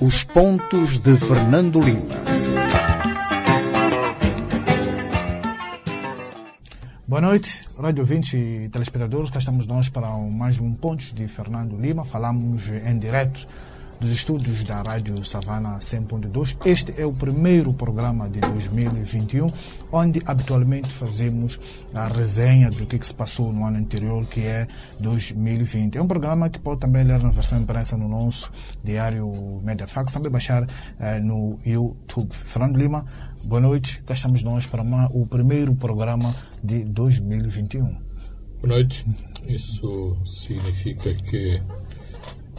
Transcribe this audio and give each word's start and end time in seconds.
Os 0.00 0.24
pontos 0.24 0.98
de 0.98 1.14
Fernando 1.18 1.78
Lima. 1.78 2.14
Boa 7.06 7.20
noite, 7.20 7.68
rádio 7.78 8.00
ouvintes 8.00 8.32
e 8.32 8.70
telespectadores. 8.70 9.30
Cá 9.30 9.38
estamos 9.38 9.66
nós 9.66 9.90
para 9.90 10.08
mais 10.16 10.58
um 10.58 10.72
Pontos 10.72 11.12
de 11.12 11.28
Fernando 11.28 11.76
Lima. 11.76 12.06
Falamos 12.06 12.62
em 12.68 12.98
direto 12.98 13.46
dos 14.00 14.10
estúdios 14.10 14.62
da 14.64 14.82
Rádio 14.82 15.24
Savana 15.24 15.78
100.2. 15.78 16.56
Este 16.64 17.00
é 17.00 17.06
o 17.06 17.12
primeiro 17.12 17.72
programa 17.72 18.28
de 18.28 18.40
2021, 18.40 19.46
onde 19.90 20.22
habitualmente 20.24 20.88
fazemos 20.90 21.58
a 21.94 22.06
resenha 22.06 22.70
do 22.70 22.86
que, 22.86 22.98
que 22.98 23.06
se 23.06 23.14
passou 23.14 23.52
no 23.52 23.64
ano 23.64 23.78
anterior, 23.78 24.26
que 24.26 24.40
é 24.40 24.66
2020. 25.00 25.96
É 25.96 26.02
um 26.02 26.06
programa 26.06 26.48
que 26.50 26.58
pode 26.58 26.80
também 26.80 27.04
ler 27.04 27.22
na 27.22 27.30
versão 27.30 27.60
imprensa 27.60 27.96
no 27.96 28.08
nosso 28.08 28.52
diário 28.84 29.60
Mediafax, 29.62 30.12
também 30.12 30.30
baixar 30.30 30.66
eh, 30.98 31.18
no 31.20 31.58
YouTube. 31.64 32.32
Fernando 32.32 32.76
Lima, 32.76 33.06
boa 33.42 33.60
noite. 33.60 34.02
Cá 34.02 34.14
estamos 34.14 34.42
nós 34.42 34.66
para 34.66 34.82
uma, 34.82 35.06
o 35.12 35.26
primeiro 35.26 35.74
programa 35.74 36.34
de 36.62 36.84
2021. 36.84 37.84
Boa 37.84 38.00
noite. 38.62 39.06
Isso 39.46 40.16
significa 40.24 41.14
que 41.14 41.62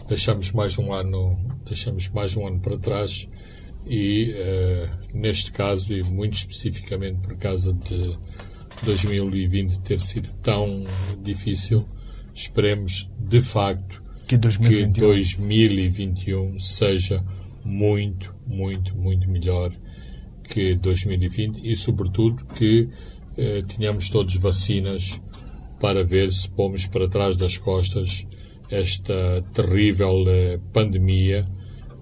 deixamos 0.08 0.52
mais 0.52 0.78
um 0.78 0.94
ano, 0.94 1.38
deixamos 1.66 2.08
mais 2.10 2.36
um 2.36 2.48
ano 2.48 2.60
para 2.60 2.78
trás 2.78 3.28
e 3.86 4.34
uh, 4.34 5.18
neste 5.18 5.52
caso 5.52 5.94
e 5.94 6.04
muito 6.04 6.34
especificamente 6.34 7.20
por 7.20 7.36
causa 7.36 7.74
de 7.74 8.18
2020 8.84 9.80
ter 9.80 10.00
sido 10.00 10.30
tão 10.42 10.86
difícil, 11.22 11.86
esperemos 12.34 13.10
de 13.20 13.42
facto 13.42 14.04
que 14.28 14.38
2021, 14.38 14.94
que 14.94 15.00
2021 15.00 16.60
seja 16.60 17.24
muito, 17.64 18.34
muito, 18.46 18.96
muito 18.96 19.30
melhor 19.30 19.72
que 20.44 20.76
2020 20.76 21.70
e 21.70 21.76
sobretudo 21.76 22.46
que 22.46 22.90
uh, 23.38 23.68
tenhamos 23.68 24.10
todos 24.10 24.36
vacinas 24.38 25.22
para 25.80 26.04
ver 26.04 26.32
se 26.32 26.50
pomos 26.50 26.88
para 26.88 27.08
trás 27.08 27.38
das 27.38 27.58
costas 27.58 28.26
esta 28.70 29.42
terrível 29.54 30.24
eh, 30.28 30.60
pandemia 30.74 31.46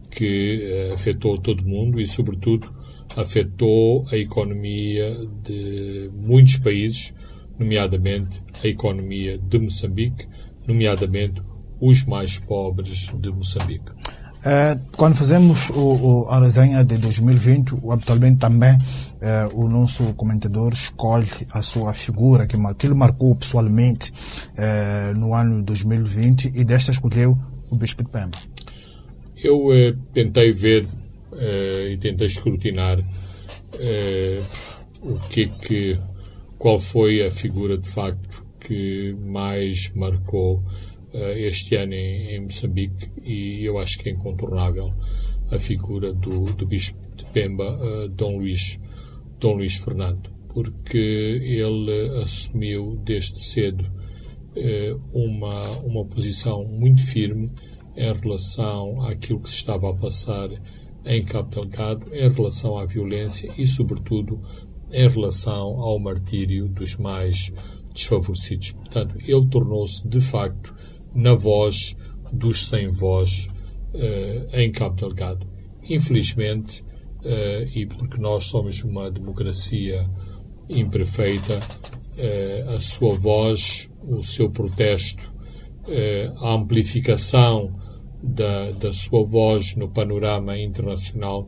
que 0.09 0.61
eh, 0.61 0.93
afetou 0.93 1.37
todo 1.37 1.61
o 1.61 1.67
mundo 1.67 1.99
e, 1.99 2.07
sobretudo, 2.07 2.73
afetou 3.15 4.05
a 4.11 4.17
economia 4.17 5.15
de 5.43 6.09
muitos 6.13 6.57
países, 6.57 7.13
nomeadamente 7.57 8.41
a 8.63 8.67
economia 8.67 9.37
de 9.37 9.59
Moçambique, 9.59 10.27
nomeadamente 10.67 11.41
os 11.79 12.03
mais 12.05 12.39
pobres 12.39 13.11
de 13.19 13.31
Moçambique. 13.31 13.91
Uh, 14.45 14.79
quando 14.95 15.15
fazemos 15.15 15.71
o, 15.71 15.79
o, 15.79 16.25
a 16.29 16.39
resenha 16.39 16.83
de 16.83 16.97
2020, 16.97 17.73
habitualmente 17.89 18.37
também 18.37 18.77
uh, 19.25 19.59
o 19.59 19.67
nosso 19.67 20.13
comentador 20.13 20.71
escolhe 20.73 21.27
a 21.51 21.61
sua 21.61 21.93
figura 21.93 22.45
que, 22.45 22.55
que 22.77 22.85
ele 22.85 22.93
marcou 22.93 23.35
pessoalmente 23.35 24.11
uh, 24.11 25.17
no 25.17 25.33
ano 25.33 25.59
de 25.59 25.63
2020 25.63 26.51
e 26.55 26.63
desta 26.63 26.91
escolheu 26.91 27.37
o 27.69 27.75
Bispo 27.75 28.03
de 28.03 28.09
Pemba. 28.09 28.37
Eu 29.43 29.67
tentei 30.13 30.53
ver 30.53 30.87
e 31.91 31.97
tentei 31.97 32.27
escrutinar 32.27 32.99
o 35.01 35.19
que 35.27 35.47
que 35.47 35.99
qual 36.57 36.79
foi 36.79 37.25
a 37.25 37.29
figura 37.29 37.77
de 37.77 37.87
facto 37.87 38.45
que 38.61 39.13
mais 39.19 39.91
marcou 39.93 40.63
eh, 41.13 41.47
este 41.47 41.75
ano 41.75 41.93
em, 41.93 42.35
em, 42.35 42.41
Moçambique 42.43 43.11
e 43.21 43.65
eu 43.65 43.77
acho 43.77 43.99
que 43.99 44.07
é 44.07 44.13
incontornável 44.13 44.89
a 45.51 45.59
figura 45.59 46.13
do, 46.13 46.45
do 46.45 46.65
Bispo 46.65 46.97
de 47.17 47.25
Pemba, 47.25 47.77
Dom 48.15 48.37
Luís, 48.37 48.79
Dom 49.39 49.55
Luís 49.55 49.75
Fernando, 49.75 50.29
porque 50.49 50.97
ele 50.97 52.21
assumiu 52.23 52.99
desde 53.03 53.39
cedo 53.39 53.83
uh, 53.83 55.01
uma, 55.13 55.71
uma 55.79 56.05
posição 56.05 56.63
muito 56.63 57.05
firme 57.05 57.51
em 57.95 58.13
relação 58.13 59.01
àquilo 59.01 59.39
que 59.39 59.49
se 59.49 59.55
estava 59.55 59.89
a 59.89 59.93
passar 59.93 60.49
em 61.05 61.23
Cabo 61.23 61.49
Delgado, 61.49 62.13
em 62.13 62.29
relação 62.29 62.77
à 62.77 62.85
violência 62.85 63.51
e, 63.57 63.67
sobretudo, 63.67 64.41
em 64.91 65.07
relação 65.07 65.79
ao 65.79 65.99
martírio 65.99 66.67
dos 66.67 66.95
mais 66.95 67.51
desfavorecidos. 67.93 68.71
Portanto, 68.71 69.15
ele 69.19 69.47
tornou-se, 69.47 70.07
de 70.07 70.19
facto, 70.19 70.75
na 71.13 71.33
voz 71.33 71.95
dos 72.31 72.67
sem 72.67 72.89
voz 72.89 73.47
uh, 73.93 74.55
em 74.55 74.71
Cabo 74.71 74.95
Delgado. 74.95 75.47
Infelizmente, 75.87 76.83
e 77.73 77.85
porque 77.85 78.17
nós 78.17 78.45
somos 78.45 78.83
uma 78.83 79.09
democracia 79.09 80.09
imperfeita, 80.69 81.59
uh, 81.59 82.69
a 82.75 82.79
sua 82.79 83.15
voz, 83.15 83.89
o 84.07 84.23
seu 84.23 84.49
protesto, 84.49 85.33
a 86.41 86.53
amplificação 86.53 87.75
da, 88.21 88.71
da 88.71 88.91
sua 88.91 89.23
voz 89.23 89.75
no 89.75 89.87
panorama 89.87 90.57
internacional 90.57 91.47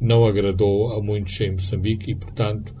não 0.00 0.24
agradou 0.24 0.92
a 0.92 1.02
muitos 1.02 1.40
em 1.40 1.50
Moçambique 1.50 2.12
e, 2.12 2.14
portanto, 2.14 2.72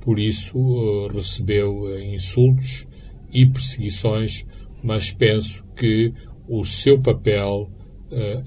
por 0.00 0.18
isso 0.18 1.08
recebeu 1.08 2.02
insultos 2.02 2.86
e 3.30 3.44
perseguições 3.44 4.46
mas 4.86 5.10
penso 5.10 5.64
que 5.74 6.14
o 6.48 6.64
seu 6.64 7.00
papel 7.00 7.68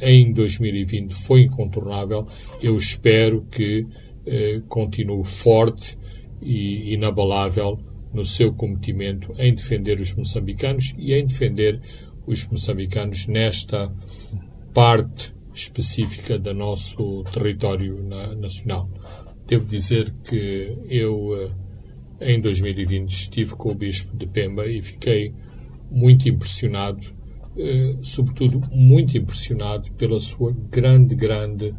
em 0.02 0.32
2020 0.32 1.14
foi 1.14 1.42
incontornável. 1.42 2.28
Eu 2.62 2.78
espero 2.78 3.46
que 3.52 3.82
uh, 3.82 4.62
continue 4.68 5.26
forte 5.26 5.98
e 6.42 6.94
inabalável 6.94 7.80
no 8.14 8.26
seu 8.26 8.54
cometimento 8.54 9.34
em 9.38 9.54
defender 9.54 10.00
os 10.00 10.14
moçambicanos 10.16 10.96
e 10.98 11.14
em 11.14 11.26
defender 11.26 11.80
os 12.26 12.48
moçambicanos 12.48 13.28
nesta 13.28 13.92
parte 14.74 15.34
específica 15.54 16.38
do 16.38 16.54
nosso 16.54 17.24
território 17.32 18.02
na, 18.04 18.36
nacional. 18.36 18.90
Devo 19.46 19.66
dizer 19.66 20.14
que 20.24 20.78
eu, 20.88 21.32
uh, 21.32 21.52
em 22.22 22.40
2020, 22.40 23.10
estive 23.10 23.56
com 23.56 23.72
o 23.72 23.76
Bispo 23.76 24.16
de 24.16 24.28
Pemba 24.28 24.68
e 24.68 24.82
fiquei 24.82 25.34
muito 25.92 26.30
impressionado, 26.30 27.06
eh, 27.60 27.98
sobretudo 28.02 28.62
muito 28.72 29.18
impressionado 29.18 29.92
pela 29.92 30.20
sua 30.20 30.56
grande, 30.72 31.14
grande 31.14 31.76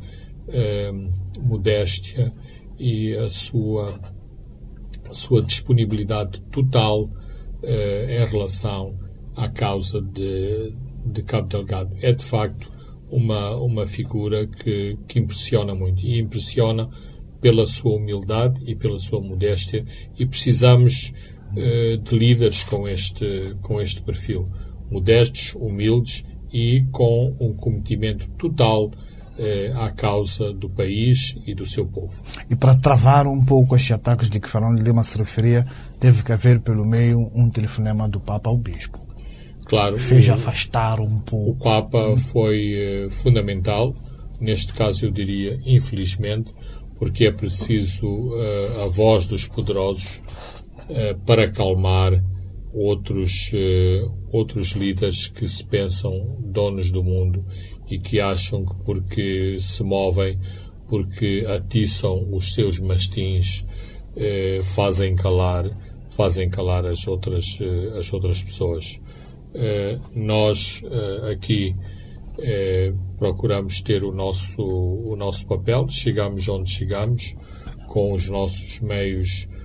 eh, 0.48 0.92
modéstia 1.40 2.32
e 2.78 3.14
a 3.14 3.30
sua, 3.30 3.98
a 5.08 5.14
sua 5.14 5.42
disponibilidade 5.42 6.40
total 6.52 7.10
eh, 7.62 8.22
em 8.22 8.30
relação 8.30 8.98
à 9.34 9.48
causa 9.48 10.02
de, 10.02 10.74
de 11.06 11.22
Cabo 11.22 11.48
Delgado. 11.48 11.96
É 12.02 12.12
de 12.12 12.24
facto 12.24 12.70
uma, 13.10 13.56
uma 13.56 13.86
figura 13.86 14.46
que, 14.46 14.98
que 15.08 15.18
impressiona 15.18 15.74
muito 15.74 16.04
e 16.04 16.18
impressiona 16.18 16.88
pela 17.40 17.66
sua 17.66 17.96
humildade 17.96 18.62
e 18.66 18.74
pela 18.74 18.98
sua 18.98 19.20
modéstia 19.20 19.84
e 20.18 20.26
precisamos 20.26 21.12
eh, 21.56 21.96
de 21.96 22.18
líderes 22.18 22.62
com 22.64 22.86
este, 22.86 23.56
com 23.62 23.80
este 23.80 24.02
perfil. 24.02 24.46
Modestos, 24.90 25.54
humildes 25.54 26.24
e 26.52 26.84
com 26.90 27.34
um 27.40 27.54
cometimento 27.54 28.28
total 28.30 28.90
eh, 29.38 29.72
à 29.76 29.90
causa 29.90 30.52
do 30.52 30.68
país 30.68 31.36
e 31.46 31.54
do 31.54 31.64
seu 31.64 31.86
povo. 31.86 32.22
E 32.50 32.56
para 32.56 32.74
travar 32.74 33.26
um 33.26 33.44
pouco 33.44 33.76
estes 33.76 33.92
ataques 33.92 34.28
de 34.28 34.40
que 34.40 34.48
Fernando 34.48 34.82
Lima 34.82 35.02
se 35.02 35.16
referia, 35.16 35.66
teve 35.98 36.22
que 36.22 36.32
haver 36.32 36.60
pelo 36.60 36.84
meio 36.84 37.30
um 37.34 37.48
telefonema 37.48 38.08
do 38.08 38.20
Papa 38.20 38.50
ao 38.50 38.58
Bispo. 38.58 38.98
Claro. 39.66 39.98
Fez 39.98 40.28
o, 40.28 40.32
afastar 40.32 40.98
um 41.00 41.20
pouco. 41.20 41.50
O 41.50 41.56
Papa 41.56 42.16
foi 42.18 42.72
eh, 42.74 43.08
fundamental, 43.10 43.94
neste 44.40 44.74
caso 44.74 45.06
eu 45.06 45.12
diria 45.12 45.60
infelizmente, 45.64 46.52
porque 46.96 47.24
é 47.24 47.32
preciso 47.32 48.06
uh, 48.06 48.84
a 48.84 48.88
voz 48.88 49.26
dos 49.26 49.46
poderosos 49.46 50.20
eh, 50.90 51.16
para 51.24 51.44
acalmar 51.44 52.22
outros, 52.72 53.50
uh, 53.52 54.12
outros 54.32 54.72
líderes 54.72 55.26
que 55.28 55.48
se 55.48 55.64
pensam 55.64 56.38
donos 56.40 56.90
do 56.90 57.02
mundo 57.02 57.44
e 57.88 57.98
que 57.98 58.20
acham 58.20 58.64
que 58.64 58.74
porque 58.84 59.56
se 59.60 59.82
movem, 59.82 60.38
porque 60.88 61.44
atiçam 61.48 62.28
os 62.32 62.54
seus 62.54 62.78
mastins, 62.78 63.64
uh, 64.16 64.62
fazem 64.62 65.14
calar, 65.14 65.70
fazem 66.10 66.48
calar 66.48 66.86
as 66.86 67.06
outras, 67.06 67.58
as 67.96 68.12
outras 68.12 68.42
pessoas. 68.42 69.00
nós 70.14 70.82
aqui 71.30 71.74
procuramos 73.16 73.80
ter 73.80 74.02
o 74.02 74.12
nosso, 74.12 74.60
o 74.60 75.14
nosso 75.14 75.46
papel, 75.46 75.86
chegamos 75.88 76.48
onde 76.48 76.68
chegamos, 76.68 77.36
com 77.90 78.12
os 78.12 78.28
nossos 78.28 78.80
meios 78.80 79.48
eh, 79.52 79.59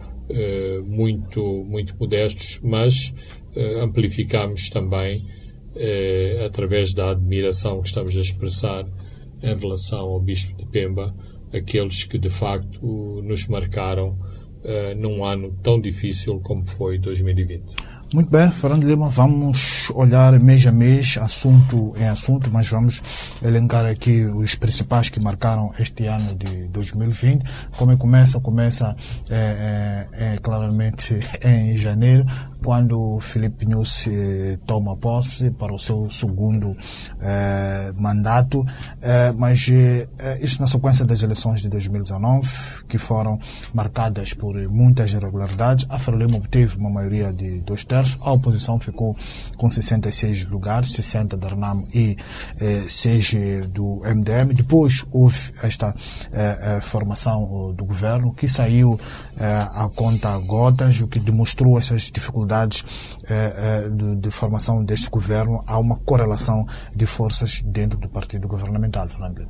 muito, 0.87 1.63
muito 1.65 1.95
modestos, 1.99 2.59
mas 2.63 3.13
uh, 3.55 3.83
amplificamos 3.83 4.69
também, 4.69 5.25
uh, 5.75 6.45
através 6.45 6.93
da 6.93 7.11
admiração 7.11 7.81
que 7.81 7.87
estamos 7.87 8.15
a 8.17 8.21
expressar 8.21 8.85
em 9.43 9.55
relação 9.55 10.07
ao 10.07 10.19
Bispo 10.19 10.55
de 10.57 10.65
Pemba, 10.65 11.15
aqueles 11.53 12.03
que 12.03 12.17
de 12.17 12.29
facto 12.29 13.21
nos 13.23 13.47
marcaram 13.47 14.17
num 14.97 15.23
ano 15.23 15.55
tão 15.61 15.79
difícil 15.79 16.39
como 16.39 16.65
foi 16.65 16.97
2020. 16.97 17.75
Muito 18.13 18.29
bem, 18.29 18.49
Fernando 18.51 18.83
Lima, 18.83 19.09
vamos 19.09 19.91
olhar 19.93 20.39
mês 20.39 20.65
a 20.67 20.71
mês, 20.71 21.17
assunto 21.19 21.93
em 21.97 22.07
assunto, 22.07 22.51
mas 22.53 22.69
vamos 22.69 23.01
elencar 23.43 23.85
aqui 23.85 24.23
os 24.23 24.53
principais 24.55 25.09
que 25.09 25.19
marcaram 25.19 25.71
este 25.79 26.05
ano 26.05 26.35
de 26.35 26.67
2020. 26.67 27.43
Como 27.75 27.91
é 27.91 27.97
começa? 27.97 28.39
Começa 28.39 28.95
é, 29.29 30.07
é, 30.13 30.33
é, 30.33 30.37
claramente 30.37 31.19
em 31.43 31.75
janeiro, 31.77 32.25
quando 32.65 33.19
Felipe 33.19 33.63
Nunes 33.63 34.07
eh, 34.07 34.57
toma 34.65 34.97
posse 34.97 35.51
para 35.51 35.71
o 35.71 35.77
seu 35.77 36.09
segundo 36.09 36.75
eh, 37.21 37.93
mandato, 37.95 38.65
eh, 39.03 39.31
mas 39.37 39.69
eh, 39.69 40.07
isso 40.41 40.59
na 40.59 40.65
sequência 40.65 41.05
das 41.05 41.21
eleições 41.21 41.61
de 41.61 41.69
2019, 41.69 42.49
que 42.87 42.97
foram 42.97 43.37
marcadas 43.71 44.33
por 44.33 44.55
muitas 44.67 45.11
irregularidades. 45.13 45.85
A 45.89 45.99
Frelimo 45.99 46.37
obteve 46.37 46.75
uma 46.77 46.89
maioria 46.89 47.31
de 47.31 47.59
dois 47.59 47.83
terços, 47.83 48.17
a 48.19 48.31
oposição 48.31 48.79
ficou 48.79 49.15
com 49.57 49.69
66 49.69 50.45
lugares, 50.45 50.91
60 50.93 51.37
da 51.37 51.49
RNAM 51.49 51.83
e 51.93 52.17
eh, 52.59 52.85
6 52.87 53.67
do 53.69 54.01
MDM. 54.03 54.55
Depois 54.55 55.05
houve 55.11 55.53
esta 55.61 55.93
eh, 56.31 56.79
formação 56.81 57.71
do 57.77 57.85
governo, 57.85 58.33
que 58.33 58.49
saiu 58.49 58.99
a 59.37 59.87
conta 59.93 60.35
gotas, 60.39 61.01
o 61.01 61.07
que 61.07 61.19
demonstrou 61.19 61.77
essas 61.77 62.03
dificuldades 62.03 62.54
dificuldades 62.55 63.19
eh, 63.27 63.89
de, 63.89 64.15
de, 64.15 64.31
formação 64.31 64.83
deste 64.83 65.09
governo, 65.09 65.63
há 65.67 65.77
uma 65.77 65.97
correlação 65.97 66.65
de 66.95 67.05
forças 67.05 67.61
dentro 67.61 67.99
do 67.99 68.07
partido 68.07 68.47
governamental, 68.47 69.09
Fernando. 69.09 69.47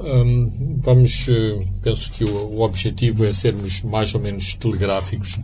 Hum, 0.00 0.80
vamos, 0.82 1.26
eh, 1.28 1.66
penso 1.82 2.10
que 2.10 2.24
o, 2.24 2.34
o, 2.34 2.60
objetivo 2.62 3.24
é 3.24 3.30
sermos 3.30 3.82
mais 3.82 4.14
ou 4.14 4.20
menos 4.20 4.54
telegráficos 4.56 5.38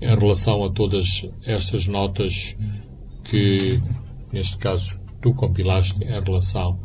em 0.00 0.16
relação 0.16 0.64
a 0.64 0.70
todas 0.70 1.28
estas 1.46 1.86
notas 1.86 2.56
que, 3.24 3.80
neste 4.32 4.56
caso, 4.58 5.00
tu 5.20 5.34
compilaste 5.34 6.02
em 6.02 6.20
relação 6.20 6.78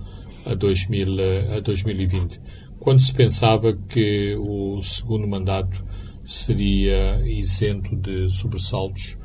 a, 0.46 0.54
2000, 0.54 1.08
a 1.56 1.60
2020. 1.62 2.42
Quando 2.80 3.00
se 3.02 3.14
pensava 3.14 3.74
que 3.74 4.36
o 4.36 4.82
segundo 4.82 5.28
mandato 5.28 5.84
seria 6.28 7.26
isento 7.26 7.96
de 7.96 8.30
sobressaltos. 8.30 9.18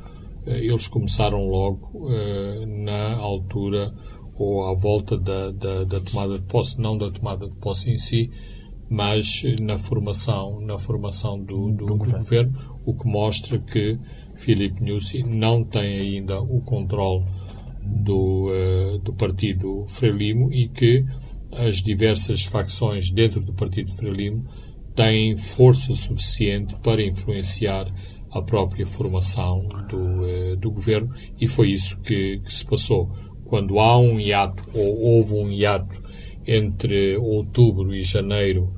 Eh, 0.47 0.65
eles 0.67 0.87
começaram 0.87 1.45
logo 1.49 2.09
eh, 2.09 2.65
na 2.65 3.15
altura 3.17 3.93
ou 4.35 4.65
à 4.65 4.73
volta 4.73 5.17
da, 5.17 5.51
da, 5.51 5.83
da, 5.83 5.99
tomada 5.99 6.39
de 6.39 6.45
posse, 6.45 6.79
não 6.79 6.97
da 6.97 7.11
tomada 7.11 7.49
de 7.49 7.55
posse 7.57 7.91
em 7.91 7.97
si, 7.97 8.31
mas 8.89 9.43
na 9.61 9.77
formação, 9.77 10.61
na 10.61 10.79
formação 10.79 11.37
do, 11.39 11.71
do, 11.71 11.85
do, 11.85 11.97
governo. 11.97 12.19
governo. 12.19 12.79
o 12.85 12.93
que 12.93 13.05
mostra 13.05 13.59
que 13.59 13.99
Filipe 14.35 14.81
Nussi 14.81 15.23
não 15.23 15.63
tem 15.63 15.99
ainda 15.99 16.41
o 16.41 16.61
controle 16.61 17.25
do, 17.83 18.47
uh, 18.47 18.97
do 18.99 19.13
partido 19.13 19.85
Frelimo 19.87 20.51
e 20.53 20.67
que 20.67 21.05
as 21.51 21.83
diversas 21.83 22.43
facções 22.43 23.11
dentro 23.11 23.41
do 23.41 23.53
partido 23.53 23.91
Frelimo 23.91 24.45
têm 24.95 25.37
força 25.37 25.93
suficiente 25.93 26.75
para 26.83 27.03
influenciar 27.03 27.87
a 28.31 28.41
própria 28.41 28.85
formação 28.85 29.67
do, 29.89 30.25
eh, 30.25 30.55
do 30.55 30.71
governo 30.71 31.13
e 31.39 31.47
foi 31.47 31.71
isso 31.71 31.99
que, 32.01 32.39
que, 32.39 32.51
se 32.51 32.65
passou. 32.65 33.11
Quando 33.45 33.79
há 33.79 33.97
um 33.97 34.19
hiato, 34.19 34.63
ou 34.73 34.99
houve 34.99 35.33
um 35.33 35.51
hiato 35.51 36.01
entre 36.45 37.15
outubro 37.17 37.93
e 37.93 38.01
janeiro, 38.01 38.73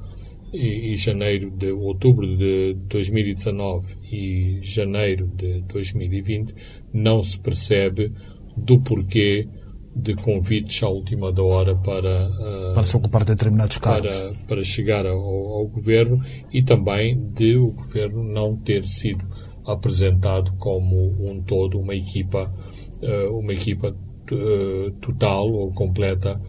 e, 0.53 0.93
e 0.93 0.95
janeiro 0.95 1.49
de 1.51 1.71
outubro 1.71 2.25
de 2.37 2.73
2019 2.87 3.95
e 4.11 4.59
janeiro 4.61 5.27
de 5.35 5.61
2020, 5.61 6.53
não 6.93 7.23
se 7.23 7.39
percebe 7.39 8.11
do 8.57 8.79
porquê 8.79 9.47
de 9.95 10.13
convites 10.13 10.83
à 10.83 10.89
última 10.89 11.31
da 11.31 11.41
hora 11.41 11.73
para, 11.75 12.27
uh, 12.27 12.73
para 12.73 12.83
se 12.83 12.97
ocupar 12.97 13.23
de 13.23 13.33
determinados 13.33 13.77
cargos. 13.77 14.15
Para, 14.15 14.33
para 14.47 14.63
chegar 14.63 15.05
ao, 15.05 15.17
ao, 15.17 15.67
governo 15.67 16.21
e 16.51 16.61
também 16.61 17.17
de 17.33 17.55
o 17.55 17.71
governo 17.71 18.21
não 18.21 18.57
ter 18.57 18.85
sido 18.85 19.25
apresentado 19.65 20.53
como 20.57 21.15
um 21.19 21.41
todo, 21.41 21.79
uma 21.79 21.95
equipa, 21.95 22.53
uh, 23.01 23.39
uma 23.39 23.53
equipa 23.53 23.95
uh, 24.31 24.91
total 24.99 25.49
ou 25.49 25.71
completa 25.71 26.41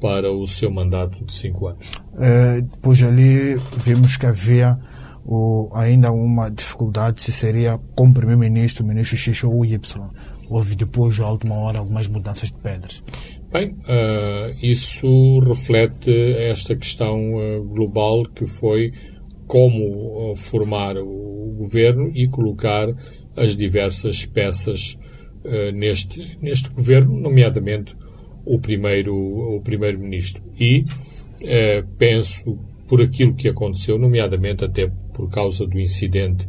para 0.00 0.30
o 0.32 0.46
seu 0.46 0.70
mandato 0.70 1.24
de 1.24 1.32
cinco 1.32 1.68
anos. 1.68 1.92
depois 2.70 3.00
ali 3.02 3.56
vimos 3.76 4.16
que 4.16 4.26
havia 4.26 4.76
o, 5.24 5.70
ainda 5.72 6.10
uma 6.10 6.50
dificuldade 6.50 7.22
se 7.22 7.30
seria 7.30 7.78
como 7.94 8.12
primeiro-ministro, 8.12 8.84
o 8.84 8.88
ministro 8.88 9.16
X 9.16 9.44
ou 9.44 9.64
Y 9.64 10.10
houve 10.48 10.74
depois, 10.74 11.18
à 11.20 11.30
última 11.30 11.54
hora, 11.54 11.78
algumas 11.78 12.08
mudanças 12.08 12.50
de 12.50 12.58
pedras. 12.58 13.02
Bem, 13.52 13.70
uh, 13.70 14.56
isso 14.62 15.38
reflete 15.40 16.10
esta 16.38 16.74
questão 16.74 17.18
uh, 17.34 17.62
global 17.64 18.24
que 18.24 18.46
foi 18.46 18.92
como 19.46 20.30
uh, 20.32 20.36
formar 20.36 20.96
o 20.96 21.54
governo 21.58 22.10
e 22.14 22.26
colocar 22.28 22.88
as 23.36 23.54
diversas 23.54 24.24
peças 24.24 24.98
neste, 25.74 26.38
neste 26.40 26.70
governo, 26.70 27.18
nomeadamente 27.18 27.96
o 28.44 28.58
primeiro 28.60 29.14
o 29.14 29.60
primeiro-ministro. 29.60 30.42
E 30.58 30.84
penso 31.98 32.58
por 32.86 33.02
aquilo 33.02 33.34
que 33.34 33.48
aconteceu, 33.48 33.98
nomeadamente 33.98 34.64
até 34.64 34.88
por 35.12 35.28
causa 35.28 35.66
do 35.66 35.80
incidente 35.80 36.46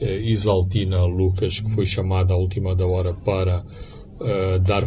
Isaltina 0.00 1.04
Lucas, 1.04 1.60
que 1.60 1.70
foi 1.70 1.86
chamada 1.86 2.34
à 2.34 2.36
última 2.36 2.74
da 2.74 2.86
hora 2.86 3.12
para 3.12 3.64
uh, 4.20 4.58
dar, 4.60 4.84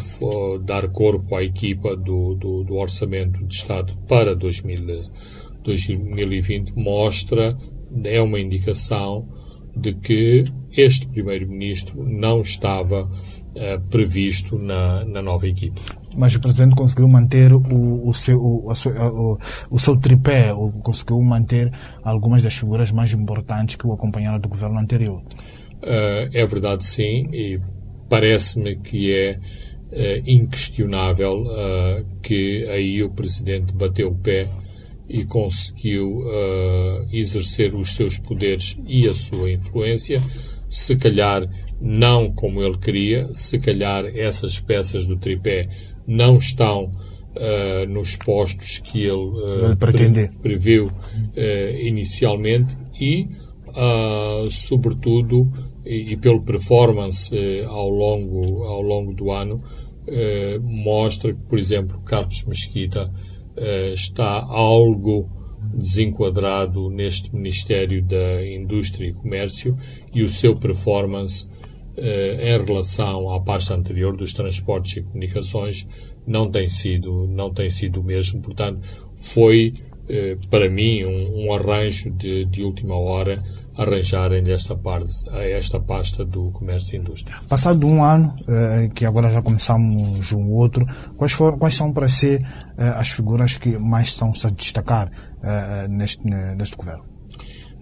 dar 0.63 0.89
corpo 0.89 1.35
à 1.35 1.43
equipa 1.43 1.95
do, 1.95 2.35
do, 2.35 2.63
do, 2.63 2.75
Orçamento 2.75 3.43
de 3.45 3.53
Estado 3.53 3.95
para 4.07 4.35
2000, 4.35 5.09
2020, 5.63 6.73
mostra, 6.75 7.57
é 8.03 8.21
uma 8.21 8.39
indicação 8.39 9.27
de 9.75 9.93
que 9.93 10.45
este 10.71 11.07
Primeiro-Ministro 11.07 12.03
não 12.03 12.41
estava 12.41 13.03
uh, 13.05 13.89
previsto 13.89 14.57
na, 14.57 15.03
na 15.05 15.21
nova 15.21 15.47
equipa 15.47 15.81
mas 16.15 16.35
o 16.35 16.39
presidente 16.39 16.75
conseguiu 16.75 17.07
manter 17.07 17.53
o, 17.53 18.07
o, 18.07 18.13
seu, 18.13 18.39
o, 18.39 18.71
o, 18.71 19.37
o 19.69 19.79
seu 19.79 19.97
tripé, 19.97 20.53
ou 20.53 20.71
conseguiu 20.71 21.21
manter 21.21 21.71
algumas 22.03 22.43
das 22.43 22.55
figuras 22.55 22.91
mais 22.91 23.11
importantes 23.13 23.75
que 23.75 23.85
o 23.85 23.93
acompanharam 23.93 24.39
do 24.39 24.49
governo 24.49 24.79
anterior. 24.79 25.21
Uh, 25.83 26.29
é 26.31 26.45
verdade, 26.45 26.85
sim, 26.85 27.29
e 27.33 27.59
parece-me 28.09 28.77
que 28.77 29.11
é 29.11 29.37
uh, 29.37 30.23
inquestionável 30.25 31.43
uh, 31.43 32.05
que 32.21 32.65
aí 32.69 33.03
o 33.03 33.09
presidente 33.09 33.73
bateu 33.73 34.09
o 34.09 34.15
pé 34.15 34.49
e 35.09 35.25
conseguiu 35.25 36.23
exercer 37.11 37.75
os 37.75 37.93
seus 37.93 38.17
poderes 38.17 38.79
e 38.87 39.07
a 39.07 39.13
sua 39.13 39.51
influência, 39.51 40.23
se 40.69 40.95
calhar 40.95 41.47
não 41.79 42.31
como 42.31 42.63
ele 42.63 42.77
queria, 42.77 43.29
se 43.35 43.59
calhar 43.59 44.05
essas 44.05 44.61
peças 44.61 45.05
do 45.05 45.17
tripé 45.17 45.67
não 46.07 46.37
estão 46.37 46.85
uh, 46.85 47.89
nos 47.89 48.15
postos 48.15 48.79
que 48.79 49.03
ele, 49.03 49.13
uh, 49.13 49.77
pre 49.77 50.29
previu 50.41 50.87
uh, 50.87 51.79
inicialmente 51.81 52.77
e, 52.99 53.27
sobretudo, 54.51 55.51
e, 55.83 56.13
e, 56.13 56.17
pelo 56.17 56.41
performance 56.43 57.35
ao, 57.67 57.89
longo, 57.89 58.63
ao 58.63 58.81
longo 58.81 59.13
do 59.13 59.31
ano, 59.31 59.63
mostra 60.61 61.33
que, 61.33 61.39
por 61.49 61.57
exemplo, 61.57 61.99
Carlos 62.05 62.43
Mesquita 62.43 63.11
está 63.91 64.43
algo 64.43 65.27
desenquadrado 65.73 66.87
neste 66.91 67.33
Ministério 67.33 67.99
da 68.03 68.47
Indústria 68.47 69.07
e 69.07 69.13
Comércio 69.13 69.75
e 70.13 70.21
o 70.21 70.29
seu 70.29 70.55
performance 70.55 71.49
eh, 71.95 72.55
em 72.55 72.65
relação 72.65 73.29
à 73.29 73.39
pasta 73.39 73.75
anterior 73.75 74.17
dos 74.17 74.33
transportes 74.33 74.97
e 74.97 75.03
comunicações 75.03 75.87
não 76.25 76.49
tem 76.49 76.67
sido 76.67 77.27
não 77.27 77.53
tem 77.53 77.69
sido 77.69 78.01
o 78.01 78.03
mesmo. 78.03 78.41
Portanto 78.41 78.79
foi 79.15 79.73
eh, 80.09 80.35
para 80.49 80.69
mim 80.69 81.03
um, 81.05 81.45
um 81.45 81.53
arranjo 81.53 82.09
de, 82.09 82.45
de, 82.45 82.63
última 82.63 82.95
hora 82.95 83.43
arranjarem 83.77 84.43
esta 84.51 84.75
parte 84.75 85.11
esta 85.35 85.79
pasta 85.79 86.25
do 86.25 86.51
comércio 86.51 86.95
e 86.95 86.99
indústria. 86.99 87.37
Passado 87.47 87.85
um 87.85 88.03
ano 88.03 88.33
eh, 88.47 88.89
que 88.95 89.05
agora 89.05 89.31
já 89.31 89.43
começamos 89.43 90.31
um 90.33 90.49
outro 90.49 90.87
quais 91.15 91.31
foram 91.31 91.59
quais 91.59 91.75
são 91.75 91.93
para 91.93 92.09
si 92.09 92.39
as 92.75 93.09
figuras 93.09 93.55
que 93.55 93.77
mais 93.77 94.13
-se 94.13 94.47
a 94.47 94.49
destacar 94.49 95.11
neste 95.89 96.25
neste 96.57 96.75
governo? 96.75 97.05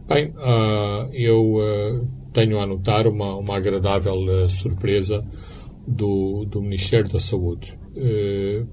Bem 0.08 0.32
uh, 0.32 1.10
eu 1.14 1.56
uh, 1.56 2.21
tenho 2.34 2.60
a 2.60 2.66
notar 2.66 3.08
uma, 3.08 3.36
uma 3.36 3.58
agradável 3.58 4.16
uh, 4.16 4.50
surpresa 4.50 5.26
do, 5.88 6.46
do 6.46 6.62
Ministério 6.62 7.10
da 7.10 7.20
Saúde. 7.20 7.78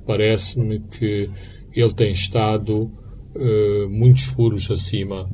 parece-me 0.07 0.81
que 0.81 1.31
ele 1.73 1.95
tem 1.95 2.13
estado 2.13 2.91
muitos 3.91 4.25
furos 4.25 4.71
acima 4.71 5.29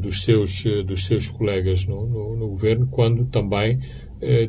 dos, 0.00 0.24
seus, 0.24 0.64
dos 0.86 1.04
seus 1.04 1.28
colegas 1.28 1.84
no, 1.86 2.06
no, 2.06 2.36
no 2.36 2.48
governo, 2.48 2.86
quando 2.86 3.26
também 3.26 3.78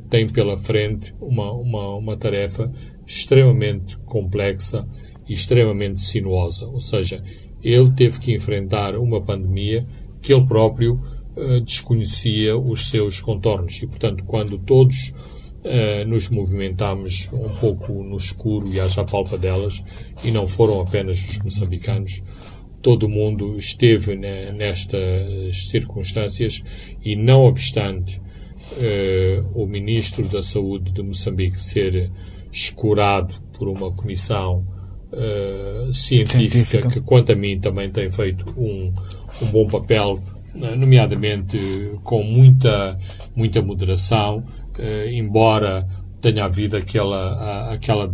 tem 0.09 0.27
pela 0.27 0.57
frente 0.57 1.13
uma, 1.19 1.51
uma, 1.51 1.95
uma 1.95 2.17
tarefa 2.17 2.71
extremamente 3.05 3.97
complexa 3.99 4.87
e 5.27 5.33
extremamente 5.33 5.99
sinuosa. 5.99 6.65
Ou 6.65 6.81
seja, 6.81 7.23
ele 7.63 7.91
teve 7.91 8.19
que 8.19 8.33
enfrentar 8.33 8.95
uma 8.95 9.21
pandemia 9.21 9.85
que 10.21 10.33
ele 10.33 10.45
próprio 10.45 11.01
desconhecia 11.63 12.57
os 12.57 12.89
seus 12.89 13.21
contornos. 13.21 13.81
E, 13.81 13.87
portanto, 13.87 14.23
quando 14.23 14.57
todos 14.57 15.13
uh, 15.63 16.07
nos 16.07 16.29
movimentamos 16.29 17.29
um 17.31 17.55
pouco 17.57 18.03
no 18.03 18.17
escuro 18.17 18.71
e 18.73 18.79
às 18.79 18.97
apalpadelas, 18.97 19.83
e 20.23 20.31
não 20.31 20.47
foram 20.47 20.81
apenas 20.81 21.19
os 21.29 21.39
moçambicanos, 21.39 22.23
todo 22.81 23.03
o 23.03 23.09
mundo 23.09 23.57
esteve 23.57 24.15
nestas 24.15 25.69
circunstâncias 25.69 26.63
e, 27.03 27.15
não 27.15 27.43
obstante 27.43 28.19
uh, 28.19 29.47
o 29.53 29.65
Ministro 29.65 30.27
da 30.27 30.41
Saúde 30.41 30.91
de 30.91 31.03
Moçambique 31.03 31.61
ser 31.61 32.11
escurado 32.51 33.35
por 33.57 33.67
uma 33.67 33.91
comissão 33.91 34.65
científica, 35.93 36.49
científica, 36.49 36.89
que, 36.89 37.01
quanto 37.01 37.31
a 37.31 37.35
mim, 37.35 37.59
também 37.59 37.89
tem 37.89 38.09
feito 38.11 38.53
um, 38.57 38.91
um 39.41 39.45
bom 39.47 39.65
papel, 39.65 40.21
nomeadamente 40.77 41.57
com 42.03 42.23
muita, 42.23 42.97
muita 43.35 43.61
moderação, 43.61 44.39
uh, 44.39 45.09
embora 45.11 45.87
tenha 46.19 46.45
havido 46.45 46.75
aquela, 46.75 47.71
aquela, 47.71 48.11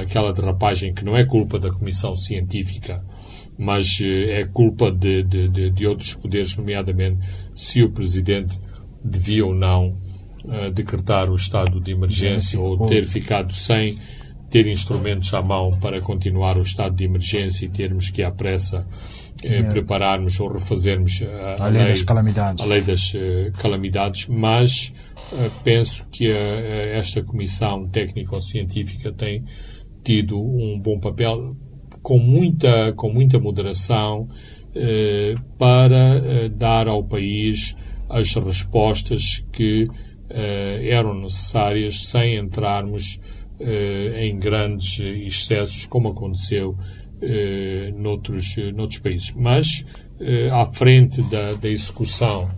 aquela 0.00 0.32
derrapagem 0.32 0.94
que 0.94 1.04
não 1.04 1.16
é 1.16 1.24
culpa 1.24 1.58
da 1.58 1.70
Comissão 1.70 2.14
Científica, 2.14 3.04
mas 3.58 4.00
é 4.00 4.44
culpa 4.44 4.90
de, 4.90 5.22
de, 5.22 5.48
de, 5.48 5.70
de 5.70 5.86
outros 5.86 6.14
poderes, 6.14 6.56
nomeadamente 6.56 7.18
se 7.54 7.82
o 7.82 7.90
Presidente 7.90 8.58
devia 9.04 9.44
ou 9.44 9.54
não 9.54 9.94
decretar 10.72 11.28
o 11.28 11.34
estado 11.34 11.78
de 11.80 11.92
emergência 11.92 12.58
ou 12.58 12.86
ter 12.86 13.04
ficado 13.04 13.52
sem 13.52 13.98
ter 14.50 14.66
instrumentos 14.66 15.32
à 15.32 15.40
mão 15.40 15.78
para 15.78 16.00
continuar 16.00 16.58
o 16.58 16.62
estado 16.62 16.96
de 16.96 17.04
emergência 17.04 17.64
e 17.64 17.68
termos 17.68 18.10
que, 18.10 18.22
à 18.22 18.30
pressa, 18.30 18.86
eh, 19.42 19.62
prepararmos 19.62 20.38
ou 20.40 20.52
refazermos 20.52 21.22
a, 21.22 21.64
a, 21.64 21.68
lei, 21.68 21.82
lei, 21.82 21.90
das 21.90 22.02
calamidades, 22.02 22.62
a 22.62 22.66
lei 22.66 22.80
das 22.82 23.14
uh, 23.14 23.52
calamidades 23.58 24.26
mas 24.28 24.92
uh, 25.32 25.50
penso 25.64 26.04
que 26.10 26.30
esta 26.30 27.22
comissão 27.22 27.88
técnico-científica 27.88 29.12
tem 29.12 29.44
tido 30.04 30.38
um 30.38 30.78
bom 30.78 30.98
papel 30.98 31.56
com 32.02 32.18
muita, 32.18 32.92
com 32.94 33.12
muita 33.12 33.38
moderação 33.38 34.28
uh, 34.28 35.40
para 35.58 36.48
dar 36.50 36.88
ao 36.88 37.02
país 37.04 37.74
as 38.08 38.34
respostas 38.34 39.44
que 39.52 39.88
eram 40.88 41.14
necessárias 41.14 42.06
sem 42.06 42.36
entrarmos 42.36 43.18
eh, 43.62 44.24
em 44.26 44.38
grandes 44.38 44.98
excessos, 45.00 45.84
como 45.84 46.08
aconteceu 46.08 46.74
eh, 47.22 47.92
noutros, 47.96 48.56
noutros 48.74 48.98
países. 48.98 49.32
Mas, 49.36 49.84
eh, 50.20 50.48
à 50.50 50.64
frente 50.66 51.22
da, 51.22 51.54
da 51.54 51.68
execução 51.68 52.50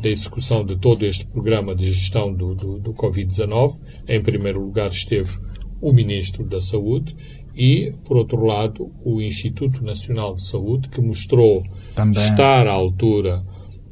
da 0.00 0.08
execução 0.08 0.64
de 0.64 0.74
todo 0.74 1.04
este 1.04 1.24
programa 1.26 1.72
de 1.72 1.92
gestão 1.92 2.32
do, 2.32 2.52
do, 2.52 2.80
do 2.80 2.92
Covid-19. 2.94 3.78
Em 4.08 4.20
primeiro 4.20 4.60
lugar 4.60 4.90
esteve 4.90 5.38
o 5.80 5.92
Ministro 5.92 6.44
da 6.44 6.60
Saúde 6.60 7.14
e, 7.54 7.92
por 8.04 8.16
outro 8.16 8.44
lado, 8.44 8.90
o 9.04 9.20
Instituto 9.20 9.84
Nacional 9.84 10.34
de 10.34 10.42
Saúde, 10.42 10.88
que 10.88 11.00
mostrou 11.00 11.62
Também. 11.94 12.22
estar 12.24 12.66
à 12.66 12.72
altura 12.72 13.44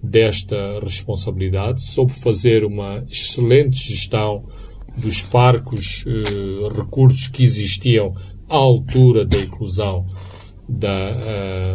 desta 0.03 0.79
responsabilidade, 0.81 1.83
soube 1.83 2.13
fazer 2.13 2.65
uma 2.65 3.05
excelente 3.11 3.89
gestão 3.89 4.45
dos 4.97 5.21
parcos 5.21 6.05
eh, 6.07 6.69
recursos 6.75 7.29
que 7.29 7.43
existiam 7.43 8.15
à 8.49 8.57
altura 8.57 9.25
da 9.25 9.39
eclosão 9.39 10.07
da, 10.69 11.11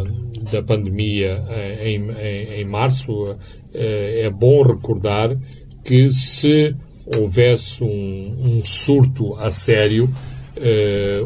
uh, 0.04 0.42
da 0.50 0.62
pandemia 0.62 1.42
uh, 1.42 1.86
em, 1.86 2.10
em, 2.10 2.60
em, 2.60 2.64
março, 2.64 3.12
uh, 3.12 3.38
é 3.72 4.28
bom 4.30 4.62
recordar 4.62 5.36
que 5.84 6.12
se 6.12 6.74
houvesse 7.18 7.82
um, 7.82 8.58
um 8.58 8.64
surto 8.64 9.34
a 9.34 9.50
sério, 9.50 10.12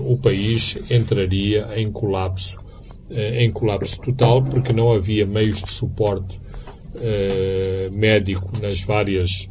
o 0.07 0.17
país 0.17 0.79
entraria 0.91 1.69
em 1.77 1.93
colapso, 1.93 2.59
em 3.11 3.51
colapso 3.51 4.01
total, 4.01 4.43
porque 4.43 4.73
não 4.73 4.91
havia 4.91 5.27
meios 5.27 5.63
de 5.63 5.69
suporte 5.69 6.41
médico 7.93 8.51
nas 8.59 8.81
várias 8.81 9.47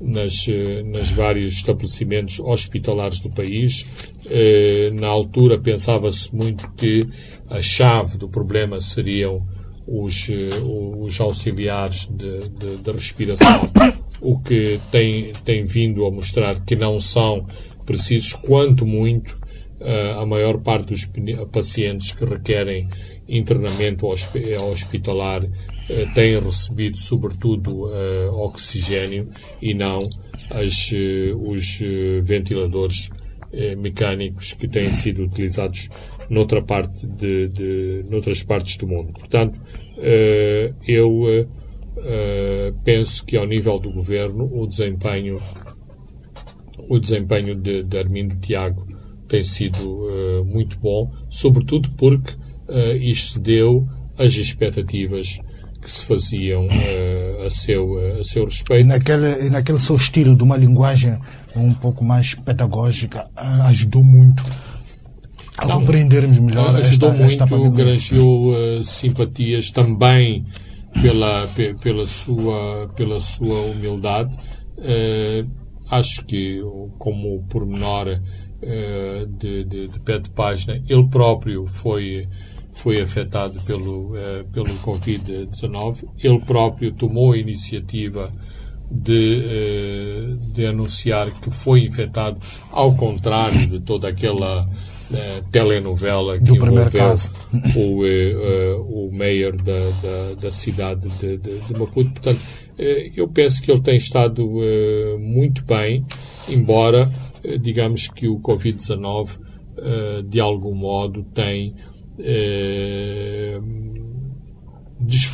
nas, 0.00 0.46
eh, 0.48 0.82
nas 0.84 1.10
vários 1.10 1.54
estabelecimentos 1.54 2.38
hospitalares 2.40 3.20
do 3.20 3.30
país. 3.30 3.86
Eh, 4.30 4.90
na 4.94 5.08
altura 5.08 5.58
pensava-se 5.58 6.34
muito 6.34 6.70
que 6.72 7.06
a 7.48 7.62
chave 7.62 8.18
do 8.18 8.28
problema 8.28 8.80
seriam 8.80 9.46
os, 9.86 10.28
eh, 10.28 10.50
os 10.62 11.20
auxiliares 11.20 12.08
de, 12.10 12.48
de, 12.48 12.76
de 12.76 12.92
respiração, 12.92 13.70
o 14.20 14.38
que 14.38 14.80
tem, 14.90 15.32
tem 15.44 15.64
vindo 15.64 16.04
a 16.04 16.10
mostrar 16.10 16.60
que 16.60 16.76
não 16.76 17.00
são 17.00 17.46
precisos, 17.86 18.34
quanto 18.34 18.86
muito 18.86 19.38
a 20.20 20.26
maior 20.26 20.58
parte 20.58 20.88
dos 20.88 21.08
pacientes 21.52 22.10
que 22.10 22.24
requerem 22.24 22.88
internamento 23.28 24.06
hospitalar 24.06 25.44
eh, 25.88 26.06
têm 26.14 26.38
recebido, 26.40 26.96
sobretudo, 26.96 27.90
eh, 27.92 28.28
oxigênio 28.32 29.28
e 29.60 29.74
não 29.74 29.98
as, 30.50 30.90
eh, 30.92 31.32
os 31.34 31.78
ventiladores 32.22 33.10
mecânicos 33.78 34.52
que 34.52 34.68
têm 34.68 34.92
sido 34.92 35.24
utilizados 35.24 35.88
noutra 36.28 36.60
parte 36.62 37.06
de, 37.06 37.48
de 37.48 38.04
noutras 38.10 38.42
partes 38.42 38.76
do 38.76 38.86
mundo. 38.86 39.12
Portanto, 39.12 39.58
eu 40.86 41.24
penso 42.84 43.24
que 43.24 43.36
ao 43.36 43.46
nível 43.46 43.78
do 43.78 43.90
governo 43.90 44.44
o 44.52 44.66
desempenho 44.66 45.40
o 46.88 46.98
desempenho 46.98 47.56
de, 47.56 47.82
de 47.82 47.98
Armindo 47.98 48.36
Tiago 48.36 48.86
tem 49.26 49.42
sido 49.42 50.44
muito 50.46 50.78
bom, 50.78 51.10
sobretudo 51.30 51.90
porque 51.96 52.34
isto 53.00 53.40
deu 53.40 53.88
as 54.18 54.34
expectativas 54.34 55.40
que 55.80 55.90
se 55.90 56.04
faziam 56.04 56.66
uh, 56.66 57.46
a, 57.46 57.50
seu, 57.50 58.18
a 58.18 58.24
seu 58.24 58.44
respeito. 58.44 58.80
E 58.80 58.84
naquele, 58.84 59.48
naquele 59.48 59.80
seu 59.80 59.96
estilo 59.96 60.34
de 60.34 60.42
uma 60.42 60.56
linguagem 60.56 61.16
um 61.62 61.74
pouco 61.74 62.04
mais 62.04 62.34
pedagógica, 62.34 63.30
uh, 63.36 63.62
ajudou 63.66 64.02
muito 64.02 64.44
a 65.56 65.66
Não, 65.66 65.80
compreendermos 65.80 66.38
melhor 66.38 66.76
ajudou 66.76 67.10
esta, 67.10 67.46
muito, 67.46 67.68
esta 67.68 67.68
granjeou 67.70 68.82
simpatias 68.84 69.72
também 69.72 70.44
pela, 71.02 71.50
pela, 71.80 72.06
sua, 72.06 72.88
pela 72.94 73.20
sua 73.20 73.62
humildade. 73.62 74.38
acho 75.90 76.24
que, 76.26 76.60
como 76.96 77.42
pormenor 77.48 78.20
de, 79.36 79.64
de, 79.64 79.88
de 79.88 80.00
pé 80.00 80.20
de 80.20 80.30
página, 80.30 80.80
ele 80.88 81.08
próprio 81.08 81.66
foi 81.66 82.28
foi 82.78 83.00
afetado 83.00 83.60
pelo, 83.62 84.12
uh, 84.12 84.44
pelo 84.52 84.74
Covid-19. 84.78 86.04
Ele 86.22 86.38
próprio 86.40 86.92
tomou 86.92 87.32
a 87.32 87.38
iniciativa 87.38 88.32
de, 88.90 89.42
uh, 89.44 90.52
de 90.54 90.66
anunciar 90.66 91.30
que 91.40 91.50
foi 91.50 91.80
infectado, 91.80 92.38
ao 92.70 92.94
contrário 92.94 93.66
de 93.66 93.80
toda 93.80 94.08
aquela 94.08 94.64
uh, 94.64 95.42
telenovela 95.50 96.38
que 96.38 96.52
envolveu 96.52 97.18
o, 97.76 99.06
o 99.06 99.12
mayor 99.12 99.56
da, 99.56 99.90
da, 100.02 100.34
da 100.40 100.52
cidade 100.52 101.08
de, 101.18 101.38
de, 101.38 101.60
de, 101.60 101.72
Maputo. 101.72 102.20
Portanto, 102.20 102.40
eu 103.16 103.26
penso 103.26 103.60
que 103.60 103.72
ele 103.72 103.80
tem 103.80 103.96
estado 103.96 104.48
muito 105.18 105.64
bem, 105.64 106.06
embora 106.48 107.10
digamos 107.60 108.06
que 108.06 108.28
o 108.28 108.38
Covid-19 108.38 109.36
de 110.28 110.38
algum 110.38 110.76
modo 110.76 111.24
tem 111.34 111.74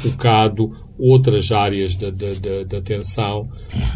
desfocado 0.05 0.73
outras 0.99 1.51
áreas 1.51 1.97
da, 1.97 2.09
atenção 2.77 3.49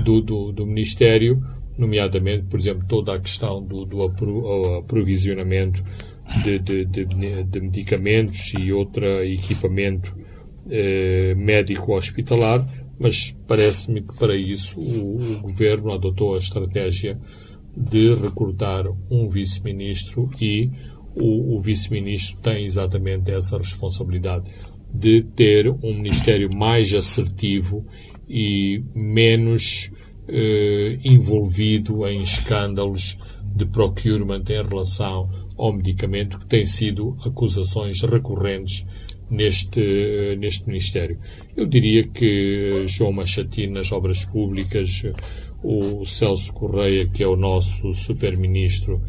do, 0.03 0.21
do, 0.21 0.53
do, 0.53 0.67
Ministério, 0.67 1.43
nomeadamente, 1.77 2.47
por 2.47 2.59
exemplo, 2.59 2.85
toda 2.89 3.15
a 3.15 3.21
questão 3.21 3.63
do, 3.63 3.85
do 3.85 4.03
aprovisionamento 4.03 5.83
de, 6.43 6.59
de, 6.59 6.85
de, 6.85 7.05
de, 7.45 7.61
medicamentos 7.61 8.53
e 8.59 8.73
outro 8.73 9.07
equipamento 9.25 10.15
eh, 10.71 11.35
médico 11.37 11.95
hospitalar, 11.95 12.67
mas 12.99 13.35
parece-me 13.47 14.03
que 14.03 14.15
para 14.15 14.35
isso 14.35 14.81
o, 14.81 15.37
o, 15.37 15.41
Governo 15.41 15.93
adotou 15.93 16.35
a 16.35 16.39
estratégia 16.39 17.19
de 17.77 18.15
recrutar 18.15 18.85
um 19.11 19.29
vice-ministro 19.29 20.29
e 20.41 20.71
o, 21.15 21.57
o 21.57 21.61
vice-ministro 21.61 22.39
tem 22.43 22.67
exatamente 22.67 23.31
essa 23.31 23.57
responsabilidade 23.57 24.51
de 24.93 25.23
ter 25.23 25.69
um 25.83 25.95
ministério 25.95 26.49
mais 26.55 26.93
assertivo 26.95 27.85
e 28.29 28.83
menos 28.95 29.91
eh, 30.27 30.99
envolvido 31.05 32.07
em 32.07 32.21
escândalos 32.21 33.19
de 33.55 33.67
procurement 33.67 34.45
em 34.49 34.63
relação 34.69 35.29
ao 35.57 35.73
medicamento, 35.73 36.39
que 36.39 36.47
têm 36.47 36.65
sido 36.65 37.17
acusações 37.25 38.03
recorrentes 38.03 38.87
neste, 39.31 40.37
neste 40.39 40.67
Ministério. 40.67 41.19
Eu 41.57 41.67
diria 41.67 42.07
que 42.07 42.85
João 42.87 43.13
Machatino 43.13 43.75
nas 43.75 43.91
obras 43.91 44.25
públicas, 44.25 45.03
o 45.63 46.05
Celso 46.05 46.53
Correia, 46.53 47.07
que 47.07 47.23
é 47.23 47.27
o 47.27 47.37
nosso 47.37 47.93
super-ministro, 47.93 49.03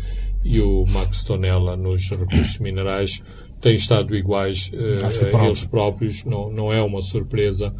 e 0.43 0.59
o 0.61 0.85
Max 0.87 1.23
Tonella 1.23 1.75
nos 1.75 2.09
recursos 2.09 2.59
minerais 2.59 3.21
têm 3.59 3.75
estado 3.75 4.15
iguais 4.15 4.71
uh, 4.73 5.37
a 5.37 5.45
eles 5.45 5.65
próprios. 5.65 6.23
Não, 6.25 6.51
não 6.51 6.71
é 6.71 6.81
uma 6.81 7.01
surpresa 7.01 7.73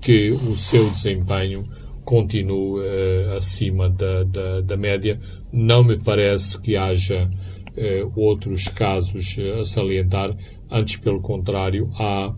que 0.00 0.30
o 0.30 0.56
seu 0.56 0.88
desempenho 0.90 1.64
continue 2.04 2.80
uh, 2.80 3.36
acima 3.36 3.88
da, 3.88 4.24
da, 4.24 4.60
da, 4.60 4.76
média. 4.76 5.18
Não 5.52 5.82
me 5.82 5.96
parece 5.96 6.60
que 6.60 6.76
haja 6.76 7.28
uh, 7.28 8.12
outros 8.14 8.68
casos 8.68 9.36
a 9.60 9.64
salientar. 9.64 10.36
Antes, 10.70 10.96
pelo 10.96 11.20
contrário, 11.20 11.90
há 11.98 12.34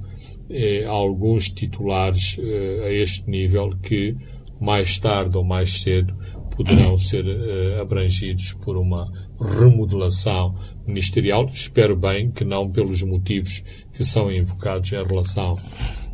alguns 0.88 1.49
titulares 1.49 2.38
a 2.85 2.91
este 2.91 3.29
nível 3.31 3.71
que 3.83 4.15
mais 4.61 4.99
tarde 4.99 5.37
ou 5.37 5.45
mais 5.45 5.81
cedo 5.81 6.15
poderão 6.55 6.99
ser 6.99 7.25
abrangidos 7.81 8.53
por 8.53 8.76
uma 8.76 9.11
remodelação 9.40 10.55
ministerial. 10.87 11.50
Espero 11.52 11.97
bem 11.97 12.31
que 12.31 12.45
não 12.45 12.71
pelos 12.71 13.02
motivos 13.02 13.62
que 13.93 14.05
são 14.05 14.31
invocados 14.31 14.93
em 14.93 15.05
relação 15.05 15.59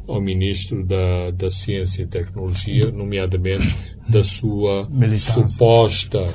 ao 0.08 0.20
Ministro 0.20 0.84
da, 0.84 1.30
da 1.32 1.50
Ciência 1.50 2.02
e 2.02 2.06
Tecnologia, 2.06 2.90
nomeadamente 2.90 3.74
da 4.08 4.24
sua 4.24 4.88
militância. 4.90 5.46
suposta, 5.48 6.28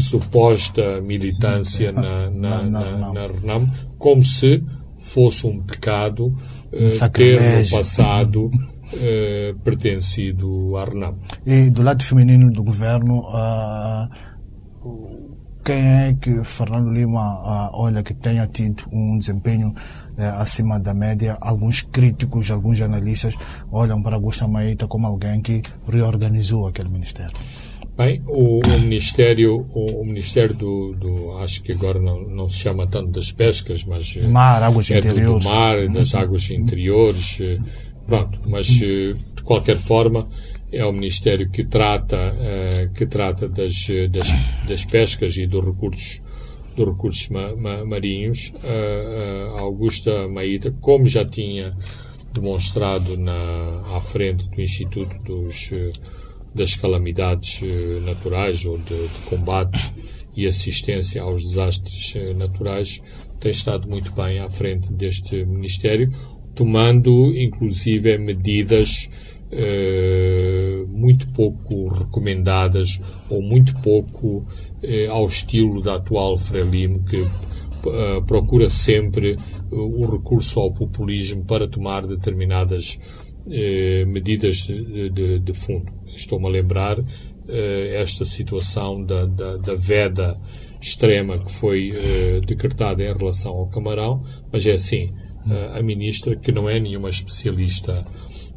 suposta 0.00 1.00
militância 1.00 1.92
na, 1.92 2.30
na, 2.30 2.62
na, 2.62 3.12
na 3.12 3.26
RENAM, 3.26 3.70
como 3.98 4.24
se 4.24 4.64
fosse 4.98 5.46
um 5.46 5.60
pecado 5.62 6.26
uh, 6.26 7.10
ter 7.12 7.40
no 7.40 7.70
passado 7.70 8.50
eh, 8.92 9.54
pertencido 9.62 10.76
à 10.76 10.84
RENAM. 10.84 11.16
E 11.46 11.70
do 11.70 11.82
lado 11.82 12.02
feminino 12.04 12.50
do 12.50 12.62
governo, 12.62 13.20
uh, 13.20 14.08
quem 15.64 15.76
é 15.76 16.16
que 16.20 16.42
Fernando 16.44 16.90
Lima 16.90 17.70
uh, 17.70 17.70
olha 17.74 18.02
que 18.02 18.14
tenha 18.14 18.46
tido 18.46 18.84
um 18.92 19.18
desempenho 19.18 19.68
uh, 19.68 20.22
acima 20.40 20.78
da 20.78 20.94
média? 20.94 21.36
Alguns 21.40 21.82
críticos, 21.82 22.50
alguns 22.50 22.80
analistas 22.80 23.34
olham 23.70 24.02
para 24.02 24.16
Augusta 24.16 24.48
Maíta 24.48 24.86
como 24.86 25.06
alguém 25.06 25.40
que 25.40 25.62
reorganizou 25.88 26.66
aquele 26.66 26.88
ministério. 26.88 27.36
Bem, 27.96 28.22
o, 28.26 28.60
o 28.60 28.80
Ministério, 28.80 29.66
o, 29.74 30.00
o 30.00 30.04
Ministério 30.06 30.54
do, 30.54 30.94
do, 30.94 31.38
acho 31.38 31.62
que 31.62 31.72
agora 31.72 32.00
não, 32.00 32.20
não 32.22 32.48
se 32.48 32.56
chama 32.56 32.86
tanto 32.86 33.10
das 33.10 33.30
pescas, 33.30 33.84
mas 33.84 34.16
mar, 34.24 34.62
águas 34.62 34.90
é 34.90 34.98
interiores. 34.98 35.44
do 35.44 35.50
mar, 35.50 35.88
das 35.88 36.14
águas 36.14 36.50
interiores, 36.50 37.38
Pronto, 38.10 38.40
mas 38.48 38.68
eh, 38.82 39.14
de 39.36 39.42
qualquer 39.44 39.78
forma 39.78 40.28
é 40.72 40.84
o 40.84 40.92
Ministério 40.92 41.48
que 41.50 41.64
trata, 41.64 42.16
uh, 42.16 42.92
que 42.92 43.06
trata 43.06 43.48
das, 43.48 43.86
das, 44.10 44.28
das, 44.66 44.84
pescas 44.84 45.36
e 45.36 45.46
dos 45.46 45.64
recursos, 45.64 46.22
dos 46.76 46.86
recursos 46.86 47.28
ma, 47.28 47.54
ma, 47.56 47.84
marinhos. 47.84 48.52
Uh, 48.56 49.54
uh, 49.54 49.58
Augusta 49.58 50.28
Maíta, 50.28 50.74
como 50.80 51.06
já 51.06 51.24
tinha 51.24 51.76
demonstrado 52.32 53.16
na, 53.16 53.96
à 53.96 54.00
frente 54.00 54.48
do 54.48 54.60
Instituto 54.60 55.16
dos, 55.24 55.70
das 56.54 56.76
Calamidades 56.76 57.60
Naturais 58.04 58.64
ou 58.64 58.78
de, 58.78 59.08
de 59.08 59.18
combate 59.24 59.92
e 60.36 60.46
assistência 60.46 61.22
aos 61.22 61.42
desastres 61.42 62.14
naturais, 62.36 63.02
tem 63.40 63.50
estado 63.50 63.88
muito 63.88 64.12
bem 64.12 64.38
à 64.38 64.48
frente 64.48 64.92
deste 64.92 65.44
Ministério, 65.44 66.12
tomando 66.54 67.36
inclusive 67.36 68.16
medidas 68.18 69.08
eh, 69.52 70.84
muito 70.88 71.28
pouco 71.30 71.88
recomendadas 71.88 73.00
ou 73.28 73.42
muito 73.42 73.74
pouco 73.80 74.46
eh, 74.80 75.08
ao 75.08 75.26
estilo 75.26 75.82
da 75.82 75.96
atual 75.96 76.38
Frelimo, 76.38 77.02
que 77.04 77.20
eh, 77.20 78.20
procura 78.28 78.68
sempre 78.68 79.36
o 79.72 80.06
recurso 80.06 80.60
ao 80.60 80.72
populismo 80.72 81.44
para 81.44 81.66
tomar 81.66 82.06
determinadas 82.06 82.98
medidas 84.06 84.66
de, 84.66 85.10
de, 85.10 85.38
de 85.40 85.54
fundo. 85.54 85.90
Estou-me 86.06 86.46
a 86.46 86.50
lembrar 86.50 87.02
esta 87.94 88.24
situação 88.24 89.02
da, 89.02 89.24
da, 89.24 89.56
da 89.56 89.74
veda 89.74 90.38
extrema 90.80 91.38
que 91.38 91.50
foi 91.50 91.92
decretada 92.46 93.02
em 93.02 93.12
relação 93.12 93.52
ao 93.52 93.66
camarão, 93.66 94.22
mas 94.52 94.66
é 94.66 94.72
assim, 94.72 95.12
a 95.72 95.82
ministra, 95.82 96.36
que 96.36 96.52
não 96.52 96.68
é 96.68 96.78
nenhuma 96.78 97.08
especialista 97.08 98.06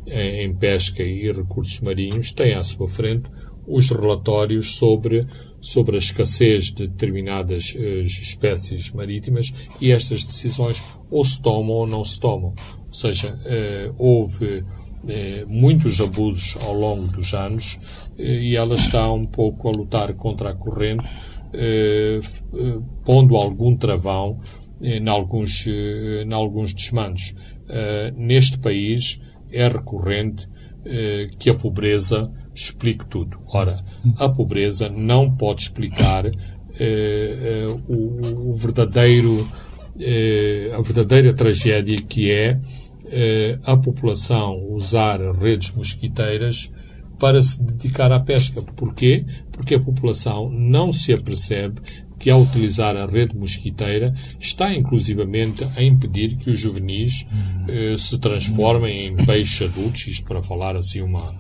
em 0.07 0.53
pesca 0.53 1.03
e 1.03 1.31
recursos 1.31 1.79
marinhos, 1.79 2.31
tem 2.31 2.53
à 2.53 2.63
sua 2.63 2.87
frente 2.87 3.29
os 3.67 3.89
relatórios 3.89 4.75
sobre, 4.75 5.25
sobre 5.61 5.95
a 5.95 5.99
escassez 5.99 6.65
de 6.65 6.87
determinadas 6.87 7.73
uh, 7.75 8.01
espécies 8.01 8.91
marítimas 8.91 9.53
e 9.79 9.91
estas 9.91 10.23
decisões 10.23 10.83
ou 11.09 11.23
se 11.23 11.41
tomam 11.41 11.75
ou 11.75 11.87
não 11.87 12.03
se 12.03 12.19
tomam. 12.19 12.53
Ou 12.87 12.93
seja, 12.93 13.33
uh, 13.33 13.95
houve 13.97 14.59
uh, 14.59 14.65
muitos 15.47 16.01
abusos 16.01 16.57
ao 16.61 16.73
longo 16.73 17.07
dos 17.07 17.33
anos 17.33 17.79
e 18.17 18.55
ela 18.55 18.75
está 18.75 19.11
um 19.11 19.25
pouco 19.25 19.67
a 19.67 19.71
lutar 19.71 20.13
contra 20.13 20.49
a 20.51 20.53
corrente, 20.53 21.07
pondo 23.03 23.35
algum 23.35 23.75
travão 23.75 24.39
em 24.81 25.07
alguns, 25.07 25.65
em 25.67 26.33
alguns 26.33 26.73
desmandos. 26.73 27.33
neste 28.15 28.57
país 28.59 29.19
é 29.53 29.67
recorrente 29.67 30.47
que 31.39 31.49
a 31.49 31.53
pobreza 31.53 32.29
explique 32.53 33.05
tudo. 33.05 33.39
Ora, 33.47 33.81
a 34.17 34.27
pobreza 34.27 34.89
não 34.89 35.31
pode 35.31 35.61
explicar 35.61 36.25
o, 37.87 38.49
o, 38.51 38.53
verdadeiro, 38.53 39.47
a 40.77 40.81
verdadeira 40.81 41.31
tragédia 41.31 42.01
que 42.01 42.29
é 42.29 42.59
a 43.63 43.77
população 43.77 44.61
usar 44.71 45.21
redes 45.35 45.71
mosquiteiras 45.71 46.69
para 47.19 47.41
se 47.41 47.61
dedicar 47.61 48.11
à 48.11 48.19
pesca. 48.19 48.61
Porquê? 48.61 49.25
Porque 49.51 49.75
a 49.75 49.79
população 49.79 50.49
não 50.49 50.91
se 50.91 51.13
apercebe 51.13 51.81
que, 52.19 52.29
ao 52.29 52.41
utilizar 52.41 52.95
a 52.95 53.05
rede 53.05 53.35
mosquiteira, 53.35 54.13
está 54.39 54.73
inclusivamente 54.73 55.63
a 55.75 55.83
impedir 55.83 56.35
que 56.35 56.49
os 56.49 56.59
juvenis 56.59 57.27
eh, 57.67 57.95
se 57.97 58.17
transformem 58.17 59.07
em 59.07 59.15
peixes 59.15 59.69
adultos, 59.69 60.07
isto 60.07 60.25
para 60.25 60.41
falar 60.41 60.75
assim 60.75 61.01
uma, 61.01 61.35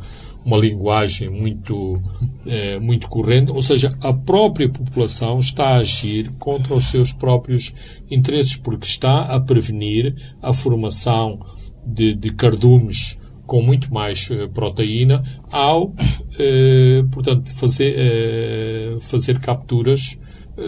uma 0.45 0.57
linguagem 0.57 1.29
muito, 1.29 2.01
eh, 2.45 2.79
muito 2.79 3.07
corrente, 3.07 3.51
ou 3.51 3.61
seja, 3.61 3.97
a 4.01 4.13
própria 4.13 4.69
população 4.69 5.39
está 5.39 5.69
a 5.69 5.77
agir 5.77 6.29
contra 6.39 6.73
os 6.75 6.85
seus 6.85 7.13
próprios 7.13 7.73
interesses, 8.09 8.55
porque 8.55 8.85
está 8.85 9.21
a 9.21 9.39
prevenir 9.39 10.15
a 10.41 10.53
formação 10.53 11.39
de, 11.85 12.13
de 12.13 12.31
cardumes 12.31 13.17
com 13.45 13.61
muito 13.61 13.93
mais 13.93 14.29
eh, 14.31 14.47
proteína 14.47 15.21
ao, 15.51 15.93
eh, 16.39 17.03
portanto, 17.11 17.53
fazer, 17.55 17.93
eh, 17.97 18.97
fazer 19.01 19.39
capturas 19.39 20.17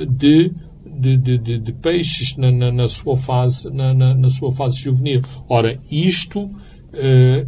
de, 0.07 0.51
de, 0.85 1.17
de, 1.17 1.57
de 1.57 1.73
peixes 1.73 2.35
na, 2.37 2.51
na, 2.51 2.71
na, 2.71 2.87
sua 2.87 3.17
fase, 3.17 3.69
na, 3.69 3.93
na, 3.93 4.29
sua 4.29 4.51
fase 4.51 4.79
juvenil. 4.79 5.21
Ora, 5.49 5.79
isto 5.91 6.41
uh, 6.43 6.51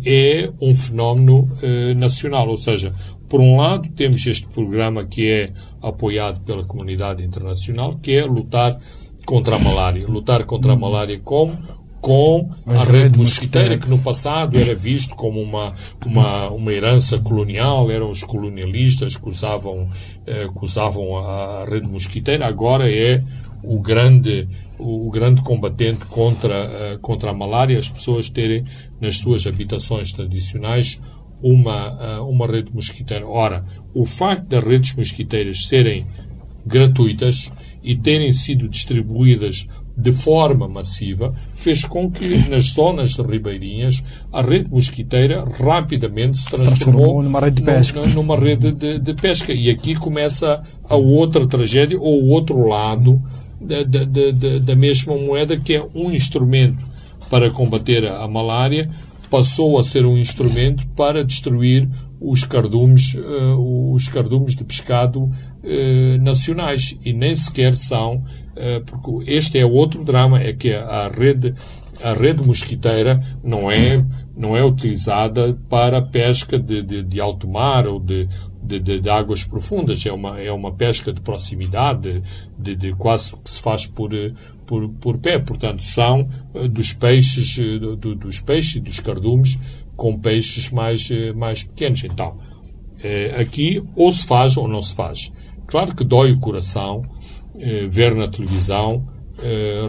é 0.06 0.52
um 0.62 0.76
fenómeno 0.76 1.50
uh, 1.63 2.00
nacional, 2.00 2.50
ou 2.50 2.58
seja, 2.58 2.93
por 3.30 3.41
um 3.41 3.58
lado 3.58 3.89
temos 3.89 4.26
este 4.26 4.47
programa 4.47 5.06
que 5.06 5.30
é 5.30 5.54
apoiado 5.82 6.41
pela 6.41 6.63
comunidade 6.63 7.23
internacional, 7.23 7.97
que 8.02 8.13
é 8.13 8.26
lutar 8.26 8.80
contra 9.26 9.58
a 9.58 9.60
malária. 9.60 10.06
Lutar 10.08 10.45
contra 10.45 10.73
a 10.73 10.76
malária 10.76 11.19
como? 11.19 11.58
Com 12.01 12.49
Mas 12.65 12.88
a 12.88 12.91
rede 12.91 13.17
mosquiteira, 13.17 13.77
que 13.77 13.89
no 13.89 13.99
passado 13.99 14.57
era 14.57 14.75
visto 14.75 15.15
como 15.15 15.41
uma, 15.41 15.73
uma, 16.05 16.49
uma 16.49 16.71
herança 16.71 17.19
colonial, 17.19 17.91
eram 17.91 18.10
os 18.10 18.23
colonialistas 18.23 19.17
que 19.17 19.27
usavam, 19.27 19.89
eh, 20.25 20.47
que 20.47 20.63
usavam 20.63 21.17
a, 21.17 21.63
a 21.63 21.65
rede 21.65 21.88
mosquiteira, 21.88 22.47
agora 22.47 22.89
é 22.89 23.23
o 23.63 23.79
grande, 23.79 24.47
o 24.77 25.10
grande 25.10 25.41
combatente 25.41 26.05
contra, 26.05 26.95
uh, 26.95 26.99
contra 26.99 27.31
a 27.31 27.33
malária, 27.33 27.77
as 27.77 27.89
pessoas 27.89 28.29
terem 28.29 28.63
nas 29.01 29.17
suas 29.17 29.45
habitações 29.47 30.13
tradicionais 30.13 31.01
uma, 31.41 32.19
uh, 32.19 32.29
uma 32.29 32.47
rede 32.47 32.71
mosquiteira. 32.73 33.27
Ora, 33.27 33.65
o 33.93 34.05
facto 34.05 34.47
das 34.47 34.63
redes 34.63 34.95
mosquiteiras 34.95 35.65
serem 35.67 36.07
gratuitas 36.65 37.51
e 37.83 37.95
terem 37.95 38.31
sido 38.31 38.67
distribuídas 38.67 39.67
de 39.97 40.13
forma 40.13 40.67
massiva, 40.67 41.33
fez 41.55 41.83
com 41.83 42.12
que 42.12 42.47
nas 42.49 42.65
zonas 42.73 43.17
ribeirinhas 43.17 44.03
a 44.31 44.43
rede 44.43 44.69
mosquiteira 44.69 45.43
rapidamente 45.43 46.38
se 46.38 46.45
transformou, 46.45 46.75
se 46.75 46.83
transformou 46.83 47.23
numa 47.23 47.39
rede 47.39 47.55
de 47.55 47.63
pesca. 47.63 48.05
Numa 48.05 48.36
rede 48.38 48.71
de, 48.71 48.99
de, 48.99 49.13
pesca. 49.15 49.51
E 49.51 49.71
aqui 49.71 49.95
começa 49.95 50.62
a 50.88 50.95
outra 50.95 51.47
tragédia, 51.47 51.99
ou 51.99 52.23
o 52.23 52.27
outro 52.27 52.67
lado 52.67 53.19
da, 53.60 53.81
da, 53.81 54.03
da, 54.03 54.60
da 54.62 54.75
mesma 54.75 55.15
moeda, 55.15 55.57
que 55.57 55.73
é 55.73 55.83
um 55.95 56.12
instrumento 56.12 56.86
para 57.27 57.49
combater 57.49 58.05
a 58.05 58.27
malária, 58.27 58.91
passou 59.31 59.79
a 59.79 59.83
ser 59.83 60.05
um 60.05 60.15
instrumento 60.15 60.88
para 60.89 61.23
destruir 61.23 61.89
os 62.19 62.43
cardumes, 62.43 63.15
uh, 63.15 63.93
os 63.93 64.07
cardumes 64.07 64.55
de 64.55 64.63
pescado 64.63 65.31
uh, 65.67 66.21
nacionais 66.21 66.97
e 67.03 67.13
nem 67.13 67.36
sequer 67.36 67.75
são, 67.75 68.15
uh, 68.15 68.84
porque 68.86 69.32
este 69.32 69.60
é 69.60 69.65
outro 69.65 70.03
drama, 70.03 70.41
é 70.41 70.53
que 70.53 70.73
a 70.73 71.08
rede, 71.08 71.53
a 72.01 72.13
rede 72.13 72.41
mosquiteira 72.43 73.19
não 73.43 73.69
é, 73.69 74.03
não 74.36 74.56
é 74.56 74.63
utilizada 74.63 75.58
para 75.69 76.01
pesca 76.01 76.58
de, 76.58 76.82
de, 76.82 77.03
de 77.03 77.21
alto 77.21 77.47
mar 77.47 77.88
ou 77.88 77.99
de, 77.99 78.27
de, 78.63 78.80
de, 78.80 78.99
de, 78.99 79.10
águas 79.10 79.43
profundas. 79.43 80.06
É 80.06 80.12
uma, 80.12 80.39
é 80.39 80.51
uma 80.51 80.71
pesca 80.71 81.12
de 81.12 81.21
proximidade, 81.21 82.23
de, 82.58 82.75
de 82.75 82.93
quase 82.93 83.36
que 83.36 83.49
se 83.49 83.62
faz 83.62 83.86
por, 83.86 84.12
por, 84.65 84.89
por 84.89 85.17
pé. 85.17 85.39
Portanto, 85.39 85.84
são 85.84 86.30
dos 86.69 86.93
peixes, 86.93 87.58
do, 87.80 88.15
dos 88.15 88.39
peixes 88.39 88.75
e 88.75 88.80
dos 88.80 88.99
cardumes 88.99 89.58
com 89.97 90.17
peixes 90.17 90.69
mais, 90.69 91.10
eh, 91.12 91.34
mais 91.34 91.63
pequenos. 91.63 92.03
Então, 92.06 92.38
eh, 93.03 93.36
aqui 93.38 93.84
ou 93.95 94.13
se 94.13 94.25
faz 94.25 94.56
ou 94.56 94.67
não 94.67 94.82
se 94.82 94.95
faz. 94.95 95.34
Claro 95.67 95.93
que 95.93 96.03
dói 96.03 96.32
o 96.32 96.39
coração 96.39 97.03
eh, 97.60 97.88
ver 97.89 98.15
na 98.15 98.27
televisão 98.27 99.15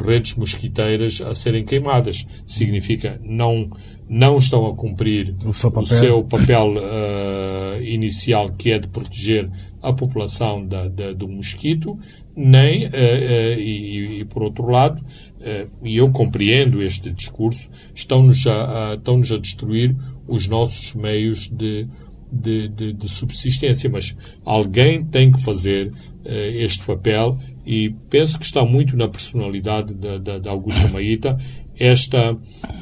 redes 0.05 0.35
mosquiteiras 0.35 1.23
a 1.23 1.33
serem 1.33 1.65
queimadas. 1.65 2.27
Significa 2.47 3.19
não 3.25 3.71
não 4.09 4.39
estão 4.39 4.67
a 4.67 4.75
cumprir 4.75 5.35
o 5.45 5.53
seu 5.53 5.71
papel, 5.71 5.83
o 5.83 5.99
seu 5.99 6.25
papel 6.25 6.75
uh, 6.77 7.83
inicial, 7.83 8.51
que 8.53 8.73
é 8.73 8.79
de 8.79 8.89
proteger 8.89 9.51
a 9.83 9.93
população 9.93 10.67
da, 10.67 10.89
da, 10.89 11.13
do 11.13 11.29
mosquito, 11.29 11.99
nem, 12.35 12.87
uh, 12.87 12.89
uh, 12.89 13.61
e, 13.61 14.21
e, 14.21 14.25
por 14.25 14.43
outro 14.43 14.67
lado, 14.67 15.03
eh, 15.41 15.67
e 15.85 15.97
eu 15.97 16.11
compreendo 16.11 16.83
este 16.83 17.13
discurso, 17.13 17.69
estão-nos 17.95 18.47
a, 18.47 18.91
a, 18.91 18.95
estão 18.95 19.17
a 19.17 19.39
destruir 19.39 19.95
os 20.27 20.49
nossos 20.49 20.95
meios 20.95 21.49
de, 21.49 21.87
de, 22.33 22.69
de, 22.69 22.93
de, 22.93 23.09
subsistência. 23.09 23.89
Mas 23.91 24.17
alguém 24.45 25.05
tem 25.05 25.33
que 25.33 25.43
fazer 25.43 25.89
uh, 25.89 25.95
este 26.25 26.85
papel 26.85 27.39
e 27.67 27.91
penso 28.11 28.39
que 28.39 28.45
está 28.45 28.65
muito 28.65 28.97
na 28.97 29.09
personalidade 29.09 29.95
da, 29.95 30.39
da, 30.39 30.51
Augusta 30.51 30.89
Maíta 30.89 31.37
esta, 31.79 32.37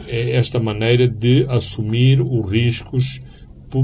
eh, 0.07 0.31
esta 0.31 0.59
maneira 0.59 1.07
de 1.09 1.45
assumir 1.49 2.21
os 2.21 2.51
riscos 2.51 3.21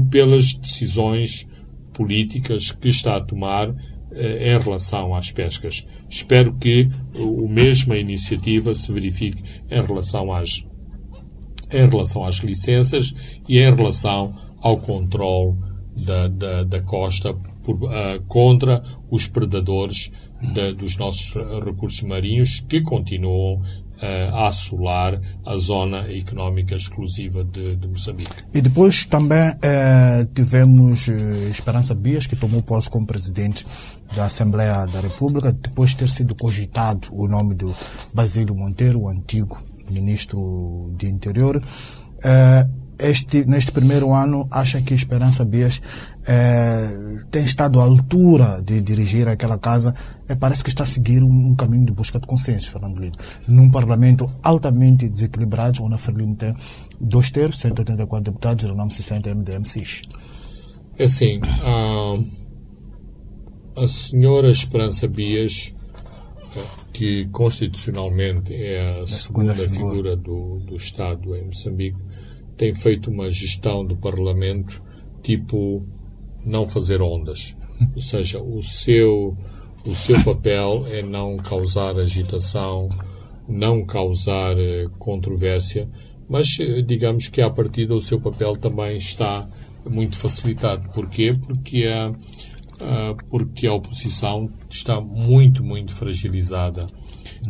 pelas 0.09 0.53
decisões 0.53 1.47
políticas 1.93 2.71
que 2.71 2.87
está 2.87 3.17
a 3.17 3.21
tomar 3.21 3.75
eh, 4.11 4.53
em 4.53 4.59
relação 4.59 5.13
às 5.13 5.31
pescas. 5.31 5.85
Espero 6.09 6.53
que 6.53 6.89
o 7.15 7.47
mesma 7.47 7.97
iniciativa 7.97 8.73
se 8.73 8.91
verifique 8.91 9.43
em 9.69 9.81
relação 9.81 10.31
às 10.31 10.63
em 11.71 11.89
relação 11.89 12.23
às 12.23 12.35
licenças 12.35 13.15
e 13.49 13.57
em 13.57 13.75
relação 13.75 14.35
ao 14.63 14.77
controle 14.77 15.55
da, 16.01 16.27
da, 16.27 16.63
da 16.63 16.81
costa 16.81 17.35
por, 17.63 17.75
uh, 17.75 18.21
contra 18.27 18.81
os 19.11 19.27
predadores 19.27 20.11
da, 20.53 20.71
dos 20.71 20.97
nossos 20.97 21.33
recursos 21.63 22.01
marinhos 22.01 22.63
que 22.67 22.81
continuam 22.81 23.55
uh, 23.55 24.35
a 24.35 24.47
assolar 24.47 25.19
a 25.45 25.55
zona 25.55 25.99
económica 26.11 26.75
exclusiva 26.75 27.43
de, 27.43 27.75
de 27.75 27.87
Moçambique. 27.87 28.31
E 28.53 28.61
depois 28.61 29.05
também 29.05 29.51
uh, 29.51 30.25
tivemos 30.33 31.07
Esperança 31.49 31.93
Bias, 31.93 32.25
que 32.25 32.35
tomou 32.35 32.61
posse 32.61 32.89
como 32.89 33.05
presidente 33.05 33.65
da 34.15 34.25
Assembleia 34.25 34.85
da 34.87 34.99
República, 34.99 35.51
depois 35.51 35.91
de 35.91 35.97
ter 35.97 36.09
sido 36.09 36.35
cogitado 36.35 37.09
o 37.11 37.27
nome 37.27 37.55
do 37.55 37.73
Basílio 38.13 38.55
Monteiro, 38.55 39.01
o 39.01 39.09
antigo 39.09 39.57
ministro 39.89 40.93
de 40.97 41.07
Interior. 41.07 41.57
Uh, 41.57 42.82
este, 42.99 43.43
neste 43.45 43.71
primeiro 43.71 44.13
ano, 44.13 44.47
acha 44.51 44.81
que 44.81 44.93
Esperança 44.93 45.43
Bias 45.43 45.81
eh, 46.27 47.19
tem 47.31 47.43
estado 47.43 47.79
à 47.79 47.83
altura 47.83 48.61
de 48.63 48.81
dirigir 48.81 49.27
aquela 49.27 49.57
casa? 49.57 49.93
Eh, 50.27 50.35
parece 50.35 50.63
que 50.63 50.69
está 50.69 50.83
a 50.83 50.87
seguir 50.87 51.23
um, 51.23 51.49
um, 51.51 51.55
caminho 51.55 51.85
de 51.85 51.91
busca 51.91 52.19
de 52.19 52.27
consenso, 52.27 52.71
Fernando 52.71 52.99
Lino. 52.99 53.15
Num 53.47 53.69
parlamento 53.69 54.29
altamente 54.41 55.09
desequilibrado, 55.09 55.83
onde 55.83 55.95
a 55.95 55.97
Frelimo 55.97 56.35
tem 56.35 56.55
dois 56.99 57.31
terços, 57.31 57.61
184 57.61 58.31
deputados, 58.31 58.63
o 58.65 58.75
nome 58.75 58.91
60 58.91 59.33
MDMCs. 59.33 60.01
É 60.97 61.05
assim, 61.05 61.41
a, 61.63 62.19
a 63.81 63.87
senhora 63.87 64.49
Esperança 64.49 65.07
Bias, 65.07 65.73
eh, 66.55 66.63
que 66.93 67.25
constitucionalmente 67.29 68.53
é 68.53 68.99
a, 68.99 69.01
a 69.01 69.07
segunda, 69.07 69.55
segunda 69.55 69.55
figura, 69.55 69.75
figura 69.89 70.15
do, 70.15 70.59
do 70.59 70.75
Estado 70.75 71.35
em 71.35 71.47
Moçambique, 71.47 71.97
tem 72.57 72.73
feito 72.73 73.09
uma 73.09 73.29
gestão 73.31 73.85
do 73.85 73.95
Parlamento 73.95 74.81
tipo 75.21 75.85
não 76.45 76.65
fazer 76.65 77.01
ondas. 77.01 77.55
Ou 77.95 78.01
seja, 78.01 78.41
o 78.41 78.61
seu, 78.61 79.37
o 79.85 79.95
seu 79.95 80.21
papel 80.23 80.85
é 80.87 81.01
não 81.01 81.37
causar 81.37 81.97
agitação, 81.97 82.89
não 83.47 83.85
causar 83.85 84.57
eh, 84.57 84.87
controvérsia, 84.99 85.89
mas 86.29 86.57
eh, 86.59 86.81
digamos 86.81 87.27
que 87.27 87.41
à 87.41 87.49
partida 87.49 87.93
o 87.93 88.01
seu 88.01 88.19
papel 88.19 88.55
também 88.55 88.97
está 88.97 89.47
muito 89.89 90.17
facilitado. 90.17 90.89
Porquê? 90.93 91.33
Porque 91.33 91.85
a, 91.87 92.13
porque 93.29 93.67
a 93.67 93.73
oposição 93.73 94.49
está 94.69 94.99
muito, 94.99 95.63
muito 95.63 95.93
fragilizada 95.93 96.87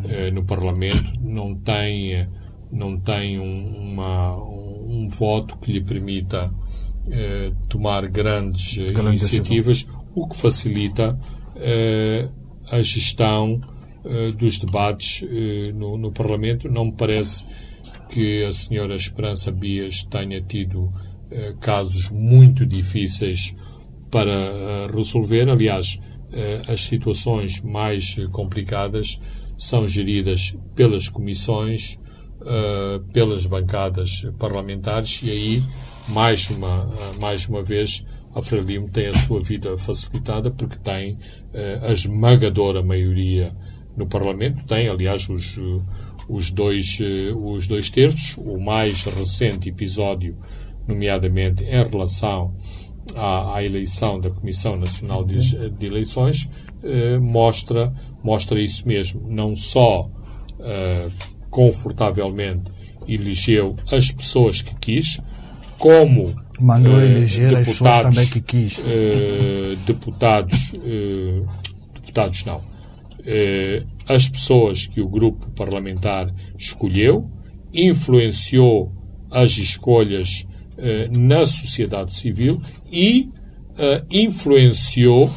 eh, 0.05 0.31
no 0.31 0.43
Parlamento, 0.43 1.13
não 1.21 1.55
tem, 1.55 2.27
não 2.71 2.99
tem 2.99 3.39
um, 3.39 3.91
uma, 3.91 4.35
um 4.93 5.09
voto 5.09 5.57
que 5.57 5.71
lhe 5.71 5.81
permita 5.81 6.53
eh, 7.09 7.51
tomar 7.67 8.07
grandes 8.07 8.77
eh, 8.77 8.91
iniciativas, 8.91 9.83
decisão. 9.83 10.05
o 10.15 10.27
que 10.27 10.35
facilita 10.37 11.19
eh, 11.55 12.29
a 12.69 12.81
gestão 12.81 13.59
eh, 14.05 14.31
dos 14.31 14.59
debates 14.59 15.23
eh, 15.23 15.71
no, 15.71 15.97
no, 15.97 16.11
Parlamento. 16.11 16.69
Não 16.69 16.85
me 16.85 16.91
parece 16.91 17.45
que 18.09 18.43
a 18.43 18.51
senhora 18.51 18.95
Esperança 18.95 19.49
Bias 19.49 20.03
tenha 20.03 20.41
tido 20.41 20.91
eh, 21.31 21.55
casos 21.61 22.09
muito 22.09 22.65
difíceis 22.65 23.55
para 24.11 24.87
resolver. 24.93 25.49
Aliás, 25.49 25.99
as 26.67 26.81
situações 26.81 27.61
mais 27.61 28.15
complicadas 28.31 29.19
são 29.57 29.87
geridas 29.87 30.55
pelas 30.75 31.07
comissões 31.09 31.99
uh, 32.41 32.99
pelas 33.11 33.45
bancadas 33.45 34.25
parlamentares 34.37 35.21
e 35.23 35.31
aí, 35.31 35.63
mais 36.07 36.49
uma, 36.49 36.85
uh, 36.85 37.21
mais 37.21 37.47
uma 37.47 37.63
vez, 37.63 38.03
a 38.33 38.41
Frelimo 38.41 38.89
tem 38.89 39.07
a 39.07 39.13
sua 39.13 39.41
vida 39.41 39.77
facilitada 39.77 40.51
porque 40.51 40.77
tem 40.77 41.13
uh, 41.13 41.85
a 41.87 41.91
esmagadora 41.91 42.81
maioria 42.81 43.55
no 43.95 44.07
Parlamento, 44.07 44.65
tem, 44.65 44.87
aliás, 44.87 45.29
os, 45.29 45.59
os, 46.27 46.51
dois, 46.51 46.97
os 47.35 47.67
dois 47.67 47.91
terços. 47.91 48.35
O 48.37 48.59
mais 48.59 49.03
recente 49.03 49.69
episódio, 49.69 50.35
nomeadamente 50.87 51.63
em 51.63 51.87
relação 51.87 52.55
à, 53.15 53.57
à 53.57 53.63
eleição 53.63 54.19
da 54.19 54.31
Comissão 54.31 54.77
Nacional 54.77 55.23
de, 55.23 55.69
de 55.69 55.85
Eleições, 55.85 56.49
mostra, 57.21 57.93
mostra 58.23 58.59
isso 58.59 58.87
mesmo. 58.87 59.21
Não 59.29 59.55
só 59.55 60.09
confortavelmente 61.53 62.71
elegeu 63.07 63.75
as 63.91 64.11
pessoas 64.11 64.61
que 64.63 64.75
quis, 64.75 65.19
como 65.77 66.35
mandou 66.59 66.95
uh, 66.95 67.01
eleger 67.01 67.55
as 67.55 67.65
pessoas 67.65 67.99
também 68.01 68.27
que 68.27 68.41
quis. 68.41 68.79
Uh, 68.79 69.75
deputados, 69.85 70.73
uh, 70.73 71.47
deputados 71.93 72.43
não, 72.43 72.61
as 74.09 74.27
pessoas 74.27 74.87
que 74.87 74.99
o 74.99 75.07
grupo 75.07 75.49
parlamentar 75.51 76.33
escolheu, 76.57 77.29
influenciou 77.71 78.91
as 79.31 79.51
escolhas 79.57 80.45
na 81.09 81.45
sociedade 81.45 82.13
civil 82.13 82.61
e 82.91 83.29
influenciou 84.11 85.31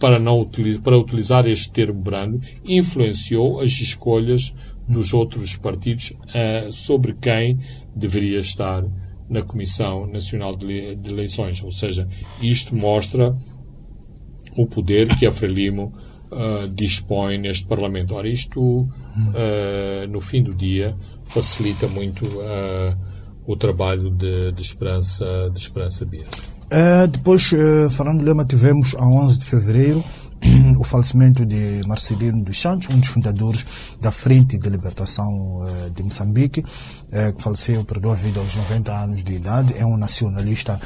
para 0.00 0.18
não 0.18 0.40
utilizar, 0.40 0.82
para 0.82 0.98
utilizar 0.98 1.46
este 1.46 1.70
termo 1.70 2.00
brando, 2.00 2.40
influenciou 2.64 3.60
as 3.60 3.70
escolhas 3.72 4.52
dos 4.90 5.14
outros 5.14 5.56
partidos 5.56 6.10
uh, 6.10 6.72
sobre 6.72 7.14
quem 7.14 7.58
deveria 7.94 8.40
estar 8.40 8.84
na 9.28 9.42
Comissão 9.42 10.06
Nacional 10.06 10.56
de, 10.56 10.98
Eleições. 11.08 11.62
Ou 11.62 11.70
seja, 11.70 12.08
isto 12.42 12.74
mostra 12.74 13.36
o 14.56 14.66
poder 14.66 15.16
que 15.16 15.24
a 15.24 15.32
Frelimo 15.32 15.92
uh, 16.32 16.68
dispõe 16.68 17.38
neste 17.38 17.64
Parlamento. 17.66 18.16
Ora, 18.16 18.28
isto, 18.28 18.60
uh, 18.60 18.88
no 20.08 20.20
fim 20.20 20.42
do 20.42 20.52
dia, 20.52 20.96
facilita 21.24 21.86
muito 21.86 22.26
uh, 22.26 22.96
o 23.46 23.54
trabalho 23.54 24.10
de, 24.10 24.50
de, 24.50 24.60
Esperança, 24.60 25.24
de 25.52 25.58
Esperança 25.60 26.04
Bia. 26.04 26.26
depois, 27.10 27.50
falando 27.92 28.22
Lema, 28.22 28.44
tivemos 28.44 28.94
a 28.96 29.04
11 29.04 29.38
de 29.38 29.44
fevereiro 29.44 30.04
o 30.78 30.84
falecimento 30.84 31.44
de 31.44 31.82
Marcelino 31.86 32.42
dos 32.44 32.58
Santos, 32.58 32.88
um 32.94 32.98
dos 32.98 33.08
fundadores 33.08 33.64
da 34.00 34.10
Frente 34.10 34.58
de 34.58 34.68
Libertação 34.68 35.60
de 35.94 36.02
Moçambique, 36.02 36.62
que 36.62 37.42
faleceu, 37.42 37.84
perdeu 37.84 38.12
a 38.12 38.14
vida 38.14 38.40
aos 38.40 38.56
90 38.56 38.92
anos 38.92 39.24
de 39.24 39.34
idade, 39.34 39.74
é 39.76 39.84
um 39.84 39.96
nacionalista 39.96 40.80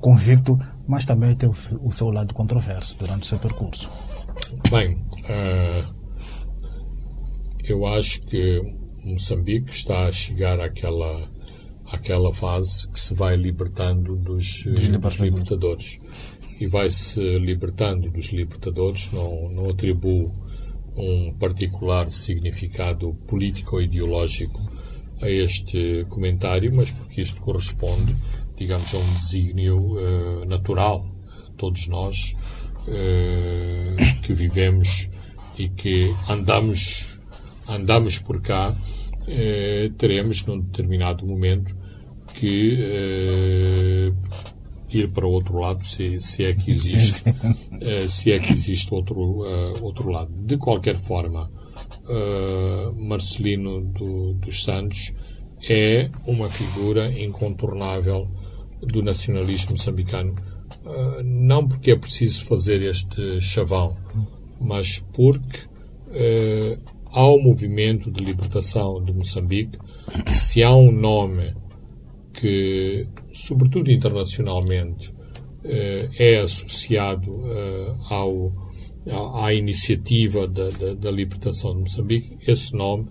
convicto, 0.00 0.58
mas 0.88 1.04
também 1.04 1.34
tem 1.36 1.50
o 1.82 1.92
seu 1.92 2.10
lado 2.10 2.32
controverso 2.32 2.96
durante 2.98 3.22
o 3.22 3.26
seu 3.26 3.38
percurso. 3.38 3.90
Bem, 4.70 5.04
eu 7.68 7.84
acho 7.86 8.22
que 8.22 8.62
Moçambique 9.04 9.70
está 9.70 10.04
a 10.04 10.12
chegar 10.12 10.60
àquela, 10.60 11.28
àquela 11.92 12.34
fase 12.34 12.88
que 12.88 12.98
se 12.98 13.14
vai 13.14 13.36
libertando 13.36 14.16
dos, 14.16 14.64
dos 14.64 15.14
libertadores. 15.16 16.00
E 16.58 16.66
vai 16.66 16.88
se 16.90 17.38
libertando 17.38 18.10
dos 18.10 18.26
libertadores, 18.26 19.12
não, 19.12 19.50
não 19.50 19.68
atribuo 19.68 20.32
um 20.96 21.32
particular 21.34 22.10
significado 22.10 23.14
político 23.26 23.76
ou 23.76 23.82
ideológico 23.82 24.60
a 25.20 25.28
este 25.28 26.06
comentário, 26.08 26.74
mas 26.74 26.92
porque 26.92 27.20
isto 27.20 27.40
corresponde, 27.40 28.14
digamos, 28.56 28.94
a 28.94 28.98
um 28.98 29.14
desígnio 29.14 29.78
uh, 29.78 30.44
natural. 30.46 31.06
Todos 31.56 31.86
nós 31.88 32.34
uh, 32.86 34.22
que 34.22 34.34
vivemos 34.34 35.08
e 35.58 35.68
que 35.68 36.14
andamos, 36.28 37.20
andamos 37.66 38.18
por 38.18 38.40
cá, 38.42 38.70
uh, 38.70 39.90
teremos 39.94 40.44
num 40.44 40.60
determinado 40.60 41.26
momento 41.26 41.74
que 42.34 44.12
ir 45.00 45.08
para 45.08 45.26
o 45.26 45.30
outro 45.30 45.58
lado, 45.58 45.84
se, 45.84 46.20
se 46.20 46.44
é 46.44 46.54
que 46.54 46.70
existe, 46.70 47.24
se 48.08 48.32
é 48.32 48.38
que 48.38 48.52
existe 48.52 48.92
outro, 48.92 49.44
outro 49.82 50.08
lado. 50.08 50.32
De 50.44 50.56
qualquer 50.56 50.96
forma, 50.96 51.50
Marcelino 52.96 53.82
do, 53.84 54.34
dos 54.34 54.62
Santos 54.62 55.12
é 55.68 56.10
uma 56.26 56.48
figura 56.48 57.10
incontornável 57.20 58.28
do 58.80 59.02
nacionalismo 59.02 59.72
moçambicano 59.72 60.34
não 61.24 61.66
porque 61.66 61.90
é 61.90 61.96
preciso 61.96 62.44
fazer 62.44 62.82
este 62.82 63.40
chavão, 63.40 63.96
mas 64.60 65.04
porque 65.12 65.58
uh, 66.08 66.80
há 67.10 67.26
o 67.26 67.38
movimento 67.38 68.10
de 68.10 68.24
libertação 68.24 69.02
de 69.02 69.12
Moçambique, 69.12 69.78
se 70.28 70.62
há 70.62 70.74
um 70.74 70.92
nome 70.92 71.54
que, 72.40 73.06
sobretudo 73.32 73.90
internacionalmente, 73.90 75.10
uh, 75.10 76.10
é 76.18 76.38
associado 76.40 77.40
ao, 78.08 78.52
à, 79.42 79.52
iniciativa 79.52 80.46
da, 80.46 80.70
da, 80.70 80.94
da, 80.94 81.10
libertação 81.10 81.74
de 81.74 81.80
Moçambique, 81.80 82.36
esse 82.46 82.74
nome, 82.74 83.08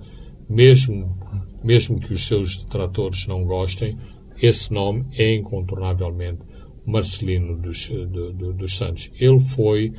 mesmo, 0.50 1.18
mesmo 1.64 2.00
que 2.00 2.14
os 2.14 2.26
seus 2.26 2.58
detratores 2.58 3.28
não 3.28 3.44
gostem, 3.44 3.98
esse 4.42 4.72
nome 4.72 5.06
é 5.18 5.34
incontornavelmente 5.36 6.40
Marcelino 6.86 7.58
dos, 7.58 7.88
do, 7.88 8.34
do, 8.34 8.54
dos 8.54 8.78
Santos. 8.78 9.12
Ele 9.20 9.40
foi 9.40 9.94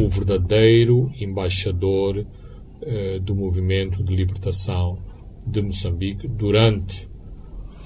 o 0.00 0.08
verdadeiro 0.08 1.10
embaixador 1.20 2.18
uh, 2.18 3.20
do 3.20 3.34
movimento 3.34 4.02
de 4.02 4.14
libertação 4.14 4.98
de 5.46 5.62
Moçambique 5.62 6.26
durante 6.28 7.08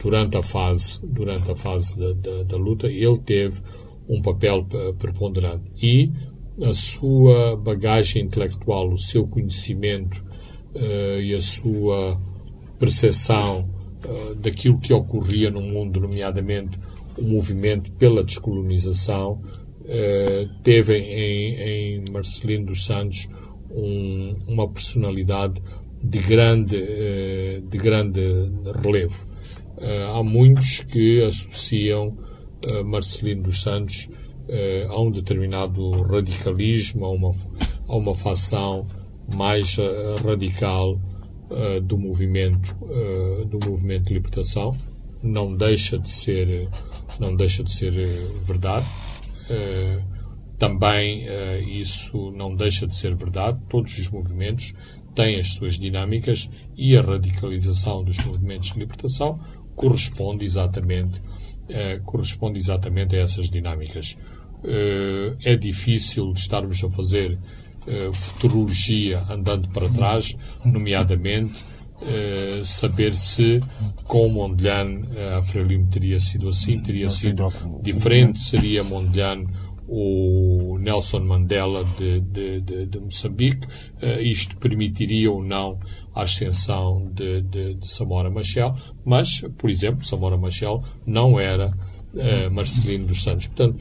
durante 0.03 0.37
a 0.37 0.43
fase 0.43 1.01
durante 1.05 1.51
a 1.51 1.57
fase 1.57 1.99
da, 1.99 2.13
da, 2.13 2.43
da 2.45 2.57
luta 2.57 2.87
ele 2.87 3.19
teve 3.19 3.61
um 4.09 4.23
papel 4.23 4.67
preponderante 4.99 5.65
e 5.83 6.13
a 6.63 6.73
sua 6.73 7.57
bagagem 7.57 8.23
intelectual 8.23 8.93
o 8.93 8.99
seu 8.99 9.27
conhecimento 9.27 10.25
uh, 10.75 11.21
e 11.21 11.35
a 11.35 11.41
sua 11.41 12.21
percepção 12.79 13.69
uh, 14.05 14.35
daquilo 14.37 14.79
que 14.79 14.93
ocorria 14.93 15.51
no 15.51 15.61
mundo 15.61 16.01
nomeadamente 16.01 16.79
o 17.19 17.23
movimento 17.23 17.91
pela 17.93 18.23
descolonização 18.23 19.41
eh, 19.89 20.49
teve 20.65 20.99
em, 20.99 21.55
em, 21.55 22.05
Marcelino 22.11 22.67
dos 22.67 22.85
Santos 22.85 23.29
um, 23.71 24.37
uma 24.49 24.69
personalidade 24.69 25.63
de 26.03 26.19
grande, 26.19 26.77
eh, 26.77 27.63
de 27.65 27.79
grande 27.79 28.21
relevo. 28.83 29.27
Eh, 29.79 30.11
há 30.11 30.23
muitos 30.23 30.81
que 30.81 31.23
associam 31.23 32.17
eh, 32.71 32.83
Marcelino 32.83 33.43
dos 33.43 33.63
Santos 33.63 34.09
eh, 34.49 34.87
a 34.89 34.99
um 34.99 35.11
determinado 35.11 35.91
radicalismo, 36.03 37.05
a 37.05 37.11
uma, 37.11 37.35
a 37.87 37.97
uma 37.97 38.15
facção 38.15 38.87
mais 39.35 39.77
radical 40.25 41.01
do 41.83 41.99
movimento 41.99 42.77
do 43.49 43.59
movimento 43.69 44.07
de 44.07 44.15
libertação 44.15 44.77
não 45.23 45.55
deixa 45.55 45.99
de 45.99 46.09
ser 46.11 46.69
não 47.19 47.35
deixa 47.35 47.65
de 47.65 47.71
ser 47.73 47.93
verdade. 48.45 48.87
Também 50.59 51.25
isso 51.69 52.33
não 52.33 52.55
deixa 52.55 52.87
de 52.87 52.95
ser 52.95 53.17
verdade. 53.17 53.61
Todos 53.69 53.99
os 53.99 54.09
movimentos 54.11 54.75
têm 55.17 55.41
as 55.41 55.55
suas 55.55 55.79
dinâmicas 55.79 56.49
e 56.77 56.97
a 56.97 57.03
radicalização 57.03 58.05
dos 58.05 58.19
movimentos 58.19 58.73
de 58.73 58.79
libertação 58.79 59.41
corresponde 59.77 60.45
exatamente, 60.45 61.21
uh, 61.21 62.03
corresponde 62.05 62.59
exatamente 62.59 63.15
a 63.15 63.21
essas 63.21 63.51
dinâmicas. 63.51 64.17
é 65.45 65.55
difícil 65.55 66.33
estarmos 66.33 66.83
a 66.83 66.91
fazer 66.91 67.39
futurologia 68.13 69.23
andando 69.31 69.69
para 69.69 69.89
trás, 69.89 70.37
nomeadamente 70.65 71.63
Uh, 71.99 72.63
saber 72.63 73.15
se 73.15 73.59
com 74.05 74.29
Mondlane 74.29 75.05
uh, 75.05 75.39
a 75.39 75.43
Frelimo 75.43 75.87
teria 75.87 76.21
sido 76.21 76.47
assim, 76.47 76.79
teria 76.79 77.09
sido 77.09 77.51
diferente, 77.83 78.39
seria 78.39 78.85
Mondlane 78.85 79.47
o 79.89 80.79
Nelson 80.79 81.21
Mandela 81.21 81.85
de, 81.97 82.21
de, 82.21 82.61
de, 82.61 82.87
de 82.87 83.01
Moçambique, 83.01 83.67
uh, 83.67 84.21
isto 84.21 84.57
permitiria 84.59 85.31
ou 85.31 85.43
não 85.43 85.79
a 86.17 86.23
ascensão 86.23 87.11
de, 87.13 87.43
de, 87.43 87.79
Samora 87.83 88.31
Machel, 88.31 88.75
mas, 89.05 89.43
por 89.59 89.69
exemplo, 89.69 90.05
Samora 90.05 90.37
Machel 90.37 90.83
não 91.07 91.39
era 91.39 91.77
Marcelino 92.51 93.09
dos 93.09 93.23
Santos. 93.23 93.47
Portanto, 93.49 93.79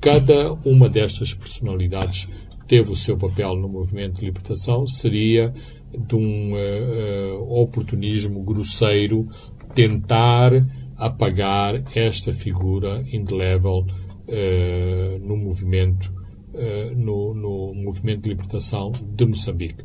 cada 0.00 0.52
uma 0.64 0.88
destas 0.88 1.34
personalidades 1.34 2.28
teve 2.66 2.92
o 2.92 2.96
seu 2.96 3.16
papel 3.16 3.56
no 3.56 3.68
movimento 3.68 4.20
de 4.20 4.26
libertação, 4.26 4.86
seria 4.86 5.52
de 5.96 6.16
um 6.16 6.54
uh, 6.54 7.60
oportunismo 7.60 8.42
grosseiro 8.42 9.28
tentar 9.74 10.52
apagar 10.96 11.82
esta 11.96 12.32
figura 12.32 13.04
indelével 13.12 13.86
uh, 14.28 15.18
no 15.26 15.36
movimento 15.36 16.12
no, 16.94 17.34
no, 17.34 17.74
movimento 17.74 18.22
de 18.22 18.28
libertação 18.28 18.92
de 18.92 19.26
Moçambique. 19.26 19.82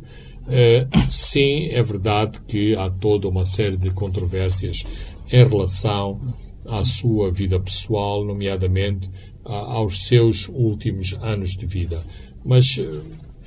sim, 1.09 1.67
é 1.69 1.81
verdade 1.81 2.39
que 2.47 2.75
há 2.75 2.89
toda 2.89 3.27
uma 3.27 3.45
série 3.45 3.77
de 3.77 3.91
controvérsias 3.91 4.83
em 5.31 5.47
relação 5.47 6.19
à 6.67 6.83
sua 6.83 7.31
vida 7.31 7.59
pessoal, 7.59 8.25
nomeadamente 8.25 9.09
aos 9.43 10.05
seus 10.05 10.47
últimos 10.49 11.13
anos 11.21 11.55
de 11.55 11.65
vida. 11.65 12.03
Mas, 12.45 12.79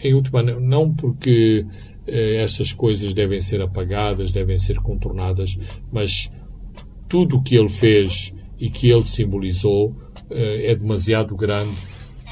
em 0.02 0.14
última, 0.14 0.42
não 0.42 0.92
porque 0.92 1.64
eh, 2.06 2.36
essas 2.36 2.72
coisas 2.72 3.14
devem 3.14 3.40
ser 3.40 3.60
apagadas, 3.60 4.32
devem 4.32 4.58
ser 4.58 4.78
contornadas, 4.80 5.56
mas 5.90 6.30
tudo 7.08 7.36
o 7.36 7.42
que 7.42 7.56
ele 7.56 7.68
fez 7.68 8.34
e 8.58 8.68
que 8.68 8.90
ele 8.90 9.04
simbolizou 9.04 9.94
eh, 10.30 10.72
é 10.72 10.74
demasiado 10.74 11.36
grande 11.36 11.76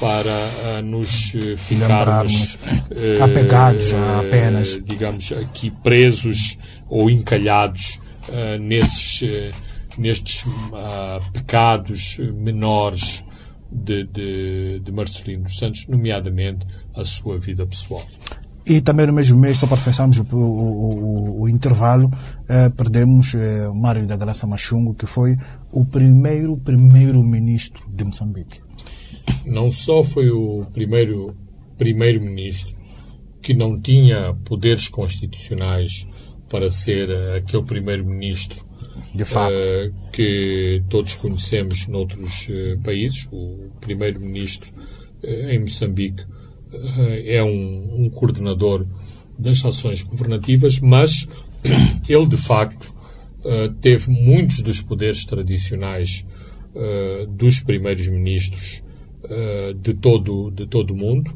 para 0.01 0.79
uh, 0.79 0.81
nos 0.81 1.31
ficarmos 1.57 2.55
uh, 2.55 3.23
apegados 3.23 3.93
apenas, 4.19 4.81
digamos, 4.83 5.31
aqui 5.31 5.69
presos 5.69 6.57
ou 6.89 7.07
encalhados 7.07 7.99
uh, 8.27 8.57
nesses, 8.59 9.53
nestes 9.99 10.43
pecados 11.31 12.17
menores 12.33 13.23
de, 13.71 14.03
de, 14.05 14.79
de 14.79 14.91
Marcelino 14.91 15.43
dos 15.43 15.57
Santos, 15.57 15.87
nomeadamente 15.87 16.65
a 16.95 17.03
sua 17.03 17.37
vida 17.37 17.65
pessoal. 17.67 18.03
E 18.65 18.79
também 18.79 19.07
no 19.07 19.13
mesmo 19.13 19.39
mês, 19.39 19.57
só 19.57 19.65
para 19.65 19.77
fecharmos 19.77 20.19
o, 20.19 20.23
o, 20.33 20.37
o, 20.37 21.41
o 21.41 21.49
intervalo, 21.49 22.11
eh, 22.47 22.69
perdemos 22.69 23.33
eh, 23.33 23.67
Mário 23.73 24.05
da 24.05 24.15
Graça 24.15 24.45
Machungo, 24.45 24.93
que 24.93 25.07
foi 25.07 25.35
o 25.71 25.83
primeiro 25.83 26.55
primeiro-ministro 26.57 27.83
de 27.91 28.03
Moçambique. 28.03 28.61
Não 29.45 29.71
só 29.71 30.03
foi 30.03 30.29
o 30.29 30.65
primeiro 30.73 31.35
primeiro-ministro, 31.77 32.77
que 33.41 33.55
não 33.55 33.81
tinha 33.81 34.35
poderes 34.45 34.87
constitucionais 34.87 36.07
para 36.47 36.69
ser 36.69 37.09
aquele 37.35 37.63
primeiro-ministro 37.63 38.63
uh, 39.15 40.11
que 40.11 40.83
todos 40.89 41.15
conhecemos 41.15 41.87
noutros 41.87 42.47
uh, 42.49 42.79
países. 42.83 43.27
O 43.31 43.71
primeiro-ministro 43.79 44.71
uh, 45.23 45.49
em 45.49 45.59
Moçambique 45.59 46.23
é 47.25 47.43
um, 47.43 48.05
um, 48.05 48.09
coordenador 48.09 48.85
das 49.37 49.65
ações 49.65 50.03
governativas, 50.03 50.79
mas 50.79 51.27
ele 52.07 52.27
de 52.27 52.37
facto 52.37 52.93
teve 53.81 54.11
muitos 54.11 54.61
dos 54.61 54.81
poderes 54.81 55.25
tradicionais 55.25 56.23
dos 57.27 57.59
primeiros 57.59 58.07
ministros 58.07 58.83
de 59.81 59.93
todo 59.93 60.51
de 60.51 60.65
todo 60.67 60.91
o 60.91 60.97
mundo, 60.97 61.31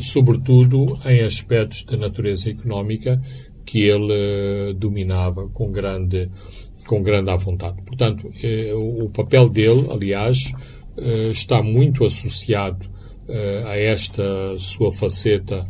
sobretudo 0.00 0.98
em 1.06 1.20
aspectos 1.20 1.84
de 1.84 1.98
natureza 1.98 2.50
económica 2.50 3.20
que 3.64 3.82
ele 3.82 4.74
dominava 4.74 5.48
com 5.48 5.70
grande 5.70 6.30
com 6.90 7.04
grande 7.04 7.30
à 7.30 7.36
vontade. 7.36 7.76
Portanto, 7.86 8.28
eh, 8.42 8.72
o 8.74 9.08
papel 9.10 9.48
dele, 9.48 9.86
aliás, 9.92 10.52
eh, 10.96 11.30
está 11.30 11.62
muito 11.62 12.04
associado 12.04 12.84
eh, 13.28 13.62
a 13.64 13.76
esta 13.78 14.58
sua 14.58 14.90
faceta 14.90 15.68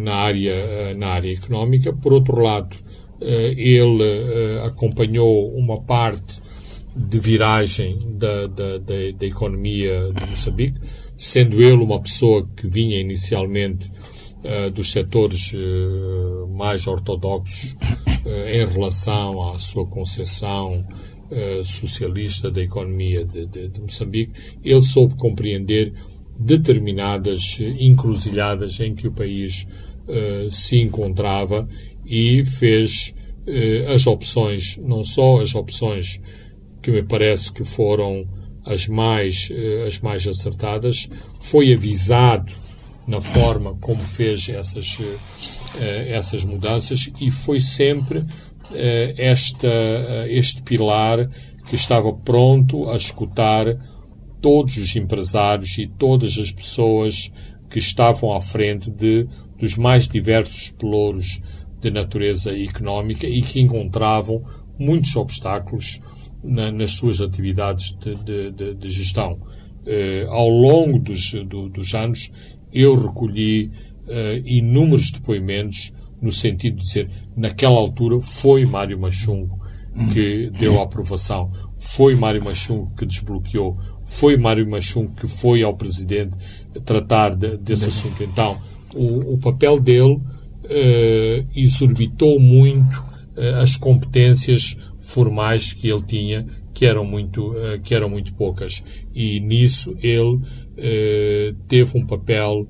na 0.00 0.14
área, 0.14 0.94
na 0.96 1.08
área 1.08 1.32
económica. 1.32 1.94
Por 1.94 2.12
outro 2.12 2.42
lado, 2.42 2.76
ele 3.20 4.04
acompanhou 4.66 5.50
uma 5.56 5.80
parte 5.80 6.42
de 6.94 7.18
viragem 7.18 7.98
da, 8.16 8.46
da, 8.46 8.78
da, 8.78 8.94
da, 9.16 9.26
economia 9.26 10.12
de 10.14 10.26
Moçambique, 10.26 10.78
sendo 11.16 11.62
ele 11.62 11.82
uma 11.82 12.00
pessoa 12.00 12.46
que 12.56 12.66
vinha 12.66 13.00
inicialmente 13.00 13.90
uh, 14.44 14.70
dos 14.70 14.92
setores 14.92 15.52
uh, 15.52 16.46
mais 16.48 16.86
ortodoxos 16.86 17.76
eh, 18.24 18.62
em 18.62 18.66
relação 18.66 19.50
à 19.50 19.58
sua 19.58 19.86
concepção 19.86 20.84
socialista 21.64 22.50
da 22.50 22.60
economia 22.60 23.24
de, 23.24 23.46
de, 23.46 23.66
de 23.66 23.80
Moçambique, 23.80 24.34
ele 24.62 24.82
soube 24.82 25.14
compreender 25.14 25.94
determinadas 26.38 27.58
encruzilhadas 27.78 28.80
em 28.80 28.94
que 28.94 29.06
o 29.06 29.12
país 29.12 29.66
uh, 30.08 30.50
se 30.50 30.80
encontrava 30.80 31.68
e 32.04 32.44
fez 32.44 33.14
uh, 33.46 33.92
as 33.92 34.06
opções, 34.06 34.76
não 34.78 35.04
só 35.04 35.40
as 35.40 35.54
opções 35.54 36.20
que 36.82 36.90
me 36.90 37.02
parece 37.02 37.52
que 37.52 37.64
foram 37.64 38.26
as 38.66 38.88
mais, 38.88 39.48
uh, 39.50 39.86
as 39.86 40.00
mais 40.00 40.26
acertadas, 40.26 41.08
foi 41.40 41.72
avisado 41.72 42.52
na 43.06 43.20
forma 43.20 43.74
como 43.80 44.00
fez 44.02 44.48
essas 44.48 44.98
eh, 45.80 46.10
essas 46.10 46.44
mudanças 46.44 47.10
e 47.18 47.30
foi 47.30 47.58
sempre 47.58 48.24
eh, 48.74 49.14
esta, 49.16 49.66
eh, 49.66 50.26
este 50.28 50.60
pilar 50.60 51.28
que 51.68 51.76
estava 51.76 52.12
pronto 52.12 52.90
a 52.90 52.96
escutar 52.96 53.66
todos 54.42 54.76
os 54.76 54.94
empresários 54.96 55.78
e 55.78 55.86
todas 55.86 56.38
as 56.38 56.52
pessoas 56.52 57.32
que 57.70 57.78
estavam 57.78 58.34
à 58.34 58.40
frente 58.40 58.90
de, 58.90 59.26
dos 59.58 59.76
mais 59.76 60.06
diversos 60.06 60.68
pelouros 60.70 61.40
de 61.80 61.90
natureza 61.90 62.54
económica 62.54 63.26
e 63.26 63.40
que 63.40 63.60
encontravam 63.60 64.44
muitos 64.78 65.16
obstáculos 65.16 66.00
na, 66.42 66.72
nas 66.72 66.92
suas 66.92 67.20
atividades 67.20 67.96
de, 67.98 68.14
de, 68.16 68.50
de, 68.50 68.74
de 68.74 68.88
gestão. 68.88 69.38
Uh, 69.86 70.30
ao 70.30 70.48
longo 70.48 70.98
dos, 70.98 71.32
do, 71.46 71.68
dos 71.68 71.94
anos, 71.94 72.30
eu 72.72 72.94
recolhi 72.94 73.70
uh, 74.06 74.46
inúmeros 74.46 75.10
depoimentos 75.10 75.92
no 76.20 76.30
sentido 76.30 76.76
de 76.76 76.84
dizer, 76.84 77.10
naquela 77.36 77.76
altura 77.76 78.20
foi 78.20 78.64
Mário 78.64 78.98
Machungo 78.98 79.60
que 80.12 80.50
deu 80.58 80.80
a 80.80 80.84
aprovação, 80.84 81.50
foi 81.78 82.14
Mário 82.14 82.42
Machungo 82.42 82.94
que 82.96 83.04
desbloqueou, 83.04 83.76
foi 84.04 84.36
Mário 84.36 84.66
Machungo 84.66 85.14
que 85.16 85.26
foi 85.26 85.62
ao 85.62 85.74
Presidente 85.74 86.36
tratar 86.84 87.34
de, 87.34 87.58
desse 87.58 87.88
assunto. 87.88 88.22
Então, 88.22 88.56
o, 88.94 89.34
o 89.34 89.38
papel 89.38 89.80
dele 89.80 90.14
uh, 90.14 91.46
exorbitou 91.54 92.38
muito 92.38 93.12
as 93.60 93.78
competências 93.78 94.76
formais 95.12 95.72
que 95.72 95.88
ele 95.88 96.02
tinha, 96.02 96.46
que 96.74 96.86
eram 96.86 97.04
muito, 97.04 97.50
uh, 97.50 97.80
que 97.82 97.94
eram 97.94 98.08
muito 98.08 98.34
poucas. 98.34 98.82
E 99.14 99.40
nisso 99.40 99.94
ele 100.02 100.40
teve 101.68 101.98
um 101.98 102.06
papel 102.06 102.66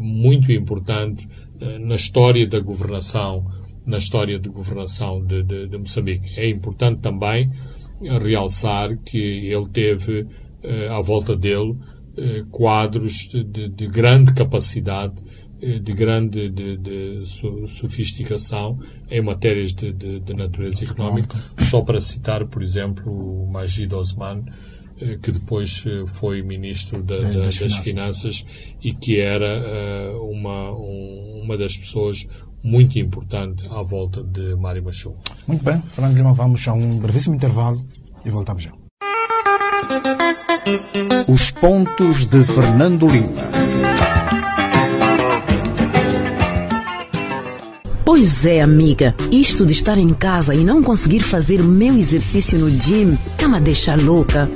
muito 0.00 0.52
importante 0.52 1.26
eh, 1.60 1.78
na 1.78 1.96
história 1.96 2.46
da 2.46 2.60
governação, 2.60 3.46
na 3.84 3.98
história 3.98 4.38
de 4.38 4.48
governação 4.48 5.24
de, 5.24 5.42
de, 5.42 5.66
de 5.68 5.78
Moçambique. 5.78 6.38
É 6.38 6.48
importante 6.48 7.00
também 7.00 7.50
realçar 8.22 8.96
que 8.98 9.18
ele 9.18 9.66
teve 9.68 10.26
eh, 10.62 10.88
à 10.88 11.00
volta 11.00 11.34
dele 11.34 11.74
eh, 12.16 12.44
quadros 12.50 13.28
de, 13.28 13.68
de, 13.68 13.86
grande 13.86 14.34
capacidade, 14.34 15.22
de 15.60 15.92
grande 15.92 16.48
de, 16.48 16.76
de 16.76 17.22
sofisticação 17.66 18.78
em 19.10 19.20
matérias 19.22 19.72
de, 19.72 20.34
natureza 20.34 20.84
económica. 20.84 21.36
Só 21.58 21.80
para 21.82 22.00
citar, 22.00 22.44
por 22.46 22.62
exemplo, 22.62 23.10
o 23.10 23.50
Majid 23.50 23.92
Osman, 23.94 24.44
eh, 25.00 25.18
que 25.20 25.32
depois 25.32 25.84
eh, 25.86 26.06
foi 26.06 26.42
ministro 26.42 27.02
da, 27.02 27.18
da, 27.20 27.40
das, 27.40 27.56
finanças. 27.56 27.84
finanças. 27.84 28.46
e 28.82 28.92
que 28.92 29.18
era 29.18 30.14
uh, 30.14 30.30
uma, 30.30 30.72
um, 30.72 31.42
uma 31.44 31.56
das 31.56 31.76
pessoas 31.76 32.26
muito 32.62 32.98
importante 32.98 33.66
à 33.70 33.82
volta 33.82 34.22
de 34.22 34.56
Mário 34.56 34.82
Machou. 34.82 35.16
Muito 35.46 35.64
bem, 35.64 35.82
Fernando 35.88 36.16
Lima, 36.16 36.32
vamos 36.32 36.66
a 36.66 36.72
um 36.72 36.98
brevíssimo 36.98 37.34
intervalo 37.34 37.84
e 38.24 38.30
voltamos 38.30 38.64
já. 38.64 38.72
Os 41.28 41.50
pontos 41.50 42.26
de 42.26 42.44
Fernando 42.44 43.06
Lima. 43.06 43.55
Pois 48.06 48.46
é, 48.46 48.62
amiga. 48.62 49.16
Isto 49.32 49.66
de 49.66 49.72
estar 49.72 49.98
em 49.98 50.14
casa 50.14 50.54
e 50.54 50.62
não 50.62 50.80
conseguir 50.80 51.18
fazer 51.18 51.60
meu 51.60 51.98
exercício 51.98 52.56
no 52.56 52.70
gym 52.70 53.18
tá 53.36 53.48
me 53.48 53.58
deixa 53.58 53.96
louca. 53.96 54.48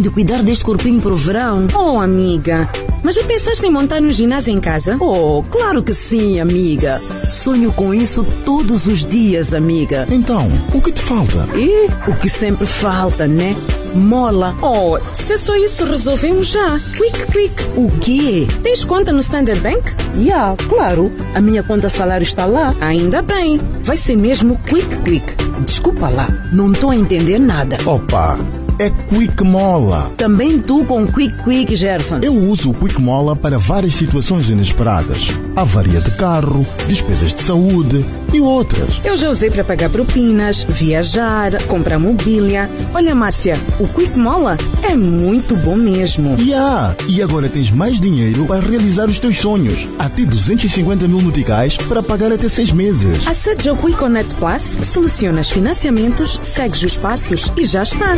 De 0.00 0.10
cuidar 0.10 0.42
deste 0.42 0.64
corpinho 0.64 1.00
pro 1.00 1.16
verão. 1.16 1.66
Oh, 1.74 1.98
amiga. 1.98 2.68
Mas 3.02 3.14
já 3.14 3.24
pensaste 3.24 3.64
em 3.64 3.70
montar 3.70 4.02
um 4.02 4.12
ginásio 4.12 4.52
em 4.52 4.60
casa? 4.60 4.96
Oh, 5.00 5.42
claro 5.50 5.82
que 5.82 5.94
sim, 5.94 6.38
amiga. 6.38 7.00
Sonho 7.26 7.72
com 7.72 7.94
isso 7.94 8.24
todos 8.44 8.86
os 8.86 9.04
dias, 9.04 9.54
amiga. 9.54 10.06
Então, 10.10 10.48
o 10.74 10.80
que 10.82 10.92
te 10.92 11.00
falta? 11.00 11.48
E 11.54 11.88
o 12.08 12.14
que 12.16 12.28
sempre 12.28 12.66
falta, 12.66 13.26
né? 13.26 13.56
mola. 13.94 14.54
Oh, 14.60 14.98
se 15.12 15.32
é 15.32 15.36
só 15.38 15.56
isso, 15.56 15.84
resolvemos 15.84 16.48
já. 16.48 16.78
Quick, 16.78 17.32
quick. 17.32 17.64
O 17.76 17.90
quê? 18.00 18.46
Tens 18.62 18.84
conta 18.84 19.12
no 19.12 19.20
Standard 19.20 19.60
Bank? 19.60 19.90
Yeah, 20.16 20.54
claro. 20.68 21.10
A 21.34 21.40
minha 21.40 21.62
conta 21.62 21.88
salário 21.88 22.24
está 22.24 22.44
lá. 22.44 22.74
Ainda 22.80 23.22
bem. 23.22 23.58
Vai 23.82 23.96
ser 23.96 24.16
mesmo 24.16 24.60
quick, 24.66 24.94
quick. 24.98 25.24
Desculpa 25.64 26.08
lá, 26.08 26.28
não 26.52 26.72
estou 26.72 26.90
a 26.90 26.96
entender 26.96 27.38
nada. 27.38 27.78
Opa! 27.86 28.65
É 28.78 28.90
Quick 28.90 29.42
Mola. 29.42 30.12
Também 30.16 30.58
tu 30.58 30.84
com 30.84 31.06
Quick 31.06 31.42
Quick, 31.44 31.74
Gerson. 31.76 32.18
Eu 32.22 32.34
uso 32.34 32.70
o 32.70 32.74
Quick 32.74 33.00
Mola 33.00 33.34
para 33.34 33.58
várias 33.58 33.94
situações 33.94 34.50
inesperadas. 34.50 35.28
Avaria 35.54 36.00
de 36.00 36.10
carro, 36.12 36.66
despesas 36.86 37.32
de 37.32 37.40
saúde 37.40 38.04
e 38.32 38.40
outras. 38.40 39.00
Eu 39.02 39.16
já 39.16 39.30
usei 39.30 39.50
para 39.50 39.64
pagar 39.64 39.88
propinas, 39.88 40.64
viajar, 40.64 41.62
comprar 41.64 41.98
mobília. 41.98 42.70
Olha, 42.92 43.14
Márcia, 43.14 43.58
o 43.80 43.88
Quick 43.88 44.18
Mola 44.18 44.58
é 44.82 44.94
muito 44.94 45.56
bom 45.56 45.76
mesmo. 45.76 46.36
Yeah. 46.38 46.94
E 47.08 47.22
agora 47.22 47.48
tens 47.48 47.70
mais 47.70 48.00
dinheiro 48.00 48.44
para 48.44 48.60
realizar 48.60 49.08
os 49.08 49.18
teus 49.18 49.38
sonhos. 49.38 49.88
Até 49.98 50.24
250 50.24 51.08
mil 51.08 51.22
noticais 51.22 51.76
para 51.76 52.02
pagar 52.02 52.32
até 52.32 52.48
seis 52.48 52.72
meses. 52.72 53.26
Acede 53.26 53.68
ao 53.68 53.76
Quick 53.76 53.96
Connect 53.96 54.34
Plus, 54.34 54.62
selecionas 54.82 55.50
financiamentos, 55.50 56.38
segues 56.42 56.82
os 56.82 56.98
passos 56.98 57.50
e 57.56 57.64
já 57.64 57.82
está. 57.82 58.16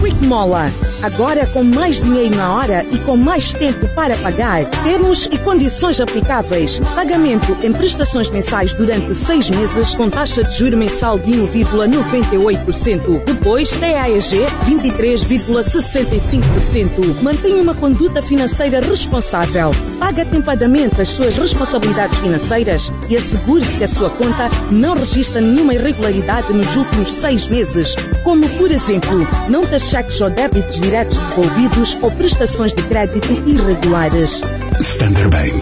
Quick 0.00 0.24
Mola. 0.24 0.70
Agora 1.02 1.44
com 1.48 1.64
mais 1.64 2.00
dinheiro 2.00 2.36
na 2.36 2.54
hora 2.54 2.86
e 2.92 2.98
com 2.98 3.16
mais 3.16 3.52
tempo 3.52 3.88
para 3.88 4.16
pagar. 4.18 4.64
Termos 4.84 5.26
e 5.26 5.36
condições 5.38 6.00
aplicáveis. 6.00 6.78
Pagamento 6.94 7.56
em 7.62 7.72
prestações 7.72 8.30
mensais 8.30 8.72
durante 8.74 9.12
seis 9.14 9.50
meses 9.50 9.96
com 9.96 10.08
taxa 10.08 10.44
de 10.44 10.56
juro 10.56 10.76
mensal 10.76 11.18
de 11.18 11.32
1,98%. 11.32 13.24
Depois, 13.24 13.70
TAEG 13.70 14.46
23,65%. 14.64 17.20
Mantenha 17.20 17.60
uma 17.60 17.74
conduta 17.74 18.22
financeira 18.22 18.80
responsável. 18.80 19.72
Paga 19.98 20.22
atempadamente 20.22 21.00
as 21.00 21.08
suas 21.08 21.36
responsabilidades 21.36 22.20
financeiras 22.20 22.92
e 23.08 23.16
assegure-se 23.16 23.78
que 23.78 23.84
a 23.84 23.88
sua 23.88 24.10
conta 24.10 24.48
não 24.70 24.94
registra 24.94 25.40
nenhuma 25.40 25.74
irregularidade 25.74 26.52
nos 26.52 26.76
últimos 26.76 27.12
seis 27.12 27.48
meses, 27.48 27.96
como, 28.22 28.48
por 28.50 28.70
exemplo, 28.70 29.26
não 29.52 29.66
taxados 29.66 30.18
ou 30.22 30.30
débitos 30.30 30.80
diretos 30.80 31.18
devolvidos 31.18 31.98
ou 32.00 32.10
prestações 32.10 32.74
de 32.74 32.82
crédito 32.84 33.30
irregulares. 33.46 34.42
Standard 34.80 35.28
Bank. 35.28 35.60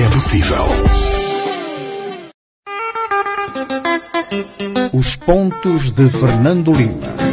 É 0.00 0.08
possível. 0.10 0.64
Os 4.92 5.16
pontos 5.16 5.90
de 5.90 6.08
Fernando 6.08 6.72
Lima. 6.72 7.25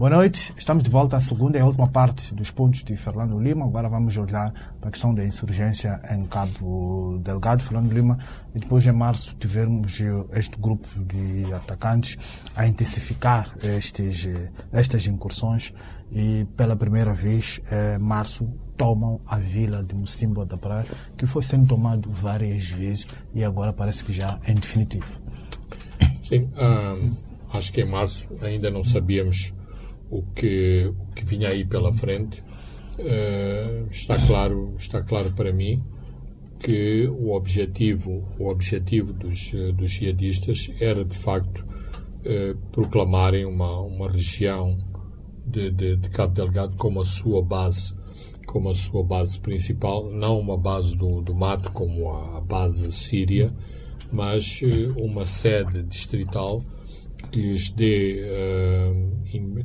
Boa 0.00 0.08
noite, 0.08 0.54
estamos 0.56 0.82
de 0.82 0.88
volta 0.88 1.18
à 1.18 1.20
segunda 1.20 1.58
e 1.58 1.62
última 1.62 1.86
parte 1.86 2.34
dos 2.34 2.50
pontos 2.50 2.82
de 2.82 2.96
Fernando 2.96 3.38
Lima. 3.38 3.66
Agora 3.66 3.86
vamos 3.86 4.16
olhar 4.16 4.50
para 4.80 4.88
a 4.88 4.90
questão 4.90 5.12
da 5.12 5.22
insurgência 5.26 6.00
em 6.10 6.24
Cabo 6.24 7.18
Delgado, 7.22 7.62
Fernando 7.62 7.92
Lima. 7.92 8.18
E 8.54 8.58
depois, 8.58 8.86
em 8.86 8.92
março, 8.92 9.36
tivemos 9.38 10.00
este 10.32 10.56
grupo 10.58 10.88
de 11.04 11.52
atacantes 11.52 12.16
a 12.56 12.66
intensificar 12.66 13.54
estes, 13.62 14.26
estas 14.72 15.06
incursões 15.06 15.74
e, 16.10 16.46
pela 16.56 16.74
primeira 16.74 17.12
vez, 17.12 17.60
em 17.70 18.02
março, 18.02 18.48
tomam 18.78 19.20
a 19.26 19.38
vila 19.38 19.84
de 19.84 19.94
Mocimboa 19.94 20.46
da 20.46 20.56
Praia, 20.56 20.86
que 21.14 21.26
foi 21.26 21.42
sendo 21.42 21.68
tomado 21.68 22.10
várias 22.10 22.70
vezes 22.70 23.06
e 23.34 23.44
agora 23.44 23.70
parece 23.70 24.02
que 24.02 24.14
já 24.14 24.38
é 24.46 24.54
definitivo. 24.54 25.04
Sim, 26.22 26.50
acho 27.52 27.70
que 27.70 27.82
em 27.82 27.86
março 27.86 28.26
ainda 28.40 28.70
não 28.70 28.82
sabíamos 28.82 29.52
o 30.10 30.22
que, 30.34 30.92
o 30.98 31.14
que 31.14 31.24
vinha 31.24 31.48
aí 31.48 31.64
pela 31.64 31.92
frente. 31.92 32.42
Uh, 32.98 33.88
está 33.90 34.18
claro 34.26 34.74
está 34.76 35.00
claro 35.00 35.32
para 35.32 35.52
mim 35.54 35.82
que 36.58 37.06
o 37.08 37.30
objetivo 37.30 38.28
o 38.38 38.48
objetivo 38.48 39.14
dos 39.14 39.52
dos 39.74 39.90
jihadistas 39.90 40.70
era 40.78 41.02
de 41.02 41.16
facto 41.16 41.64
uh, 41.64 42.54
proclamarem 42.70 43.46
uma 43.46 43.80
uma 43.80 44.10
região 44.10 44.76
de, 45.46 45.70
de, 45.70 45.96
de, 45.96 46.10
Cabo 46.10 46.34
Delgado 46.34 46.76
como 46.76 47.00
a 47.00 47.04
sua 47.06 47.42
base 47.42 47.94
como 48.46 48.68
a 48.68 48.74
sua 48.74 49.02
base 49.02 49.40
principal 49.40 50.10
não 50.10 50.38
uma 50.38 50.58
base 50.58 50.94
do, 50.98 51.22
do 51.22 51.34
mato 51.34 51.72
como 51.72 52.12
a 52.12 52.38
base 52.42 52.92
síria 52.92 53.50
mas 54.12 54.60
uma 54.94 55.24
sede 55.24 55.82
distrital 55.84 56.62
que 57.30 57.40
lhes 57.40 57.70
dê, 57.70 58.24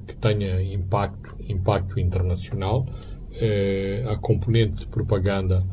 que 0.06 0.16
tenha 0.18 0.62
impacto, 0.62 1.36
impacto 1.50 2.00
internacional. 2.00 2.86
Uh, 3.32 4.10
a 4.10 4.18
componente 4.18 4.82
de 4.82 4.88
propaganda 4.88 5.66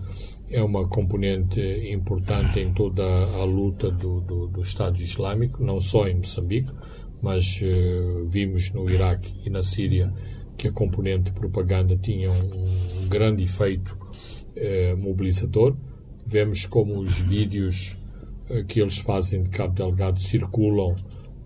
é 0.50 0.62
uma 0.62 0.88
componente 0.88 1.60
importante 1.92 2.58
em 2.58 2.72
toda 2.72 3.04
a 3.04 3.44
luta 3.44 3.90
do, 3.90 4.20
do, 4.20 4.46
do 4.48 4.62
Estado 4.62 5.00
Islâmico, 5.00 5.62
não 5.62 5.80
só 5.80 6.08
em 6.08 6.16
Moçambique, 6.16 6.72
mas 7.20 7.60
uh, 7.62 8.28
vimos 8.28 8.72
no 8.72 8.90
Iraque 8.90 9.32
e 9.46 9.50
na 9.50 9.62
Síria 9.62 10.12
que 10.56 10.66
a 10.66 10.72
componente 10.72 11.24
de 11.24 11.32
propaganda 11.32 11.96
tinha 11.96 12.30
um, 12.30 13.08
grande 13.08 13.44
efeito 13.44 13.96
mobilizador. 14.98 15.74
Vemos 16.26 16.66
como 16.66 17.00
os 17.00 17.18
vídeos 17.20 17.98
que 18.68 18.80
eles 18.80 18.98
fazem 18.98 19.42
de 19.42 19.50
Cabo 19.50 19.74
Delgado 19.74 20.20
circulam 20.20 20.94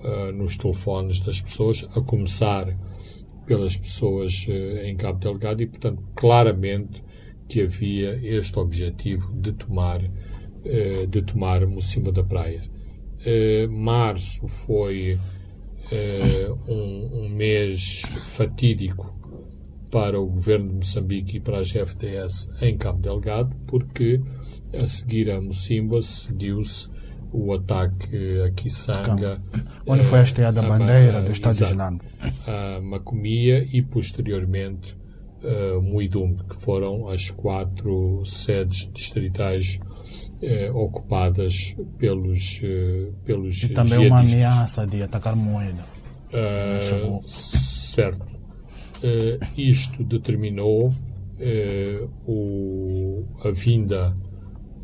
uh, 0.07 0.33
nos 0.33 0.57
telefones 0.57 1.21
das 1.21 1.41
pessoas, 1.41 1.87
a 1.95 2.01
começar 2.01 2.77
pelas 3.45 3.77
pessoas 3.77 4.47
uh, 4.49 4.87
em 4.87 4.97
Cabo 4.97 5.19
Delgado 5.19 5.63
e, 5.63 5.67
portanto, 5.67 6.03
claramente 6.15 7.03
que 7.49 7.63
havia 7.63 8.17
este 8.23 8.59
objetivo 8.59 9.33
de 9.35 9.53
tomar, 9.53 10.01
uh, 10.03 11.07
de 11.07 11.23
tomar 11.23 11.67
Mocimba 11.67 12.13
da 12.13 12.23
Praia. 12.23 12.63
março 13.69 14.47
foi 14.47 15.19
um, 16.69 17.29
mês 17.29 18.03
fatídico 18.25 19.17
para 19.91 20.21
o 20.21 20.27
governo 20.27 20.69
de 20.69 20.75
Moçambique 20.75 21.37
e 21.37 21.41
para 21.41 21.61
as 21.61 21.71
FDS 21.71 22.49
em 22.61 22.77
Cabo 22.77 23.01
Delgado, 23.01 23.55
porque 23.69 24.21
a 24.73 24.85
seguir 24.85 25.31
a 25.31 25.41
Mocimba 25.41 26.03
seguiu-se 26.03 26.89
o 27.37 27.53
ataque 27.53 28.41
a 28.41 28.51
Kisanga. 28.51 29.41
Onde 29.87 30.05
foi 30.05 30.21
hasteada 30.21 30.61
a 30.61 30.69
bandeira 30.69 31.23
do 31.23 31.31
Estado 31.31 31.63
Islâmico? 31.63 32.05
A 32.47 32.81
Macomia 32.81 33.67
e, 33.71 33.83
posteriormente, 33.83 34.97
uh, 35.45 35.81
Muidum, 35.83 36.35
que 36.35 36.57
foram 36.57 37.09
as 37.09 37.31
quatro 37.31 38.25
sedes 38.25 38.91
distritais 38.93 39.79
uh, 40.43 40.77
ocupadas 40.77 41.77
pelos, 41.99 42.63
uh, 42.63 43.13
pelos 43.25 43.63
E 43.63 43.69
também 43.69 44.09
uma 44.09 44.21
ameaça 44.21 44.87
de 44.87 45.03
atacar 45.03 45.37
Moeda. 45.37 45.85
Uh, 46.33 47.29
certo. 47.29 48.27
Uh, 48.97 49.45
isto 49.57 50.03
determinou 50.03 50.93
o, 52.27 53.23
a 53.45 53.51
vinda 53.51 54.17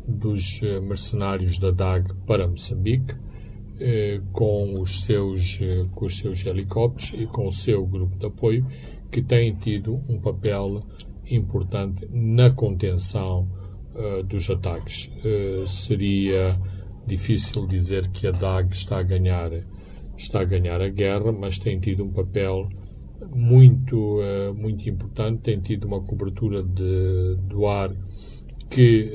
dos 0.07 0.61
eh, 0.63 0.79
mercenários 0.79 1.57
da 1.57 1.71
DAG 1.71 2.13
para 2.25 2.47
Moçambique, 2.47 3.15
eh, 3.79 4.21
com, 4.31 4.79
os 4.79 5.03
seus, 5.03 5.59
eh, 5.61 5.85
com 5.93 6.05
os 6.05 6.17
seus 6.17 6.45
helicópteros 6.45 7.13
e 7.19 7.25
com 7.25 7.47
o 7.47 7.51
seu 7.51 7.85
grupo 7.85 8.17
de 8.17 8.25
apoio, 8.25 8.65
que 9.11 9.21
tem 9.21 9.55
tido 9.55 10.01
um 10.09 10.19
papel 10.19 10.83
importante 11.29 12.07
na 12.11 12.49
contenção 12.49 13.47
dos 14.27 14.49
ataques. 14.49 15.11
seria 15.67 16.59
difícil 17.05 17.67
dizer 17.67 18.09
que 18.09 18.25
a 18.25 18.31
DAG 18.31 18.73
está 18.73 18.97
a 18.97 19.03
ganhar 19.03 19.51
está 20.17 20.41
a 20.41 20.43
ganhar 20.43 20.81
a 20.81 20.89
guerra, 20.89 21.31
mas 21.31 21.59
tem 21.59 21.79
tido 21.79 22.03
um 22.03 22.11
papel 22.11 22.67
muito 23.35 24.19
muito 24.55 24.89
importante, 24.89 25.41
tem 25.43 25.59
tido 25.59 25.85
uma 25.85 26.01
cobertura 26.01 26.63
de, 26.63 27.35
do 27.47 27.67
ar 27.67 27.91
que 28.73 29.11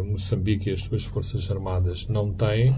uh, 0.00 0.04
Moçambique 0.04 0.70
e 0.70 0.72
as 0.72 0.82
suas 0.82 1.04
forças 1.04 1.50
armadas 1.50 2.06
não 2.08 2.32
têm, 2.32 2.74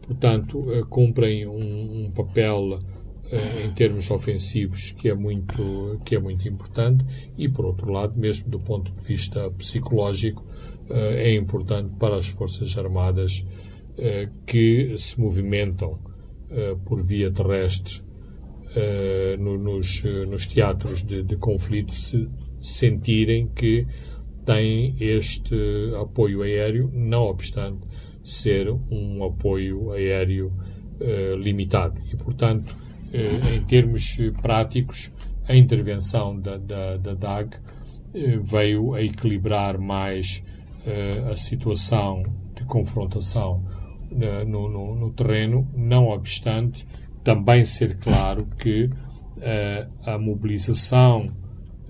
portanto, 0.00 0.58
uh, 0.58 0.86
cumprem 0.86 1.46
um, 1.46 2.04
um 2.04 2.10
papel 2.12 2.74
uh, 2.74 3.66
em 3.66 3.72
termos 3.72 4.08
ofensivos 4.08 4.92
que 4.92 5.08
é 5.08 5.14
muito 5.14 6.00
que 6.04 6.14
é 6.14 6.20
muito 6.20 6.48
importante. 6.48 7.04
E 7.36 7.48
por 7.48 7.64
outro 7.64 7.90
lado, 7.90 8.16
mesmo 8.16 8.48
do 8.48 8.60
ponto 8.60 8.92
de 8.92 9.04
vista 9.04 9.50
psicológico, 9.50 10.46
é 10.88 11.34
importante 11.34 11.94
para 11.98 12.16
as 12.16 12.28
forças 12.28 12.76
armadas 12.76 13.44
que 14.44 14.94
se 14.98 15.18
movimentam 15.18 15.98
por 16.84 17.02
via 17.02 17.30
terrestre 17.30 18.02
no, 19.38 19.56
nos, 19.56 20.02
nos 20.28 20.44
teatros 20.46 21.02
de, 21.02 21.22
de 21.22 21.36
conflito 21.36 21.94
se 21.94 22.28
sentirem 22.60 23.46
que 23.48 23.86
tem 24.44 24.94
este 25.00 25.56
apoio 26.00 26.42
aéreo, 26.42 26.90
não 26.92 27.24
obstante 27.24 27.86
ser 28.24 28.70
um 28.90 29.24
apoio 29.24 29.92
aéreo 29.92 30.52
uh, 31.00 31.36
limitado. 31.36 32.00
E, 32.12 32.16
portanto, 32.16 32.70
uh, 32.70 33.54
em 33.54 33.60
termos 33.62 34.18
práticos, 34.40 35.10
a 35.48 35.56
intervenção 35.56 36.38
da, 36.38 36.56
da, 36.56 36.96
da 36.96 37.14
DAG 37.14 37.56
uh, 37.56 38.42
veio 38.42 38.94
a 38.94 39.02
equilibrar 39.02 39.78
mais 39.78 40.42
a 41.30 41.36
situação 41.36 42.24
de 42.56 42.64
confrontação 42.64 43.62
no, 44.44 44.68
no, 44.68 44.96
no, 44.96 45.12
terreno, 45.12 45.64
não 45.76 46.08
obstante 46.08 46.84
também 47.22 47.64
ser 47.64 47.96
claro 47.98 48.48
que 48.58 48.90
a 50.04 50.18
mobilização 50.18 51.30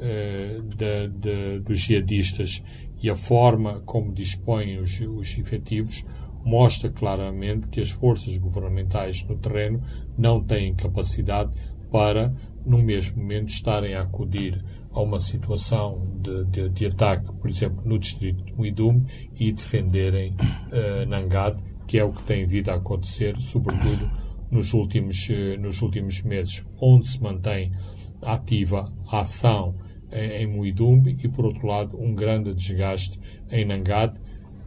eh, 0.04 0.60
de, 1.08 1.60
dos 1.60 1.78
jihadistas 1.78 2.60
e 3.00 3.08
a 3.08 3.14
forma 3.14 3.80
como 3.80 4.12
dispõem 4.12 4.80
os, 4.80 5.00
os 5.00 5.38
efetivos 5.38 6.04
mostra 6.44 6.90
claramente 6.90 7.68
que 7.68 7.80
as 7.80 7.90
forças 7.90 8.36
governamentais 8.36 9.22
no 9.24 9.36
terreno 9.38 9.80
não 10.18 10.42
têm 10.42 10.74
capacidade 10.74 11.52
para, 11.90 12.34
no 12.66 12.78
mesmo 12.78 13.22
momento, 13.22 13.50
estarem 13.50 13.94
a 13.94 14.02
acudir 14.02 14.64
a 14.92 15.00
uma 15.00 15.20
situação 15.20 16.00
de, 16.20 16.44
de, 16.46 16.68
de 16.68 16.86
ataque, 16.86 17.32
por 17.34 17.48
exemplo, 17.48 17.82
no 17.84 17.98
distrito 17.98 18.44
de 18.44 18.52
Muidum 18.54 19.04
e 19.38 19.52
defenderem 19.52 20.32
uh, 20.32 21.06
Nangad, 21.06 21.58
que 21.86 21.98
é 21.98 22.04
o 22.04 22.12
que 22.12 22.24
tem 22.24 22.44
vindo 22.44 22.70
a 22.70 22.74
acontecer, 22.74 23.36
sobretudo 23.36 24.10
nos 24.50 24.74
últimos, 24.74 25.28
uh, 25.28 25.60
nos 25.60 25.80
últimos 25.80 26.22
meses, 26.22 26.64
onde 26.80 27.06
se 27.06 27.22
mantém 27.22 27.72
ativa 28.20 28.92
a 29.08 29.20
ação 29.20 29.74
em 30.12 30.46
Muidumbe 30.46 31.16
e, 31.22 31.28
por 31.28 31.46
outro 31.46 31.66
lado, 31.66 31.98
um 32.00 32.14
grande 32.14 32.54
desgaste 32.54 33.18
em 33.50 33.64
Nangad, 33.64 34.14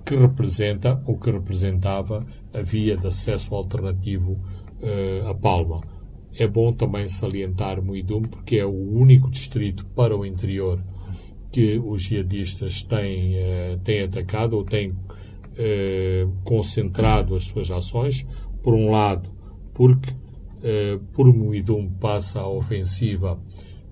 que 0.03 0.15
representa 0.15 1.01
ou 1.05 1.17
que 1.17 1.31
representava 1.31 2.25
a 2.53 2.61
via 2.61 2.95
de 2.95 3.07
acesso 3.07 3.53
alternativo 3.55 4.33
uh, 4.33 5.27
a 5.27 5.33
Palma. 5.33 5.81
É 6.37 6.47
bom 6.47 6.71
também 6.71 7.07
salientar 7.07 7.81
Muidumbe 7.81 8.27
porque 8.27 8.57
é 8.57 8.65
o 8.65 8.69
único 8.69 9.29
distrito 9.29 9.85
para 9.95 10.15
o 10.15 10.25
interior 10.25 10.83
que 11.51 11.79
os 11.79 12.03
jihadistas 12.03 12.83
têm, 12.83 13.35
uh, 13.35 13.77
têm 13.83 14.03
atacado 14.03 14.57
ou 14.57 14.63
têm 14.63 14.91
uh, 14.91 16.31
concentrado 16.43 17.35
as 17.35 17.45
suas 17.45 17.71
ações. 17.71 18.25
Por 18.61 18.73
um 18.73 18.89
lado, 18.91 19.29
porque 19.73 20.13
por 21.13 21.31
Muidumbe 21.31 21.93
passa 21.99 22.39
a 22.39 22.49
ofensiva 22.49 23.39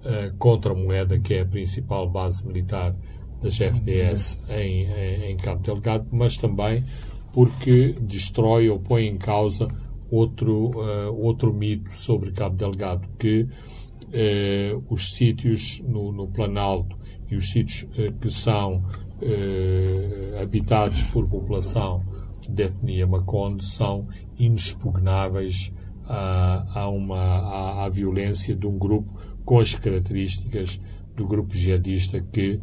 uh, 0.03 0.35
contra 0.37 0.71
a 0.71 0.75
moeda, 0.75 1.19
que 1.19 1.33
é 1.33 1.41
a 1.41 1.45
principal 1.45 2.09
base 2.09 2.45
militar 2.45 2.95
das 3.41 3.59
FDS 3.59 4.39
em, 4.49 4.85
em, 4.85 5.31
em 5.31 5.37
Cabo 5.37 5.61
Delgado, 5.61 6.07
mas 6.11 6.37
também 6.37 6.83
porque 7.31 7.95
destrói 7.99 8.69
ou 8.69 8.79
põe 8.79 9.07
em 9.07 9.17
causa 9.17 9.67
outro, 10.09 10.71
uh, 10.79 11.13
outro 11.13 11.53
mito 11.53 11.91
sobre 11.93 12.31
Cabo 12.31 12.55
Delgado, 12.55 13.07
que 13.17 13.41
uh, 13.41 14.83
os 14.89 15.13
sítios 15.13 15.81
no, 15.81 16.11
no, 16.11 16.27
Planalto 16.27 16.95
e 17.29 17.35
os 17.35 17.51
sítios 17.51 17.87
que 18.21 18.29
são 18.29 18.83
habitados 20.39 21.05
por 21.05 21.25
população 21.27 22.03
de 22.49 22.63
etnia 22.63 23.07
Maconde 23.07 23.63
são 23.63 24.07
inexpugnáveis 24.37 25.71
a, 26.05 26.81
a 26.81 26.89
uma, 26.89 27.17
à, 27.17 27.85
à 27.85 27.89
violência 27.89 28.55
de 28.55 28.67
um 28.67 28.77
grupo 28.77 29.13
com 29.45 29.59
as 29.59 29.75
características 29.75 30.79
do 31.15 31.27
grupo 31.27 31.55
jihadista 31.55 32.21
que 32.31 32.59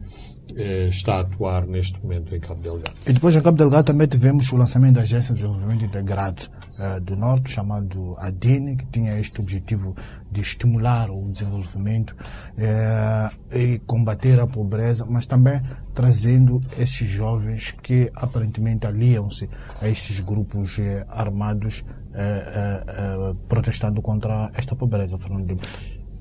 eh, 0.56 0.88
está 0.88 1.16
a 1.16 1.20
atuar 1.20 1.66
neste 1.66 2.02
momento 2.02 2.34
em 2.34 2.40
Cabo 2.40 2.60
Delgado. 2.60 2.94
E 3.06 3.12
depois 3.12 3.34
em 3.36 3.40
Cabo 3.40 3.56
Delgado 3.56 3.86
também 3.86 4.06
tivemos 4.06 4.50
o 4.52 4.56
lançamento 4.56 4.96
da 4.96 5.02
Agência 5.02 5.34
de 5.34 5.40
Desenvolvimento 5.40 5.84
Integrado 5.84 6.48
eh, 6.78 7.00
do 7.00 7.14
Norte, 7.16 7.50
chamado 7.50 8.14
ADIN, 8.18 8.76
que 8.76 8.86
tinha 8.86 9.18
este 9.18 9.40
objetivo 9.40 9.94
de 10.30 10.40
estimular 10.40 11.10
o 11.10 11.30
desenvolvimento 11.30 12.16
eh, 12.58 13.30
e 13.52 13.78
combater 13.80 14.40
a 14.40 14.46
pobreza, 14.46 15.06
mas 15.08 15.26
também 15.26 15.60
trazendo 15.94 16.60
esses 16.78 17.08
jovens 17.08 17.74
que 17.82 18.10
aparentemente 18.14 18.86
aliam-se 18.86 19.48
a 19.80 19.88
estes 19.88 20.20
grupos 20.20 20.78
eh, 20.78 21.04
armados 21.08 21.84
eh, 22.12 22.82
eh, 22.88 23.32
protestando 23.48 24.02
contra 24.02 24.50
esta 24.54 24.74
pobreza, 24.74 25.16
Fernando. 25.16 25.56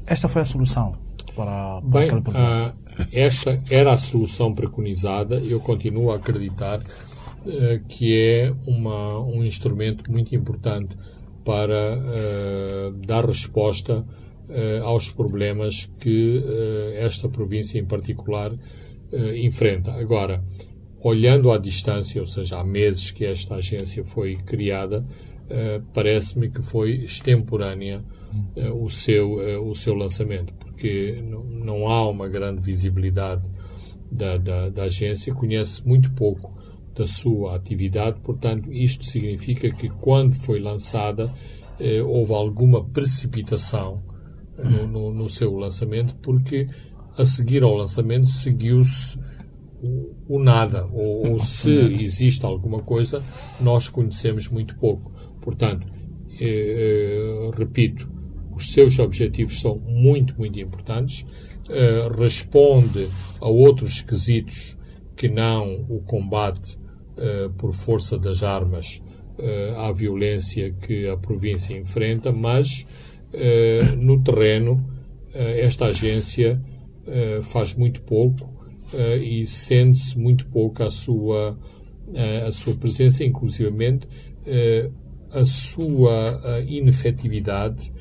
Esta 0.09 0.27
foi 0.27 0.41
a 0.41 0.45
solução 0.45 0.97
para, 1.35 1.79
para 1.81 1.81
Bem, 1.81 2.03
aquele 2.07 2.21
problema. 2.21 2.73
Uh 2.75 2.89
esta 3.13 3.61
era 3.69 3.93
a 3.93 3.97
solução 3.97 4.53
preconizada. 4.53 5.35
Eu 5.35 5.59
continuo 5.59 6.11
a 6.11 6.15
acreditar 6.15 6.79
uh, 6.79 7.85
que 7.87 8.19
é 8.19 8.53
uma, 8.67 9.19
um 9.19 9.43
instrumento 9.43 10.11
muito 10.11 10.35
importante 10.35 10.95
para 11.45 11.97
uh, 11.97 12.91
dar 13.05 13.25
resposta 13.25 14.05
aos 14.83 15.11
problemas 15.11 15.87
que 15.99 16.43
esta 16.95 17.29
província 17.29 17.77
em 17.77 17.85
particular 17.85 18.51
enfrenta. 19.35 19.91
Agora, 19.93 20.43
olhando 21.03 21.51
à 21.51 21.59
distância, 21.59 22.19
ou 22.19 22.25
seja, 22.25 22.57
há 22.57 22.63
meses 22.63 23.11
que 23.11 23.25
esta 23.25 23.57
agência 23.57 24.03
foi 24.03 24.37
criada, 24.37 25.05
parece-me 25.93 26.49
que 26.49 26.63
foi 26.63 26.93
extemporânea 26.93 28.03
o, 28.73 28.89
seu, 28.89 29.63
o 29.67 29.75
seu 29.75 29.93
lançamento 29.95 30.53
porque 30.79 31.21
não 31.21 31.89
há 31.89 32.07
uma 32.07 32.29
grande 32.29 32.61
visibilidade 32.61 33.49
da, 34.09 34.37
da, 34.37 34.69
da 34.69 34.83
agência, 34.83 35.33
conhece 35.33 35.85
muito 35.85 36.11
pouco 36.13 36.57
da 36.95 37.05
sua 37.05 37.55
atividade, 37.55 38.19
portanto, 38.21 38.71
isto 38.71 39.03
significa 39.03 39.69
que 39.71 39.89
quando 39.89 40.35
foi 40.35 40.59
lançada 40.59 41.31
eh, 41.79 42.01
houve 42.01 42.33
alguma 42.33 42.83
precipitação 42.83 44.01
no, 44.57 44.87
no, 44.87 45.13
no, 45.13 45.29
seu 45.29 45.55
lançamento, 45.57 46.15
porque 46.21 46.67
a 47.17 47.25
seguir 47.25 47.63
ao 47.63 47.75
lançamento 47.75 48.27
seguiu-se 48.27 49.19
o, 49.81 50.15
o, 50.27 50.39
nada, 50.43 50.85
ou, 50.87 51.31
ou, 51.31 51.39
se 51.39 51.71
existe 51.71 52.45
alguma 52.45 52.79
coisa, 52.79 53.21
nós 53.59 53.89
conhecemos 53.89 54.47
muito 54.47 54.77
pouco. 54.77 55.11
Portanto, 55.41 55.87
eh, 56.39 57.49
eh, 57.49 57.51
repito, 57.57 58.18
os 58.59 58.73
seus 58.73 58.99
objetivos 58.99 59.61
são 59.61 59.77
muito, 59.77 60.35
muito 60.37 60.59
importantes, 60.59 61.25
uh, 61.69 62.19
responde 62.19 63.07
a 63.39 63.47
outros 63.47 64.01
quesitos 64.01 64.77
que 65.15 65.29
não 65.29 65.85
o 65.87 66.01
combate 66.01 66.77
uh, 66.77 67.49
por 67.51 67.73
força 67.73 68.17
das 68.17 68.43
armas 68.43 69.01
uh, 69.37 69.79
à 69.79 69.91
violência 69.93 70.71
que 70.71 71.07
a 71.07 71.15
província 71.15 71.75
enfrenta, 71.75 72.31
mas 72.31 72.85
no 73.95 74.23
terreno 74.23 74.83
esta 75.31 75.85
agência 75.85 76.59
faz 77.43 77.75
muito 77.75 78.01
pouco 78.01 78.51
e 79.21 79.45
sente-se 79.45 80.17
muito 80.17 80.47
pouco 80.47 80.81
a 80.81 80.89
sua, 80.89 81.55
a 82.47 82.51
sua 82.51 82.73
presença, 82.73 83.23
inclusivamente 83.23 84.07
a 85.31 85.45
sua 85.45 86.41
inefetividade 86.67 87.93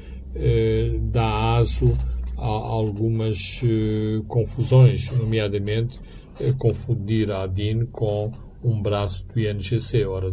dá 1.10 1.56
aso 1.56 1.96
a 2.36 2.46
algumas 2.46 3.60
eh, 3.64 4.22
confusões, 4.28 5.10
nomeadamente 5.10 5.98
eh, 6.38 6.52
confundir 6.56 7.30
a 7.32 7.42
ADIN 7.42 7.86
com 7.86 8.30
um 8.62 8.80
braço 8.80 9.26
do 9.26 9.40
INGC. 9.40 10.04
Ora, 10.04 10.30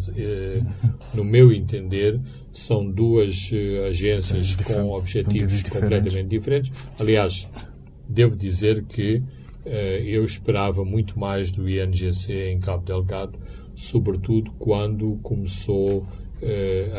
no 1.14 1.24
meu 1.24 1.51
entender, 1.51 2.20
são 2.51 2.89
duas 2.89 3.51
agências 3.88 4.56
com 4.56 4.91
objetivos 4.91 5.62
completamente 5.64 6.28
diferentes. 6.28 6.72
Aliás, 6.99 7.47
devo 8.08 8.36
dizer 8.36 8.84
que 8.86 9.22
eu 10.03 10.24
esperava 10.24 10.84
muito 10.84 11.20
mais 11.20 11.51
do 11.51 11.70
INGC 11.70 12.49
em 12.51 12.60
Cabo 12.60 12.84
Delgado, 12.84 13.38
sobretudo 13.76 14.51
quando 14.58 15.20
começou 15.22 16.08
eh, 16.08 16.24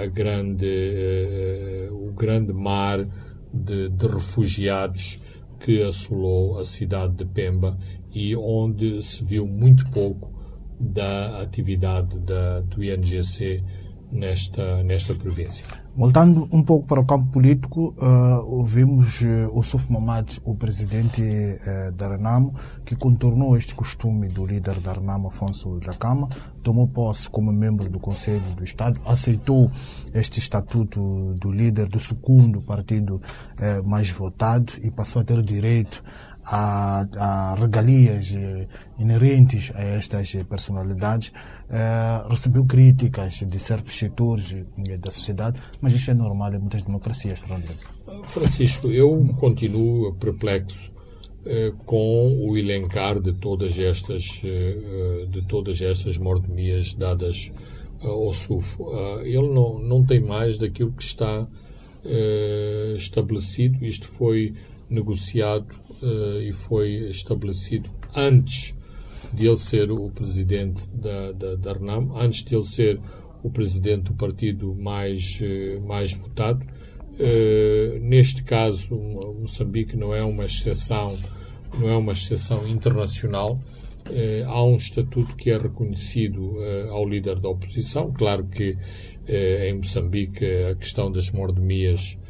a 0.03 0.07
grande, 0.07 0.67
eh, 0.67 1.89
o 1.91 2.13
grande 2.13 2.53
mar 2.53 3.07
de, 3.53 3.89
de 3.89 4.07
refugiados 4.07 5.21
que 5.61 5.83
assolou 5.83 6.59
a 6.59 6.65
cidade 6.65 7.15
de 7.15 7.25
Pemba 7.25 7.79
e 8.13 8.37
onde 8.37 9.03
se 9.03 9.25
viu 9.25 9.47
muito 9.47 9.89
pouco 9.91 10.33
da 10.79 11.41
atividade 11.41 12.19
da, 12.21 12.61
do 12.61 12.83
INGC 12.83 13.63
nesta, 14.11 14.83
nesta 14.83 15.15
província. 15.15 15.65
Voltando 15.97 16.47
um 16.53 16.63
pouco 16.63 16.87
para 16.87 17.01
o 17.01 17.07
campo 17.07 17.33
político, 17.33 17.95
uh, 17.99 18.45
ouvimos 18.47 19.23
uh, 19.23 19.51
o 19.53 19.63
Suf 19.63 19.91
Mamad, 19.91 20.39
o 20.45 20.55
presidente 20.55 21.23
uh, 21.23 21.93
da 21.93 22.09
Renamo, 22.09 22.55
que 22.85 22.95
contornou 22.95 23.57
este 23.57 23.75
costume 23.75 24.29
do 24.29 24.45
líder 24.45 24.79
da 24.81 24.93
Renamo, 24.93 25.29
Afonso 25.29 25.81
Jacama, 25.81 26.29
tomou 26.63 26.87
posse 26.87 27.31
como 27.31 27.51
membro 27.51 27.89
do 27.89 27.99
Conselho 27.99 28.55
do 28.55 28.63
Estado, 28.63 29.01
aceitou 29.07 29.71
este 30.13 30.39
estatuto 30.39 31.33
do 31.35 31.51
líder 31.51 31.87
do 31.87 31.99
segundo 31.99 32.61
partido 32.61 33.15
uh, 33.15 33.89
mais 33.89 34.11
votado 34.11 34.75
e 34.83 34.91
passou 34.91 35.23
a 35.23 35.25
ter 35.25 35.41
direito 35.43 36.05
a, 36.47 37.55
regalias 37.59 38.33
eh, 38.33 38.69
inerentes 38.99 39.73
a 39.75 39.83
estas 39.83 40.33
personalidades, 40.45 41.33
eh, 41.69 42.23
recebeu 42.29 42.65
críticas 42.65 43.43
de 43.47 43.59
certos 43.59 43.95
setores 43.99 44.53
eh, 44.53 44.97
da 44.97 45.11
sociedade, 45.11 45.61
mas 45.81 45.93
isso 45.93 46.11
é 46.11 46.15
normal 46.15 46.55
em 46.55 46.59
muitas 46.59 46.83
democracias, 46.83 47.41
Fernando. 47.41 47.69
Francisco, 48.27 48.89
eu 48.89 49.35
continuo 49.39 50.15
perplexo 50.15 50.95
com 51.85 52.45
o 52.45 52.59
elencar 52.59 53.21
de 53.21 53.33
todas 53.33 53.79
estas 53.79 54.43
de 55.31 55.43
todas 55.47 55.81
estas 55.81 56.19
mordomias 56.19 56.93
dadas 56.93 57.53
ao 58.03 58.33
SUFO. 58.33 58.91
ele 59.23 59.49
não, 59.55 59.79
não 59.79 60.05
tem 60.05 60.19
mais 60.19 60.59
daquilo 60.59 60.91
que 60.91 61.05
está 61.05 61.47
estabelecido. 62.97 63.85
Isto 63.85 64.09
foi 64.09 64.55
negociado 64.91 65.69
uh, 66.03 66.41
e 66.41 66.53
foi 66.53 67.09
estabelecido 67.09 67.91
antes 68.15 68.75
de 69.33 69.47
ele 69.47 69.57
ser 69.57 69.91
o 69.91 70.09
presidente 70.11 70.89
da, 70.91 71.33
da, 71.33 71.57
da 71.57 71.73
RNAM, 71.73 72.11
antes 72.15 72.43
de 72.43 72.55
ele 72.55 72.65
ser 72.65 73.01
o 73.43 73.51
presidente 73.51 74.05
do 74.05 74.15
partido 74.15 74.75
mais, 74.75 75.41
uh, 75.41 75.81
mais 75.87 76.13
votado. 76.13 76.65
Uh, 77.13 77.99
neste 78.01 78.43
caso, 78.43 78.95
Moçambique 79.41 79.97
não 79.97 80.15
é 80.15 80.23
uma 80.23 80.45
exceção, 80.45 81.19
não 81.79 81.89
é 81.89 81.97
uma 81.97 82.13
exceção 82.13 82.67
internacional. 82.69 83.61
há 84.47 84.65
um 84.65 84.77
estatuto 84.77 85.35
que 85.35 85.51
é 85.51 85.59
reconhecido 85.59 86.55
ao 86.91 87.09
líder 87.09 87.41
da 87.41 87.49
oposição. 87.49 88.13
Claro 88.13 88.47
que 88.47 88.79
em 89.67 89.73
Moçambique 89.75 90.45
a 90.71 90.77
questão 90.77 91.11
das 91.11 91.33
mordomias 91.33 92.17
eh, 92.17 92.26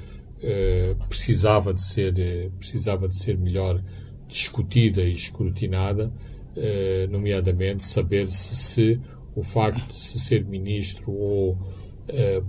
precisava 1.09 1.73
de 1.73 1.83
ser 1.83 2.19
eh, 2.19 2.51
precisava 2.59 3.09
de 3.09 3.17
ser 3.17 3.39
melhor 3.39 3.83
discutida 4.29 5.03
e 5.03 5.13
escrutinada, 5.13 6.13
uh, 6.57 7.11
nomeadamente 7.11 7.85
saber 7.85 8.29
se, 8.29 8.57
se, 8.57 9.01
o 9.37 9.43
facto 9.43 9.87
de 9.93 10.01
se 10.01 10.19
ser 10.19 10.45
ministro 10.45 11.13
ou 11.13 11.59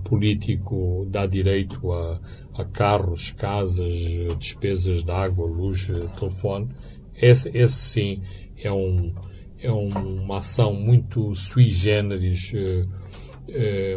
político 0.04 1.04
dá 1.10 1.26
direito 1.26 1.92
a, 1.92 2.20
a, 2.54 2.64
carros, 2.64 3.32
casas, 3.32 3.92
despesas 4.38 5.02
de 5.02 5.10
água, 5.10 5.46
luz, 5.46 5.88
telefone. 6.16 6.68
Esse, 7.20 7.48
esse 7.52 7.74
sim 7.74 8.22
é, 8.56 8.70
um, 8.70 9.12
é 9.60 9.70
uma 9.70 10.36
ação 10.36 10.72
muito 10.72 11.34
sui 11.34 11.68
generis 11.68 12.52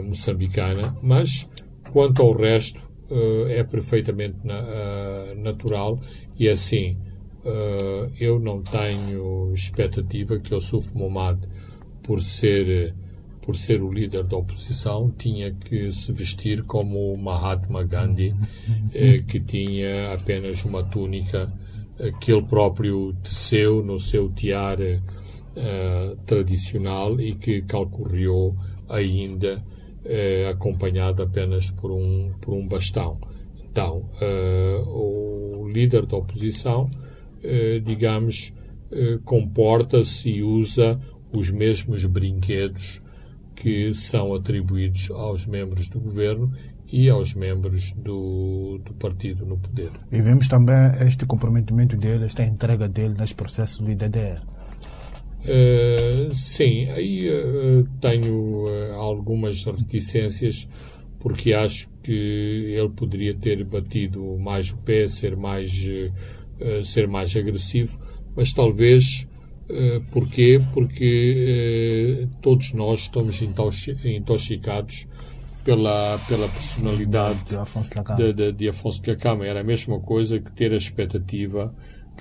moçambicana, 0.04 0.98
mas 1.04 1.48
quanto 1.92 2.24
ao 2.24 2.32
resto 2.34 2.91
uh, 3.12 3.48
é 3.48 3.64
perfeitamente 3.64 4.38
na, 4.44 4.60
uh, 4.60 5.36
natural 5.42 6.00
e 6.40 6.50
assim 6.50 6.98
uh, 7.46 8.12
eu 8.20 8.40
não 8.40 8.62
tenho 8.62 9.54
expectativa 9.54 10.40
que 10.40 10.56
o 10.56 10.62
Suf 10.62 10.96
Momad, 10.96 11.40
por 12.02 12.24
ser 12.24 12.96
por 13.42 13.56
ser 13.56 13.82
o 13.82 13.92
líder 13.92 14.24
da 14.24 14.38
oposição, 14.38 15.12
tinha 15.18 15.52
que 15.52 15.92
se 15.92 16.12
vestir 16.14 16.62
como 16.62 17.18
Mahatma 17.18 17.84
Gandhi, 17.84 18.36
que 19.28 19.40
tinha 19.40 20.14
apenas 20.14 20.64
uma 20.64 20.84
túnica 20.84 21.52
que 22.22 22.32
ele 22.32 22.44
próprio 22.44 23.14
teceu 23.24 23.84
no 23.84 23.98
seu 23.98 24.30
tiara 24.30 25.02
eh, 25.54 26.16
tradicional 26.26 27.20
e 27.20 27.34
que 27.34 27.62
calcorreou 27.64 28.56
ainda 28.88 29.62
eh, 30.04 30.50
acompanhado 30.50 31.22
apenas 31.22 31.70
por 31.70 31.92
um, 31.92 32.32
por 32.42 32.54
um 32.54 32.68
bastão. 32.68 33.20
Então, 33.64 34.10
eh, 34.20 34.84
o 34.88 35.70
líder 35.72 36.06
da 36.06 36.18
oposição, 36.18 36.90
eh, 37.44 37.80
digamos, 37.84 38.54
comporta-se 39.24 40.30
e 40.30 40.44
usa 40.44 41.00
os 41.32 41.50
mesmos 41.50 42.04
brinquedos 42.04 43.02
que 43.56 43.94
são 43.94 44.34
atribuídos 44.34 45.10
aos 45.12 45.48
membros 45.48 45.88
do 45.88 45.98
governo 45.98 46.52
e 46.92 47.10
aos 47.10 47.34
membros 47.34 47.94
do, 47.94 48.82
do 48.84 48.94
partido 48.96 49.46
no 49.46 49.58
poder. 49.58 49.92
E 50.12 50.20
vemos 50.20 50.50
também 50.50 50.76
este 51.08 51.26
comprometimento 51.26 51.96
dele, 51.96 52.26
esta 52.26 52.44
entrega 52.44 52.90
dele 52.90 53.16
neste 53.18 53.36
processo 53.36 53.82
do 53.82 53.90
IDDR. 53.90 54.42
Uh, 55.42 56.32
sim, 56.34 56.88
aí 56.92 57.28
uh, 57.28 57.88
tenho 58.00 58.66
uh, 58.66 58.94
algumas 58.94 59.66
reticências 59.66 60.70
porque 61.20 61.52
acho 61.54 61.90
que 62.04 62.12
ele 62.12 62.90
poderia 62.90 63.34
ter 63.34 63.64
batido 63.64 64.38
mais 64.40 64.72
o 64.72 64.78
pé, 64.78 65.08
ser 65.08 65.36
mais, 65.36 65.88
ser 66.84 67.08
mais 67.08 67.36
agressivo, 67.36 68.00
mas 68.36 68.52
talvez 68.54 69.28
porquê? 70.10 70.60
Porque 70.74 72.28
todos 72.42 72.74
nós 72.74 73.02
estamos 73.02 73.40
intoxicados 73.40 75.08
pela, 75.64 76.20
pela 76.28 76.48
personalidade 76.50 77.44
de 77.44 77.56
Afonso 77.56 77.92
de, 78.18 78.34
de, 78.34 78.52
de 78.52 78.70
Afonso 78.70 79.02
de 79.02 79.12
Lacama. 79.12 79.46
Era 79.46 79.62
a 79.62 79.64
mesma 79.64 80.00
coisa 80.00 80.40
que 80.40 80.52
ter 80.52 80.74
a 80.74 80.78
expectativa 80.78 81.72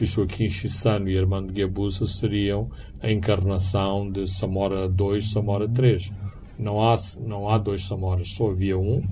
que 0.00 0.06
Joaquim 0.06 0.48
Chissano 0.48 1.10
e 1.10 1.18
Armando 1.18 1.52
Guebuza 1.52 2.06
seriam 2.06 2.70
a 3.02 3.12
encarnação 3.12 4.10
de 4.10 4.26
Samora 4.26 4.88
2, 4.88 5.30
Samora 5.30 5.68
3. 5.68 6.10
Não 6.58 6.80
há, 6.80 6.96
não 7.18 7.50
há 7.50 7.58
dois 7.58 7.84
Samoras, 7.84 8.32
só 8.32 8.50
havia 8.50 8.78
um. 8.78 9.02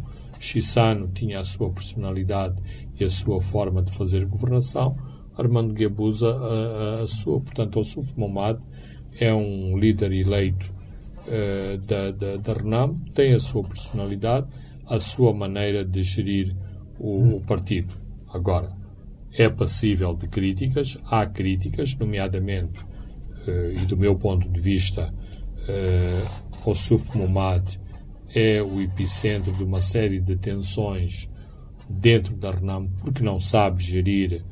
Chissano 0.41 1.09
tinha 1.09 1.41
a 1.41 1.45
sua 1.45 1.69
personalidade 1.69 2.57
e 2.99 3.05
a 3.05 3.11
sua 3.11 3.43
forma 3.43 3.83
de 3.83 3.93
fazer 3.93 4.25
governação 4.25 4.97
Armando 5.37 5.75
Guebuza 5.75 6.31
a, 6.31 7.03
a, 7.03 7.07
sua. 7.07 7.39
Portanto, 7.39 7.81
o 7.81 7.85
Suf 7.85 8.19
Momad 8.19 8.59
é 9.21 9.35
um 9.35 9.77
líder 9.77 10.11
eleito 10.11 10.73
uh, 11.27 11.77
da, 11.87 12.13
da, 12.13 12.37
da 12.39 12.53
RENAM, 12.55 12.99
tem 13.13 13.35
a 13.35 13.41
sua 13.41 13.63
personalidade, 13.63 14.47
a 14.87 14.99
sua 14.99 15.35
maneira 15.35 15.85
de 15.85 16.03
gerir 16.03 16.57
o, 16.99 17.37
o 17.37 17.41
partido. 17.43 17.93
Agora, 18.33 18.78
é 19.33 19.49
passível 19.49 20.15
de 20.15 20.29
críticas, 20.29 20.99
há 21.07 21.27
críticas, 21.27 21.95
nomeadamente, 21.95 22.81
uh, 23.47 23.73
e 23.73 23.87
do 23.87 23.97
meu 23.97 24.15
ponto 24.17 24.49
de 24.49 24.61
vista, 24.61 25.13
uh, 25.69 26.71
o 26.71 26.75
Suf 26.75 27.17
Momad 27.17 27.79
é 28.35 28.63
o 28.63 28.81
epicentro 28.81 29.53
de 29.53 29.65
uma 29.65 29.81
série 29.81 30.21
de 30.21 30.37
tensões 30.37 31.31
dentro 31.89 32.37
da 32.37 32.51
RENAM 32.51 32.89
porque 32.99 33.23
não 33.23 33.41
sabe 33.41 33.83
gerir 33.83 34.45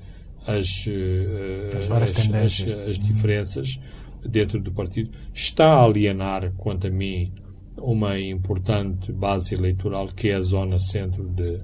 as, 0.46 0.86
eh, 0.88 1.76
as, 1.76 1.90
as, 1.90 2.34
as, 2.34 2.72
as 2.88 2.98
diferenças 2.98 3.80
dentro 4.24 4.60
do 4.60 4.72
partido, 4.72 5.10
está 5.34 5.74
a 5.74 5.84
alienar, 5.84 6.52
quanto 6.56 6.86
a 6.86 6.90
mim, 6.90 7.32
uma 7.76 8.18
importante 8.18 9.12
base 9.12 9.54
eleitoral 9.54 10.08
que 10.08 10.30
é 10.30 10.34
a 10.34 10.42
zona 10.42 10.78
centro 10.78 11.28
de, 11.28 11.60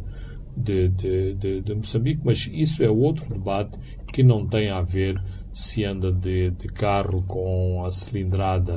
de, 0.56 0.88
de, 0.88 1.34
de, 1.34 1.60
de 1.60 1.74
Moçambique, 1.74 2.20
mas 2.24 2.48
isso 2.52 2.82
é 2.82 2.90
outro 2.90 3.32
debate 3.32 3.78
que 4.12 4.22
não 4.22 4.46
tem 4.46 4.70
a 4.70 4.82
ver 4.82 5.22
se 5.52 5.84
anda 5.84 6.12
de, 6.12 6.50
de 6.50 6.68
carro 6.68 7.22
com 7.22 7.84
a 7.84 7.90
cilindrada 7.90 8.76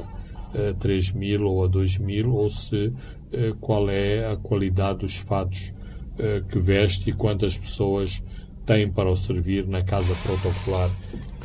uh, 0.53 0.73
3000 0.80 1.43
ou 1.43 1.63
a 1.63 1.67
2000 1.67 2.34
ou 2.34 2.49
se 2.49 2.88
uh, 2.88 3.55
qual 3.59 3.89
é 3.89 4.32
a 4.32 4.38
qualidade 4.38 4.99
dos 4.99 5.17
fatos 5.17 5.73
uh, 6.19 6.43
que 6.47 6.59
veste 6.59 7.09
e 7.09 7.13
quantas 7.13 7.57
pessoas 7.57 8.23
tem 8.65 8.89
para 8.89 9.09
o 9.09 9.15
servir 9.15 9.67
na 9.67 9.84
casa 9.84 10.13
protocolar 10.23 10.89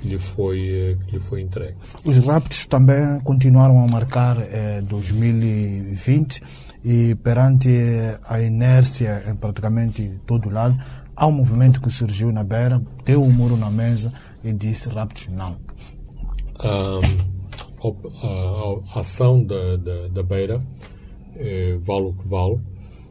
que 0.00 0.08
lhe 0.08 0.18
foi, 0.18 0.68
eh, 0.68 0.96
que 1.04 1.12
lhe 1.12 1.18
foi 1.18 1.42
entregue. 1.42 1.76
Os 2.04 2.16
raptos 2.26 2.66
também 2.66 3.20
continuaram 3.20 3.84
a 3.84 3.86
marcar 3.90 4.38
eh, 4.40 4.80
2020 4.82 6.42
e 6.84 7.14
perante 7.16 7.68
a 8.24 8.40
inércia 8.40 9.24
em 9.28 9.34
praticamente 9.36 10.20
todo 10.26 10.50
lado, 10.50 10.78
há 11.14 11.26
um 11.26 11.32
movimento 11.32 11.80
que 11.80 11.90
surgiu 11.90 12.32
na 12.32 12.42
beira, 12.44 12.82
deu 13.04 13.22
o 13.22 13.26
um 13.26 13.30
muro 13.30 13.56
na 13.56 13.70
mesa 13.70 14.12
e 14.42 14.52
disse 14.52 14.88
raptos 14.88 15.28
não. 15.28 15.56
Um, 16.64 17.40
a, 18.22 18.96
a, 18.96 19.00
ação 19.00 19.42
da, 19.44 19.76
da, 19.76 20.08
da 20.08 20.22
beira 20.22 20.60
eh, 21.36 21.78
vale 21.80 22.06
o 22.06 22.12
que 22.12 22.28
vale, 22.28 22.60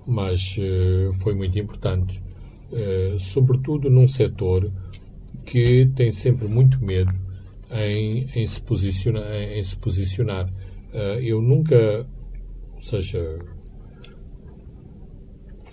mas 0.06 0.56
eh, 0.60 1.12
foi 1.22 1.34
muito 1.34 1.58
importante 1.58 2.22
eh, 2.72 3.18
sobretudo 3.20 3.90
num 3.90 4.08
setor 4.08 4.72
que 5.46 5.90
tem 5.96 6.12
sempre 6.12 6.48
muito 6.48 6.84
medo 6.84 7.12
em, 7.72 8.28
em, 8.36 8.46
se, 8.46 8.62
posicionar, 8.62 9.24
em, 9.34 9.60
em 9.60 9.64
se 9.64 9.76
posicionar. 9.76 10.48
Uh, 10.94 11.20
eu 11.22 11.42
nunca, 11.42 12.06
ou 12.76 12.82
seja, 12.82 13.40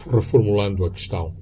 reformulando 0.09 0.85
a 0.85 0.91
questão, 0.91 1.35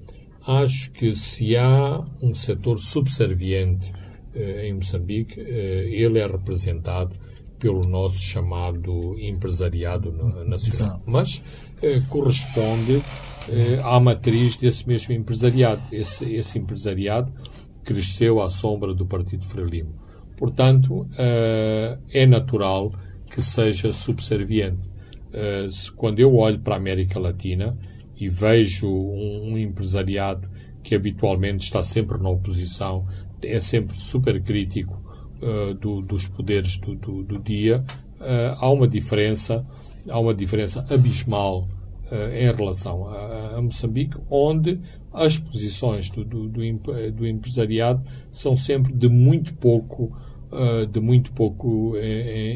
acho 0.47 0.91
que 0.93 1.15
se 1.15 1.57
há 1.57 2.05
um 2.23 2.35
setor 2.35 2.79
subserviente 2.79 3.93
uh, 4.35 4.61
em 4.61 4.75
Moçambique, 4.75 5.41
ele 5.41 6.19
é 6.19 6.27
representado 6.27 7.17
pelo 7.59 7.81
nosso 7.89 8.19
chamado 8.19 9.19
empresariado 9.19 10.13
nacional. 10.45 11.01
Mas 11.07 11.43
corresponde 12.09 13.03
eh, 13.49 13.79
à 13.83 14.01
matriz 14.01 14.57
desse 14.57 14.87
mesmo 14.89 15.15
empresariado. 15.15 15.83
Esse, 15.93 16.25
esse 16.25 16.59
empresariado 16.59 17.33
cresceu 17.85 18.41
à 18.41 18.49
sombra 18.49 18.95
do 18.95 19.05
Partido 19.05 19.45
Frelimo. 19.45 19.93
Portanto, 20.37 21.07
eh, 21.19 21.99
é 22.13 22.27
natural 22.27 22.93
que 23.31 23.43
seja 23.43 23.93
subserviente. 23.93 24.89
Eh, 25.33 25.69
quando 25.97 26.21
eu 26.21 26.35
olho 26.37 26.59
para 26.61 26.75
a 26.75 26.79
América 26.79 27.19
Latina 27.19 27.77
e 28.17 28.29
vejo 28.29 28.89
um, 28.89 29.53
um 29.53 29.59
empresariado 29.59 30.49
que 30.83 30.95
habitualmente 30.95 31.65
está 31.65 31.83
sempre 31.83 32.19
na 32.19 32.29
oposição, 32.29 33.07
é 33.43 33.61
sempre 33.61 33.99
super 33.99 34.41
crítico 34.43 35.03
uh, 35.43 35.75
do, 35.75 36.01
dos 36.03 36.27
poderes 36.27 36.79
do, 36.79 36.95
do, 36.95 37.23
do 37.23 37.39
dia, 37.39 37.85
uh, 38.21 38.57
há 38.59 38.71
uma 38.71 38.87
diferença, 38.87 39.65
há 40.09 40.19
uma 40.19 40.35
diferença 40.35 40.85
abismal 40.91 41.69
eh, 42.11 42.45
em 42.45 42.55
relação 42.55 43.09
a, 43.09 43.57
a, 43.57 43.63
Moçambique, 43.63 44.19
onde 44.29 44.79
as 45.11 45.39
posições 45.39 46.11
do, 46.11 46.23
do, 46.23 46.49
do, 46.51 46.61
do, 47.13 47.27
empresariado 47.27 48.05
são 48.31 48.55
sempre 48.59 48.93
de 48.93 49.09
muito 49.09 49.55
pouco, 49.55 50.15
uh, 50.53 50.87
de 50.87 51.01
muito 51.01 51.33
pouco 51.33 51.95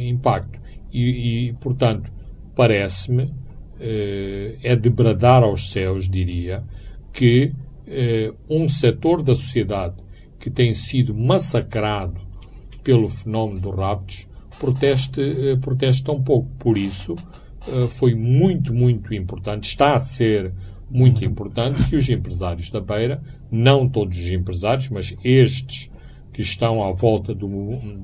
impacto. 0.07 0.61
E, 0.93 1.49
e 1.49 1.53
portanto, 1.55 2.13
parece-me, 2.55 3.23
uh, 3.23 3.38
é 3.81 4.77
de 4.77 4.91
bradar 4.91 5.43
aos 5.43 5.71
céus, 5.71 6.09
diria, 6.09 6.65
que 7.13 7.53
uh, 7.87 8.37
um 8.49 8.69
setor 8.69 9.23
da 9.23 9.35
sociedade 9.35 9.97
que 10.39 10.51
tem 10.51 10.73
sido 10.73 11.15
massacrado 11.15 12.21
pelo 12.83 13.09
fenómeno 13.09 13.61
dos 13.61 13.75
raptos 13.75 14.29
proteste, 14.59 15.21
proteste 15.61 16.05
tão 16.05 16.23
pouco. 16.23 16.49
Por 16.59 16.77
isso, 16.79 17.17
eh, 17.67 17.89
foi 17.89 18.15
muito, 18.15 18.73
muito 18.73 19.13
importante, 19.15 19.69
está 19.69 19.95
a 19.95 19.99
ser 19.99 20.53
muito 20.91 21.25
importante 21.25 21.85
que 21.85 21.97
os 21.97 22.09
empresários 22.09 22.71
da 22.71 22.81
Beira, 22.81 23.21
não 23.51 23.89
todos 23.89 24.19
os 24.19 24.31
empresários, 24.31 24.89
mas 24.89 25.15
estes 25.23 25.91
que 26.33 26.41
estão 26.41 26.83
à 26.83 26.93
volta 26.93 27.35
do, 27.35 27.49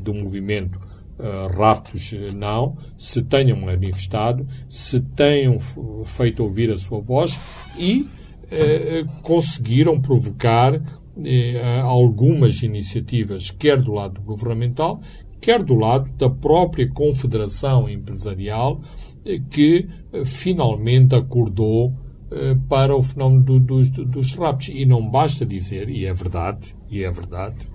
do 0.03 0.13
movimento 0.13 0.79
uh, 1.19 1.57
Raptos 1.57 2.13
Não, 2.35 2.77
se 2.97 3.23
tenham 3.23 3.61
manifestado, 3.61 4.47
se 4.69 5.01
tenham 5.01 5.59
feito 6.05 6.43
ouvir 6.43 6.71
a 6.71 6.79
sua 6.79 7.01
voz 7.01 7.39
e 7.79 8.03
uh, 8.03 9.09
conseguiram 9.23 10.01
provocar 10.01 10.75
uh, 10.75 10.83
algumas 11.83 12.63
iniciativas, 12.63 13.51
quer 13.51 13.81
do 13.81 13.93
lado 13.93 14.21
governamental, 14.21 15.01
quer 15.41 15.63
do 15.63 15.75
lado 15.75 16.11
da 16.17 16.31
própria 16.31 16.89
Confederação 16.89 17.89
Empresarial, 17.89 18.81
que 19.51 19.89
eh, 20.13 20.25
finalmente 20.25 21.15
acordou 21.15 21.95
eh, 22.31 22.57
para 22.69 22.95
o 22.95 23.03
fenómeno 23.03 23.43
do, 23.43 23.61
dos, 23.61 23.91
dos 23.91 24.35
raptos. 24.35 24.69
E 24.69 24.85
não 24.85 25.09
basta 25.09 25.47
dizer, 25.47 25.89
e 25.89 26.07
é 26.07 26.13
verdade, 26.13 26.77
e 26.91 27.03
é 27.03 27.11
verdade, 27.11 27.67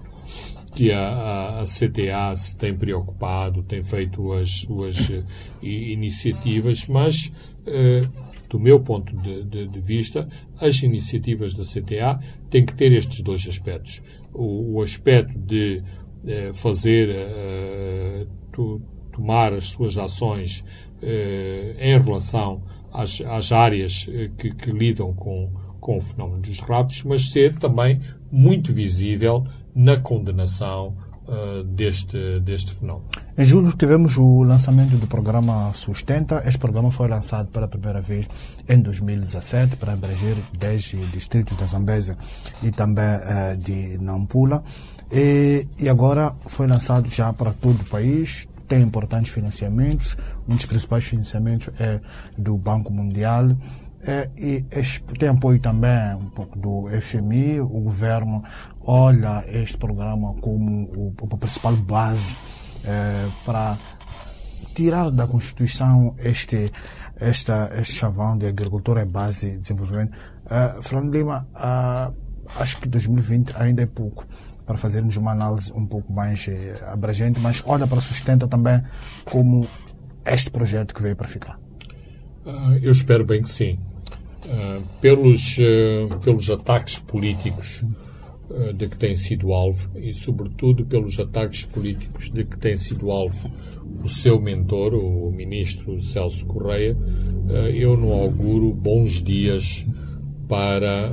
que 0.71 0.91
a, 0.91 1.59
a, 1.59 1.63
CTA 1.63 2.35
se 2.35 2.57
tem 2.57 2.73
preocupado, 2.73 3.63
tem 3.63 3.83
feito 3.83 4.31
as 4.33 4.61
suas 4.61 4.97
uh, 5.09 5.23
iniciativas, 5.61 6.87
mas, 6.87 7.31
uh, 7.67 8.09
do 8.49 8.59
meu 8.59 8.79
ponto 8.79 9.15
de, 9.17 9.43
de, 9.43 9.67
de, 9.67 9.79
vista, 9.79 10.27
as 10.59 10.81
iniciativas 10.81 11.53
da 11.53 11.63
CTA 11.63 12.19
têm 12.49 12.65
que 12.65 12.73
ter 12.73 12.91
estes 12.91 13.21
dois 13.21 13.47
aspectos. 13.47 14.01
O, 14.33 14.75
o 14.75 14.81
aspecto 14.81 15.37
de 15.37 15.83
uh, 16.23 16.53
fazer, 16.53 17.09
tu, 18.51 18.81
tomar 19.11 19.53
as 19.53 19.65
suas 19.65 19.97
ações 19.97 20.63
em 21.79 21.97
relação 21.97 22.61
às, 22.91 23.21
às 23.21 23.51
áreas 23.51 24.09
que, 24.37 24.53
que 24.53 24.71
lidam 24.71 25.13
com 25.13 25.49
com 25.79 25.97
o 25.97 26.01
fenómeno 26.01 26.41
dos 26.41 26.59
raptos, 26.59 27.03
mas 27.03 27.31
ser 27.31 27.57
também 27.57 27.99
muito 28.31 28.73
visível 28.73 29.45
na 29.73 29.97
condenação 29.97 30.95
uh, 31.29 31.63
deste, 31.63 32.39
deste 32.39 32.73
fenómeno. 32.73 33.05
Em 33.37 33.43
julho 33.43 33.71
tivemos 33.75 34.17
o 34.17 34.43
lançamento 34.43 34.97
do 34.97 35.07
programa 35.07 35.71
Sustenta. 35.73 36.41
Este 36.45 36.59
programa 36.59 36.91
foi 36.91 37.07
lançado 37.07 37.47
pela 37.49 37.67
primeira 37.67 38.01
vez 38.01 38.27
em 38.67 38.79
2017 38.79 39.77
para 39.77 39.93
abranger 39.93 40.35
10 40.57 40.95
distritos 41.13 41.55
da 41.57 41.65
Zambésia 41.65 42.17
e 42.61 42.71
também 42.71 43.05
uh, 43.05 43.57
de 43.57 43.97
Nampula. 43.99 44.63
E, 45.11 45.67
e 45.79 45.89
agora 45.89 46.35
foi 46.45 46.67
lançado 46.67 47.09
já 47.09 47.31
para 47.33 47.51
todo 47.53 47.81
o 47.81 47.85
país, 47.85 48.47
tem 48.67 48.81
importantes 48.81 49.31
financiamentos. 49.31 50.15
Um 50.47 50.55
dos 50.55 50.65
principais 50.65 51.03
financiamentos 51.03 51.69
é 51.79 51.99
do 52.37 52.55
Banco 52.57 52.93
Mundial 52.93 53.55
é, 54.01 54.29
e 54.37 54.61
tem 55.17 55.29
apoio 55.29 55.59
também 55.59 56.15
um 56.15 56.29
pouco 56.29 56.57
do 56.57 56.87
FMI. 57.01 57.59
O 57.61 57.81
governo 57.81 58.43
olha 58.81 59.43
este 59.47 59.77
programa 59.77 60.33
como 60.35 61.13
a 61.31 61.37
principal 61.37 61.75
base 61.75 62.39
é, 62.83 63.27
para 63.45 63.77
tirar 64.73 65.11
da 65.11 65.27
Constituição 65.27 66.15
este, 66.17 66.71
esta, 67.17 67.69
este 67.79 67.95
chavão 67.95 68.37
de 68.37 68.47
agricultura 68.47 69.01
é 69.01 69.05
base 69.05 69.51
de 69.51 69.57
desenvolvimento. 69.57 70.15
Uh, 70.45 70.81
Fernando 70.81 71.13
Lima, 71.13 71.47
uh, 71.53 72.15
acho 72.59 72.79
que 72.79 72.87
2020 72.87 73.53
ainda 73.57 73.83
é 73.83 73.85
pouco 73.85 74.25
para 74.65 74.77
fazermos 74.77 75.17
uma 75.17 75.31
análise 75.31 75.73
um 75.73 75.85
pouco 75.85 76.13
mais 76.13 76.47
eh, 76.47 76.79
abrangente, 76.93 77.39
mas 77.39 77.63
olha 77.65 77.87
para 77.87 77.99
sustenta 77.99 78.47
também 78.47 78.83
como 79.25 79.67
este 80.23 80.51
projeto 80.51 80.93
que 80.93 81.01
veio 81.01 81.15
para 81.15 81.27
ficar. 81.27 81.59
Uh, 82.49 82.79
eu 82.81 82.91
espero 82.91 83.23
bem 83.23 83.43
que 83.43 83.49
sim. 83.49 83.77
Uh, 84.43 84.81
pelos, 84.99 85.57
uh, 85.59 86.17
pelos 86.23 86.49
ataques 86.49 86.97
políticos 86.97 87.83
de 88.75 88.87
que 88.89 88.97
tem 88.97 89.15
sido 89.15 89.53
alvo 89.53 89.91
e, 89.95 90.11
sobretudo, 90.11 90.83
pelos 90.83 91.19
ataques 91.19 91.65
políticos 91.65 92.31
de 92.31 92.43
que 92.43 92.57
tem 92.57 92.75
sido 92.75 93.11
alvo 93.11 93.47
o 94.03 94.07
seu 94.07 94.41
mentor, 94.41 94.95
o 94.95 95.31
ministro 95.31 96.01
Celso 96.01 96.47
Correia, 96.47 96.97
eu 97.75 97.95
não 97.95 98.11
auguro 98.11 98.73
bons 98.73 99.21
dias 99.21 99.85
para 100.47 101.11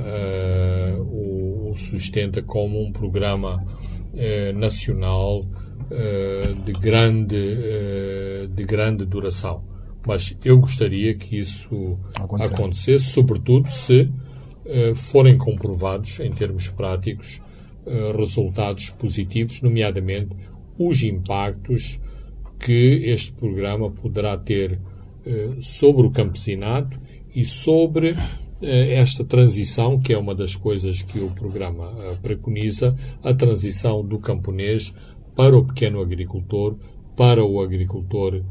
o, 0.99 1.75
Sustenta 1.75 2.41
como 2.41 2.83
um 2.83 2.91
programa 2.91 3.63
nacional 4.55 5.45
de, 6.65 6.71
grande, 6.71 8.47
de 8.51 8.63
grande 8.63 9.05
duração 9.05 9.63
mas 10.07 10.37
eu 10.43 10.57
gostaria 10.57 11.13
que 11.13 11.37
isso 11.37 11.99
Acontecer. 12.15 12.53
acontecesse, 12.53 13.05
sobretudo 13.11 13.69
se 13.69 14.03
uh, 14.03 14.95
forem 14.95 15.37
comprovados, 15.37 16.21
em 16.21 16.31
termos 16.31 16.69
práticos, 16.69 17.41
uh, 17.85 18.17
resultados 18.17 18.89
positivos, 18.91 19.61
nomeadamente 19.61 20.29
os 20.79 21.03
impactos 21.03 21.99
que 22.57 23.03
este 23.05 23.33
programa 23.33 23.91
poderá 23.91 24.37
ter 24.37 24.79
uh, 25.25 25.61
sobre 25.61 26.07
o 26.07 26.11
campesinato 26.11 26.97
e 27.35 27.43
sobre 27.43 28.15
esta 28.59 29.23
transição, 29.23 29.99
que 29.99 30.11
é 30.11 30.17
uma 30.17 30.33
das 30.33 30.55
coisas 30.55 31.03
que 31.03 31.19
o 31.19 31.29
programa 31.29 32.17
preconiza, 32.23 32.97
a 33.21 33.31
transição 33.31 34.03
do 34.03 34.17
camponês 34.17 34.91
para 35.35 35.55
o 35.55 35.63
pequeno 35.63 36.01
agricultor, 36.01 36.75
para 37.15 37.45
o 37.45 37.61
agricultor 37.61 38.41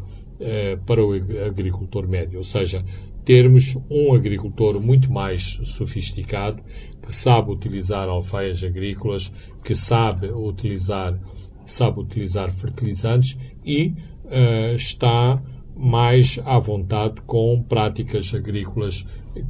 eh, 0.40 0.78
para 0.86 1.04
o 1.04 1.12
agricultor 1.12 2.08
médio, 2.08 2.38
ou 2.38 2.44
seja, 2.44 2.84
termos 3.24 3.76
um 3.90 4.14
agricultor 4.14 4.80
muito 4.80 5.10
mais 5.12 5.58
sofisticado, 5.64 6.62
que 7.02 7.12
sabe 7.12 7.50
utilizar 7.50 8.08
alfaias 8.08 8.62
agrícolas, 8.62 9.32
que 9.64 9.74
sabe 9.74 10.28
utilizar, 10.28 11.18
sabe 11.64 12.00
utilizar 12.00 12.52
fertilizantes 12.52 13.36
e 13.64 13.94
uh, 14.24 14.76
está 14.76 15.42
mais 15.76 16.40
à 16.44 16.58
vontade 16.58 17.20
com 17.26 17.62
práticas 17.62 18.34
agrícolas 18.34 19.04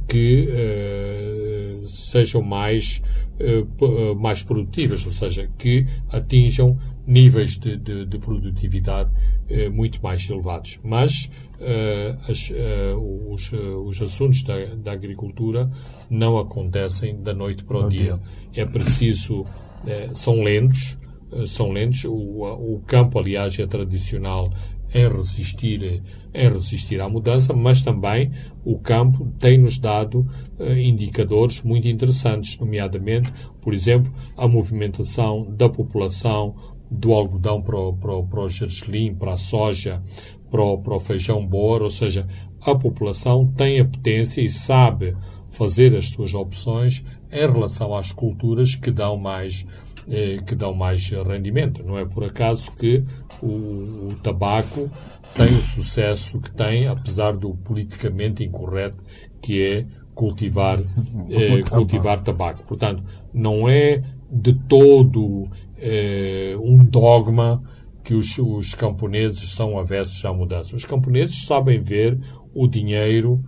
que 0.07 0.47
uh, 0.49 1.87
sejam 1.87 2.41
mais, 2.41 3.01
uh, 3.39 4.15
mais 4.15 4.43
produtivas, 4.43 5.05
ou 5.05 5.11
seja, 5.11 5.49
que 5.57 5.87
atinjam 6.09 6.77
níveis 7.05 7.57
de, 7.57 7.77
de, 7.77 8.05
de 8.05 8.19
produtividade 8.19 9.09
eh, 9.47 9.69
muito 9.69 10.03
mais 10.03 10.29
elevados. 10.29 10.77
Mas 10.83 11.29
as, 12.27 12.51
os, 13.29 13.49
os, 13.85 14.01
assuntos 14.01 14.43
da, 14.43 14.75
da, 14.75 14.91
agricultura 14.91 15.71
não 16.09 16.37
acontecem 16.37 17.15
da 17.23 17.33
noite 17.33 17.63
para 17.63 17.77
o 17.77 17.87
dia. 17.87 18.19
dia. 18.51 18.61
É 18.61 18.65
preciso, 18.65 19.45
são 20.13 20.43
lentos, 20.43 20.97
são 21.45 21.71
lentos. 21.71 22.03
O, 22.03 22.43
o 22.43 22.83
campo, 22.85 23.17
aliás, 23.17 23.57
é 23.57 23.65
tradicional 23.65 24.51
em 24.93 25.07
resistir, 25.07 26.01
em 26.33 26.49
resistir 26.49 27.01
à 27.01 27.09
mudança, 27.09 27.53
mas 27.53 27.81
também 27.81 28.31
o 28.63 28.77
campo 28.77 29.27
tem-nos 29.39 29.79
dado 29.79 30.25
uh, 30.59 30.73
indicadores 30.77 31.63
muito 31.63 31.87
interessantes, 31.87 32.57
nomeadamente, 32.57 33.31
por 33.61 33.73
exemplo, 33.73 34.11
a 34.35 34.47
movimentação 34.47 35.45
da 35.49 35.69
população 35.69 36.55
do 36.89 37.13
algodão 37.13 37.61
para 37.61 37.77
o, 37.77 37.93
para 37.93 38.15
o, 38.15 38.23
para 38.23 38.41
o 38.41 38.49
gergelim, 38.49 39.13
para 39.13 39.33
a 39.33 39.37
soja, 39.37 40.01
para 40.49 40.61
o, 40.61 40.77
para 40.77 40.95
o 40.95 40.99
feijão 40.99 41.45
bor, 41.45 41.81
ou 41.81 41.89
seja, 41.89 42.25
a 42.61 42.73
população 42.73 43.45
tem 43.45 43.79
a 43.79 43.85
potência 43.85 44.41
e 44.41 44.49
sabe 44.49 45.15
fazer 45.49 45.95
as 45.95 46.09
suas 46.09 46.33
opções 46.33 47.03
em 47.31 47.51
relação 47.51 47.93
às 47.93 48.11
culturas 48.11 48.75
que 48.75 48.91
dão 48.91 49.17
mais 49.17 49.65
eh, 50.09 50.37
que 50.45 50.55
dão 50.55 50.73
mais 50.73 51.09
rendimento. 51.09 51.83
Não 51.83 51.97
é 51.97 52.05
por 52.05 52.23
acaso 52.23 52.71
que 52.71 53.03
o, 53.41 54.09
o 54.09 54.15
tabaco 54.23 54.89
tem 55.35 55.55
o 55.55 55.61
sucesso 55.61 56.39
que 56.39 56.49
tem, 56.51 56.87
apesar 56.87 57.33
do 57.33 57.53
politicamente 57.55 58.43
incorreto 58.43 59.03
que 59.41 59.61
é 59.61 59.85
cultivar, 60.15 60.79
eh, 61.29 61.61
cultivar 61.69 62.21
tabaco. 62.21 62.63
Portanto, 62.63 63.03
não 63.33 63.69
é 63.69 64.01
de 64.31 64.53
todo 64.53 65.47
eh, 65.77 66.55
um 66.59 66.83
dogma 66.83 67.61
que 68.03 68.15
os, 68.15 68.37
os 68.39 68.73
camponeses 68.73 69.51
são 69.51 69.77
avessos 69.77 70.23
à 70.23 70.33
mudança. 70.33 70.75
Os 70.75 70.85
camponeses 70.85 71.45
sabem 71.45 71.81
ver 71.81 72.17
o 72.53 72.67
dinheiro 72.67 73.43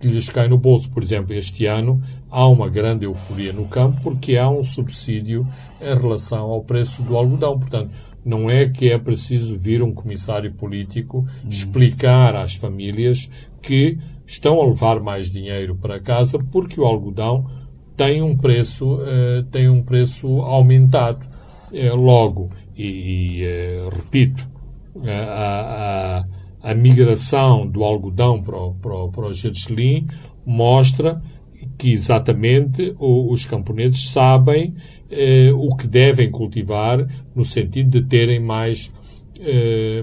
que 0.00 0.08
lhes 0.08 0.28
cai 0.30 0.48
no 0.48 0.56
bolso. 0.58 0.90
Por 0.90 1.02
exemplo, 1.02 1.34
este 1.34 1.66
ano 1.66 2.00
há 2.30 2.46
uma 2.46 2.68
grande 2.68 3.04
euforia 3.04 3.52
no 3.52 3.66
campo 3.66 4.00
porque 4.02 4.36
há 4.36 4.48
um 4.48 4.64
subsídio 4.64 5.46
em 5.80 5.94
relação 5.94 6.50
ao 6.50 6.62
preço 6.62 7.02
do 7.02 7.16
algodão. 7.16 7.58
Portanto, 7.58 7.90
não 8.24 8.50
é 8.50 8.68
que 8.68 8.90
é 8.90 8.98
preciso 8.98 9.56
vir 9.56 9.82
um 9.82 9.92
comissário 9.92 10.52
político 10.52 11.26
explicar 11.48 12.34
às 12.34 12.54
famílias 12.54 13.30
que 13.62 13.98
estão 14.26 14.60
a 14.60 14.66
levar 14.66 15.00
mais 15.00 15.30
dinheiro 15.30 15.76
para 15.76 16.00
casa 16.00 16.38
porque 16.38 16.80
o 16.80 16.84
algodão 16.84 17.46
tem 17.96 18.20
um 18.20 18.36
preço, 18.36 18.96
uh, 18.96 19.42
tem 19.50 19.68
um 19.68 19.82
preço 19.82 20.26
aumentado. 20.42 21.24
Uh, 21.72 21.96
logo, 21.96 22.50
e, 22.76 23.40
e 23.40 23.44
uh, 23.44 23.88
repito, 23.88 24.48
a, 25.04 26.24
a, 26.62 26.70
a, 26.70 26.74
migração 26.74 27.66
do 27.66 27.82
algodão 27.82 28.42
para 28.42 28.56
o, 28.56 28.74
para 28.74 28.94
o, 28.94 29.08
para 29.10 29.26
o 29.26 29.32
mostra 30.44 31.20
que 31.78 31.92
exatamente 31.92 32.94
os 32.98 33.44
camponeses 33.44 34.10
sabem 34.10 34.74
o 35.54 35.76
que 35.76 35.86
devem 35.86 36.30
cultivar 36.30 37.06
no 37.34 37.44
sentido 37.44 38.00
de 38.00 38.08
terem 38.08 38.40
mais, 38.40 38.90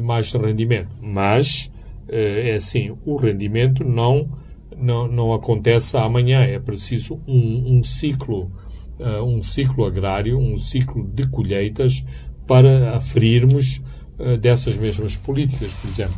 mais 0.03 0.32
rendimento. 0.34 0.89
Mas, 1.01 1.71
é 2.07 2.55
assim, 2.55 2.95
o 3.05 3.15
rendimento 3.15 3.84
não 3.84 4.30
não, 4.78 5.07
não 5.07 5.34
acontece 5.34 5.97
amanhã. 5.97 6.41
É 6.41 6.59
preciso 6.59 7.19
um, 7.28 7.78
um 7.78 7.84
ciclo, 7.84 8.51
uh, 8.99 9.24
um 9.24 9.41
ciclo 9.41 9.86
agrário, 9.86 10.38
um 10.38 10.57
ciclo 10.57 11.07
de 11.07 11.28
colheitas 11.28 12.03
para 12.47 12.97
aferirmos 12.97 13.82
uh, 14.19 14.38
dessas 14.38 14.78
mesmas 14.78 15.15
políticas. 15.15 15.74
Por 15.74 15.89
exemplo, 15.89 16.15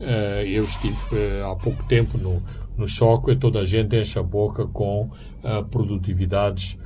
uh, 0.00 0.44
eu 0.44 0.64
estive 0.64 0.96
há 1.44 1.54
pouco 1.54 1.82
tempo 1.84 2.18
no, 2.18 2.42
no 2.80 2.88
choque 2.88 3.36
toda 3.36 3.60
a 3.60 3.64
gente 3.64 3.96
enche 3.96 4.18
a 4.18 4.22
boca 4.22 4.66
com 4.66 5.10
produtividades 5.70 6.78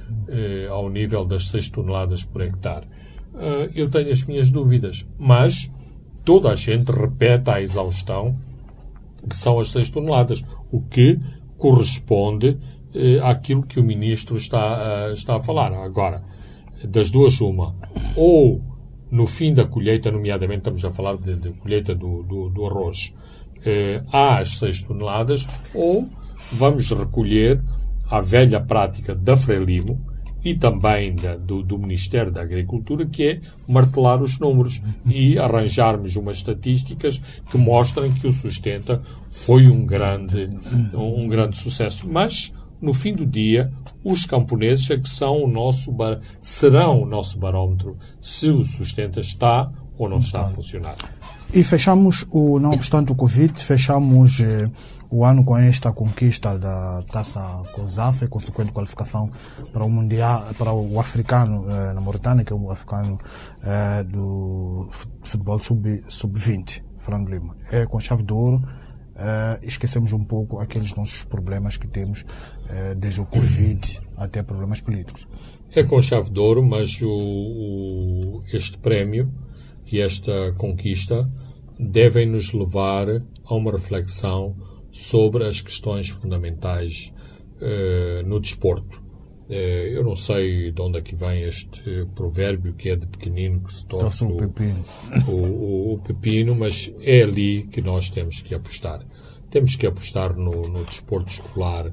ao 0.71 0.91
nível 0.91 1.25
das 1.25 1.49
6 1.49 1.71
toneladas 1.71 2.25
por 2.25 2.43
hectare. 2.43 2.87
uh, 3.35 3.71
eu 3.75 3.91
tenho 3.91 4.11
as 4.11 4.25
minhas 4.25 4.51
dúvidas. 4.51 5.07
Mas 5.19 5.71
toda 6.25 6.51
a 6.51 6.55
gente 6.55 6.91
repete 6.91 7.51
à 7.51 7.61
exaustão 7.61 8.37
que 9.29 9.37
são 9.37 9.59
as 9.59 9.71
6 9.71 9.91
toneladas, 9.91 10.45
o 10.71 10.83
que 10.83 11.19
corresponde 11.57 12.51
uh, 12.95 13.25
àquilo 13.25 13.63
que 13.63 13.81
o 13.81 13.85
ministro 13.85 14.37
está, 14.37 15.09
uh, 15.09 15.15
está 15.15 15.37
a 15.37 15.41
falar. 15.41 15.73
Agora, 15.73 16.23
das 16.87 17.11
duas, 17.11 17.41
uma. 17.41 17.75
Ou 18.17 18.61
no 19.11 19.27
fim 19.27 19.53
da 19.55 19.65
colheita, 19.65 20.11
nomeadamente 20.11 20.59
estamos 20.59 20.85
a 20.85 20.93
falar 20.93 21.17
de 21.17 21.53
colheita 21.53 21.95
do, 21.95 22.23
do, 22.23 22.49
do 22.51 22.67
arroz, 22.67 23.15
eh, 23.65 24.03
as 24.13 24.59
6 24.59 24.83
toneladas, 24.83 25.49
ou 25.75 26.09
vamos 26.53 26.91
recolher 26.91 27.63
a 28.11 28.21
velha 28.21 28.61
prática 28.61 29.15
da 29.15 29.37
Frelimo 29.37 30.15
e 30.45 30.55
também 30.55 31.15
da, 31.15 31.37
do, 31.37 31.63
do, 31.63 31.79
Ministério 31.79 32.31
da 32.31 32.43
Agricultura, 32.43 33.07
que 33.07 33.27
é 33.27 33.41
martelar 33.67 34.23
os 34.23 34.39
números 34.39 34.81
e 35.07 35.39
arranjarmos 35.39 36.17
umas 36.17 36.37
estatísticas 36.37 37.19
que 37.51 37.57
mostrem 37.57 38.13
que 38.13 38.27
o 38.27 38.33
Sustenta 38.33 39.01
foi 39.31 39.69
um 39.69 39.87
grande, 39.87 40.51
um 40.93 41.27
grande 41.29 41.57
sucesso. 41.57 42.07
Mas, 42.07 42.53
no 42.81 42.93
fim 42.93 43.15
do 43.15 43.27
dia, 43.27 43.73
os 44.05 44.27
camponeses 44.27 44.91
é 44.91 44.99
que 44.99 45.09
são 45.09 45.43
o 45.43 45.49
nosso 45.49 45.91
bar... 45.91 46.21
serão 46.41 47.03
o 47.03 47.07
nosso 47.07 47.39
barómetro 47.39 47.97
se 48.21 48.51
o 48.51 48.63
Sustenta 48.63 49.21
está 49.21 49.73
ou 49.97 50.11
não 50.11 50.19
está 50.19 50.43
a 50.43 50.47
funcionar. 50.47 50.97
E 51.55 51.63
fechamos, 51.63 52.27
o, 52.33 52.59
não 52.59 52.73
obstante 52.73 53.13
o 53.13 53.15
Covid, 53.15 53.63
fechamos 53.63 54.41
eh, 54.41 54.69
o 55.09 55.25
ano 55.25 55.45
com 55.45 55.57
esta 55.57 55.93
conquista 55.93 56.59
da 56.59 57.01
taça 57.13 57.41
COSAF, 57.73 58.27
consequente 58.27 58.73
qualificação 58.73 59.31
para 59.73 59.85
o 59.85 59.89
mundial, 59.89 60.45
para 60.59 60.73
o 60.73 60.99
africano 60.99 61.71
eh, 61.71 61.93
na 61.93 62.01
Mauritânia, 62.01 62.45
que 62.45 62.53
é 62.53 62.57
o 62.57 62.73
africano 62.73 63.21
eh, 63.63 64.03
do 64.03 64.89
futebol 65.23 65.61
sub-20, 65.61 66.03
sub 66.09 66.41
Fernando 66.99 67.29
Lima. 67.29 67.55
É 67.71 67.87
com 67.87 68.01
chave 68.01 68.25
de 68.25 68.33
ouro. 68.33 68.61
Eh, 69.15 69.61
esquecemos 69.63 70.13
um 70.13 70.25
pouco 70.25 70.59
aqueles 70.59 70.93
nossos 70.97 71.23
problemas 71.23 71.77
que 71.77 71.87
temos 71.87 72.25
eh, 72.69 72.97
desde 72.97 73.21
o 73.21 73.27
Covid 73.27 74.01
até 74.17 74.43
problemas 74.43 74.81
políticos. 74.81 75.25
É 75.73 75.85
com 75.85 76.03
chave 76.03 76.31
de 76.31 76.41
ouro, 76.41 76.65
mas 76.65 77.01
o, 77.01 77.09
o, 77.09 78.41
este 78.53 78.77
prémio 78.77 79.33
e 79.87 80.01
esta 80.01 80.53
conquista 80.55 81.31
devem 81.79 82.27
nos 82.27 82.53
levar 82.53 83.09
a 83.45 83.55
uma 83.55 83.73
reflexão 83.73 84.57
sobre 84.91 85.45
as 85.45 85.61
questões 85.61 86.09
fundamentais 86.09 87.13
uh, 87.61 88.27
no 88.27 88.41
desporto. 88.41 89.03
Uh, 89.49 89.53
eu 89.53 90.05
não 90.05 90.17
sei 90.17 90.71
de 90.71 90.81
onde 90.81 90.99
é 90.99 91.03
que 91.03 91.15
vem 91.15 91.43
este 91.43 92.07
provérbio 92.15 92.73
que 92.75 92.89
é 92.89 92.97
de 92.97 93.07
pequenino 93.07 93.61
que 93.61 93.73
se 93.73 93.85
torce 93.85 94.25
o, 94.25 94.37
pepino. 94.37 94.85
O, 95.29 95.33
o, 95.33 95.95
o, 95.95 95.99
pepino, 95.99 96.55
mas 96.55 96.93
é 97.01 97.23
ali 97.23 97.65
que 97.65 97.83
nós 97.83 98.09
temos 98.09 98.41
que 98.41 98.55
apostar. 98.55 99.05
Temos 99.51 99.77
que 99.77 99.87
apostar 99.87 100.35
no, 100.35 100.69
no 100.69 100.85
desporto 100.85 101.33
escolar, 101.33 101.93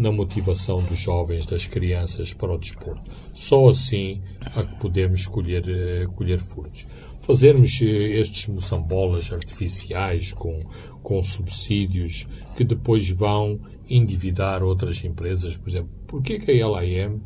na 0.00 0.10
motivação 0.10 0.82
dos 0.82 0.98
jovens, 0.98 1.44
das 1.44 1.66
crianças 1.66 2.32
para 2.32 2.52
o 2.52 2.58
desporto. 2.58 3.10
Só 3.34 3.68
assim 3.68 4.22
é 4.56 4.62
que 4.62 4.80
podemos 4.80 5.26
colher, 5.26 5.62
uh, 5.62 6.10
colher 6.12 6.40
frutos 6.40 6.86
fazermos 7.20 7.80
eh, 7.82 8.18
estes 8.18 8.48
moçambolas 8.48 9.32
artificiais 9.32 10.32
com, 10.32 10.58
com 11.02 11.22
subsídios 11.22 12.26
que 12.56 12.64
depois 12.64 13.10
vão 13.10 13.60
endividar 13.88 14.62
outras 14.62 15.04
empresas. 15.04 15.56
Por 15.56 15.68
exemplo, 15.68 15.90
por 16.06 16.22
que 16.22 16.60
a 16.60 16.66
LAM 16.66 17.20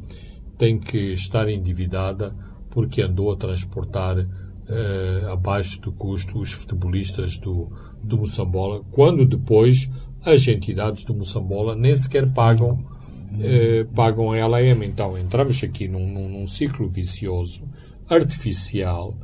tem 0.58 0.78
que 0.78 1.12
estar 1.12 1.48
endividada 1.48 2.36
porque 2.70 3.02
andou 3.02 3.30
a 3.30 3.36
transportar 3.36 4.18
uh, 4.18 5.32
abaixo 5.32 5.80
do 5.80 5.92
custo 5.92 6.40
os 6.40 6.52
futebolistas 6.52 7.38
do, 7.38 7.70
do 8.02 8.18
Moçambola, 8.18 8.82
quando 8.90 9.24
depois 9.24 9.88
as 10.24 10.46
entidades 10.48 11.04
do 11.04 11.14
Moçambola 11.14 11.74
nem 11.76 11.94
sequer 11.94 12.26
pagam, 12.32 12.72
uh, 12.72 13.84
pagam 13.94 14.32
a 14.32 14.46
LAM. 14.46 14.84
Então 14.84 15.18
entramos 15.18 15.62
aqui 15.62 15.88
num, 15.88 16.06
num, 16.06 16.28
num 16.28 16.46
ciclo 16.46 16.88
vicioso, 16.88 17.62
artificial, 18.08 19.16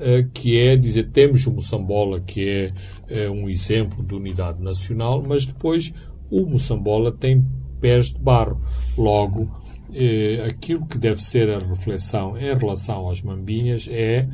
eh, 0.00 0.24
que 0.32 0.56
é 0.56 0.76
dizer, 0.76 1.10
temos 1.10 1.44
o 1.46 1.52
Moçambola, 1.52 2.20
que 2.20 2.48
é, 2.48 2.72
é 3.08 3.30
um 3.30 3.48
exemplo 3.48 4.04
de 4.04 4.14
unidade 4.14 4.62
nacional, 4.62 5.24
mas 5.26 5.44
depois 5.44 5.92
o 6.30 6.46
Moçambola 6.46 7.10
tem 7.10 7.44
pés 7.80 8.12
de 8.12 8.18
barro. 8.20 8.60
Logo, 8.96 9.50
eh, 9.92 10.44
aquilo 10.48 10.86
que 10.86 10.96
deve 10.96 11.20
ser 11.22 11.50
a 11.50 11.58
reflexão 11.58 12.38
em 12.38 12.56
relação 12.56 13.10
às 13.10 13.22
mambinhas 13.22 13.88
é 13.90 14.28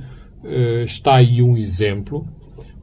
eh, 0.45 0.83
está 0.83 1.17
aí 1.17 1.41
um 1.41 1.57
exemplo, 1.57 2.29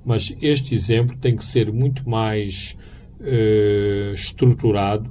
mas 0.04 0.36
este 0.42 0.74
exemplo 0.74 1.16
tem 1.18 1.36
que 1.36 1.46
ser 1.46 1.72
muito 1.72 2.10
mais 2.10 2.76
eh, 3.24 4.12
estruturado 4.14 5.10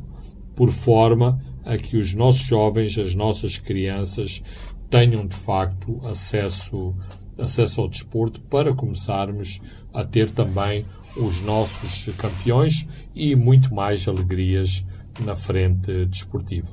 por 0.55 0.71
forma 0.73 1.41
a 1.65 1.77
que 1.77 1.97
os 1.97 2.15
nossos 2.15 2.43
jovens, 2.43 2.99
as 2.99 3.15
nossas 3.15 3.59
crianças 3.59 4.43
tenham 4.89 5.27
de 5.27 5.35
facto 5.35 6.01
acesso 6.07 6.95
acesso 7.39 7.81
ao 7.81 7.89
desporto 7.89 8.41
para 8.43 8.75
começarmos 8.75 9.61
a 9.95 10.05
ter 10.05 10.31
também 10.31 10.85
os 11.17 11.41
nossos 11.41 12.15
campeões 12.17 12.87
e 13.15 13.35
muito 13.35 13.75
mais 13.75 14.07
alegrias 14.07 14.85
na 15.25 15.35
frente 15.35 16.05
desportiva. 16.07 16.69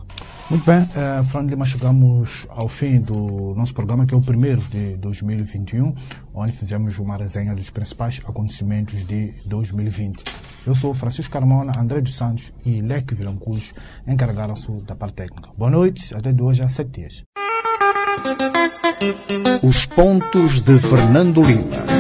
Muito 0.49 0.65
bem, 0.65 0.79
uh, 0.79 1.25
Fernando 1.25 1.49
Lima, 1.49 1.65
chegamos 1.65 2.47
ao 2.47 2.69
fim 2.69 3.01
do 3.01 3.53
nosso 3.53 3.73
programa, 3.73 4.05
que 4.05 4.13
é 4.13 4.17
o 4.17 4.21
primeiro 4.21 4.61
de 4.61 4.95
2021, 4.95 5.93
onde 6.33 6.53
fizemos 6.53 6.97
uma 6.99 7.17
resenha 7.17 7.53
dos 7.53 7.69
principais 7.69 8.21
acontecimentos 8.25 9.05
de 9.05 9.33
2020. 9.45 10.23
Eu 10.65 10.73
sou 10.73 10.93
Francisco 10.93 11.33
Carmona, 11.33 11.73
André 11.77 11.99
dos 11.99 12.15
Santos 12.15 12.53
e 12.65 12.79
Leque 12.79 13.13
Vilanculos 13.13 13.73
encarregaram-se 14.07 14.71
da 14.83 14.95
parte 14.95 15.15
técnica. 15.15 15.49
Boa 15.57 15.69
noite, 15.69 16.15
até 16.15 16.31
de 16.31 16.41
hoje 16.41 16.63
a 16.63 16.69
sete 16.69 16.91
dias. 16.91 17.23
Os 19.61 19.85
pontos 19.85 20.61
de 20.61 20.79
Fernando 20.79 21.41
Lima. 21.43 21.96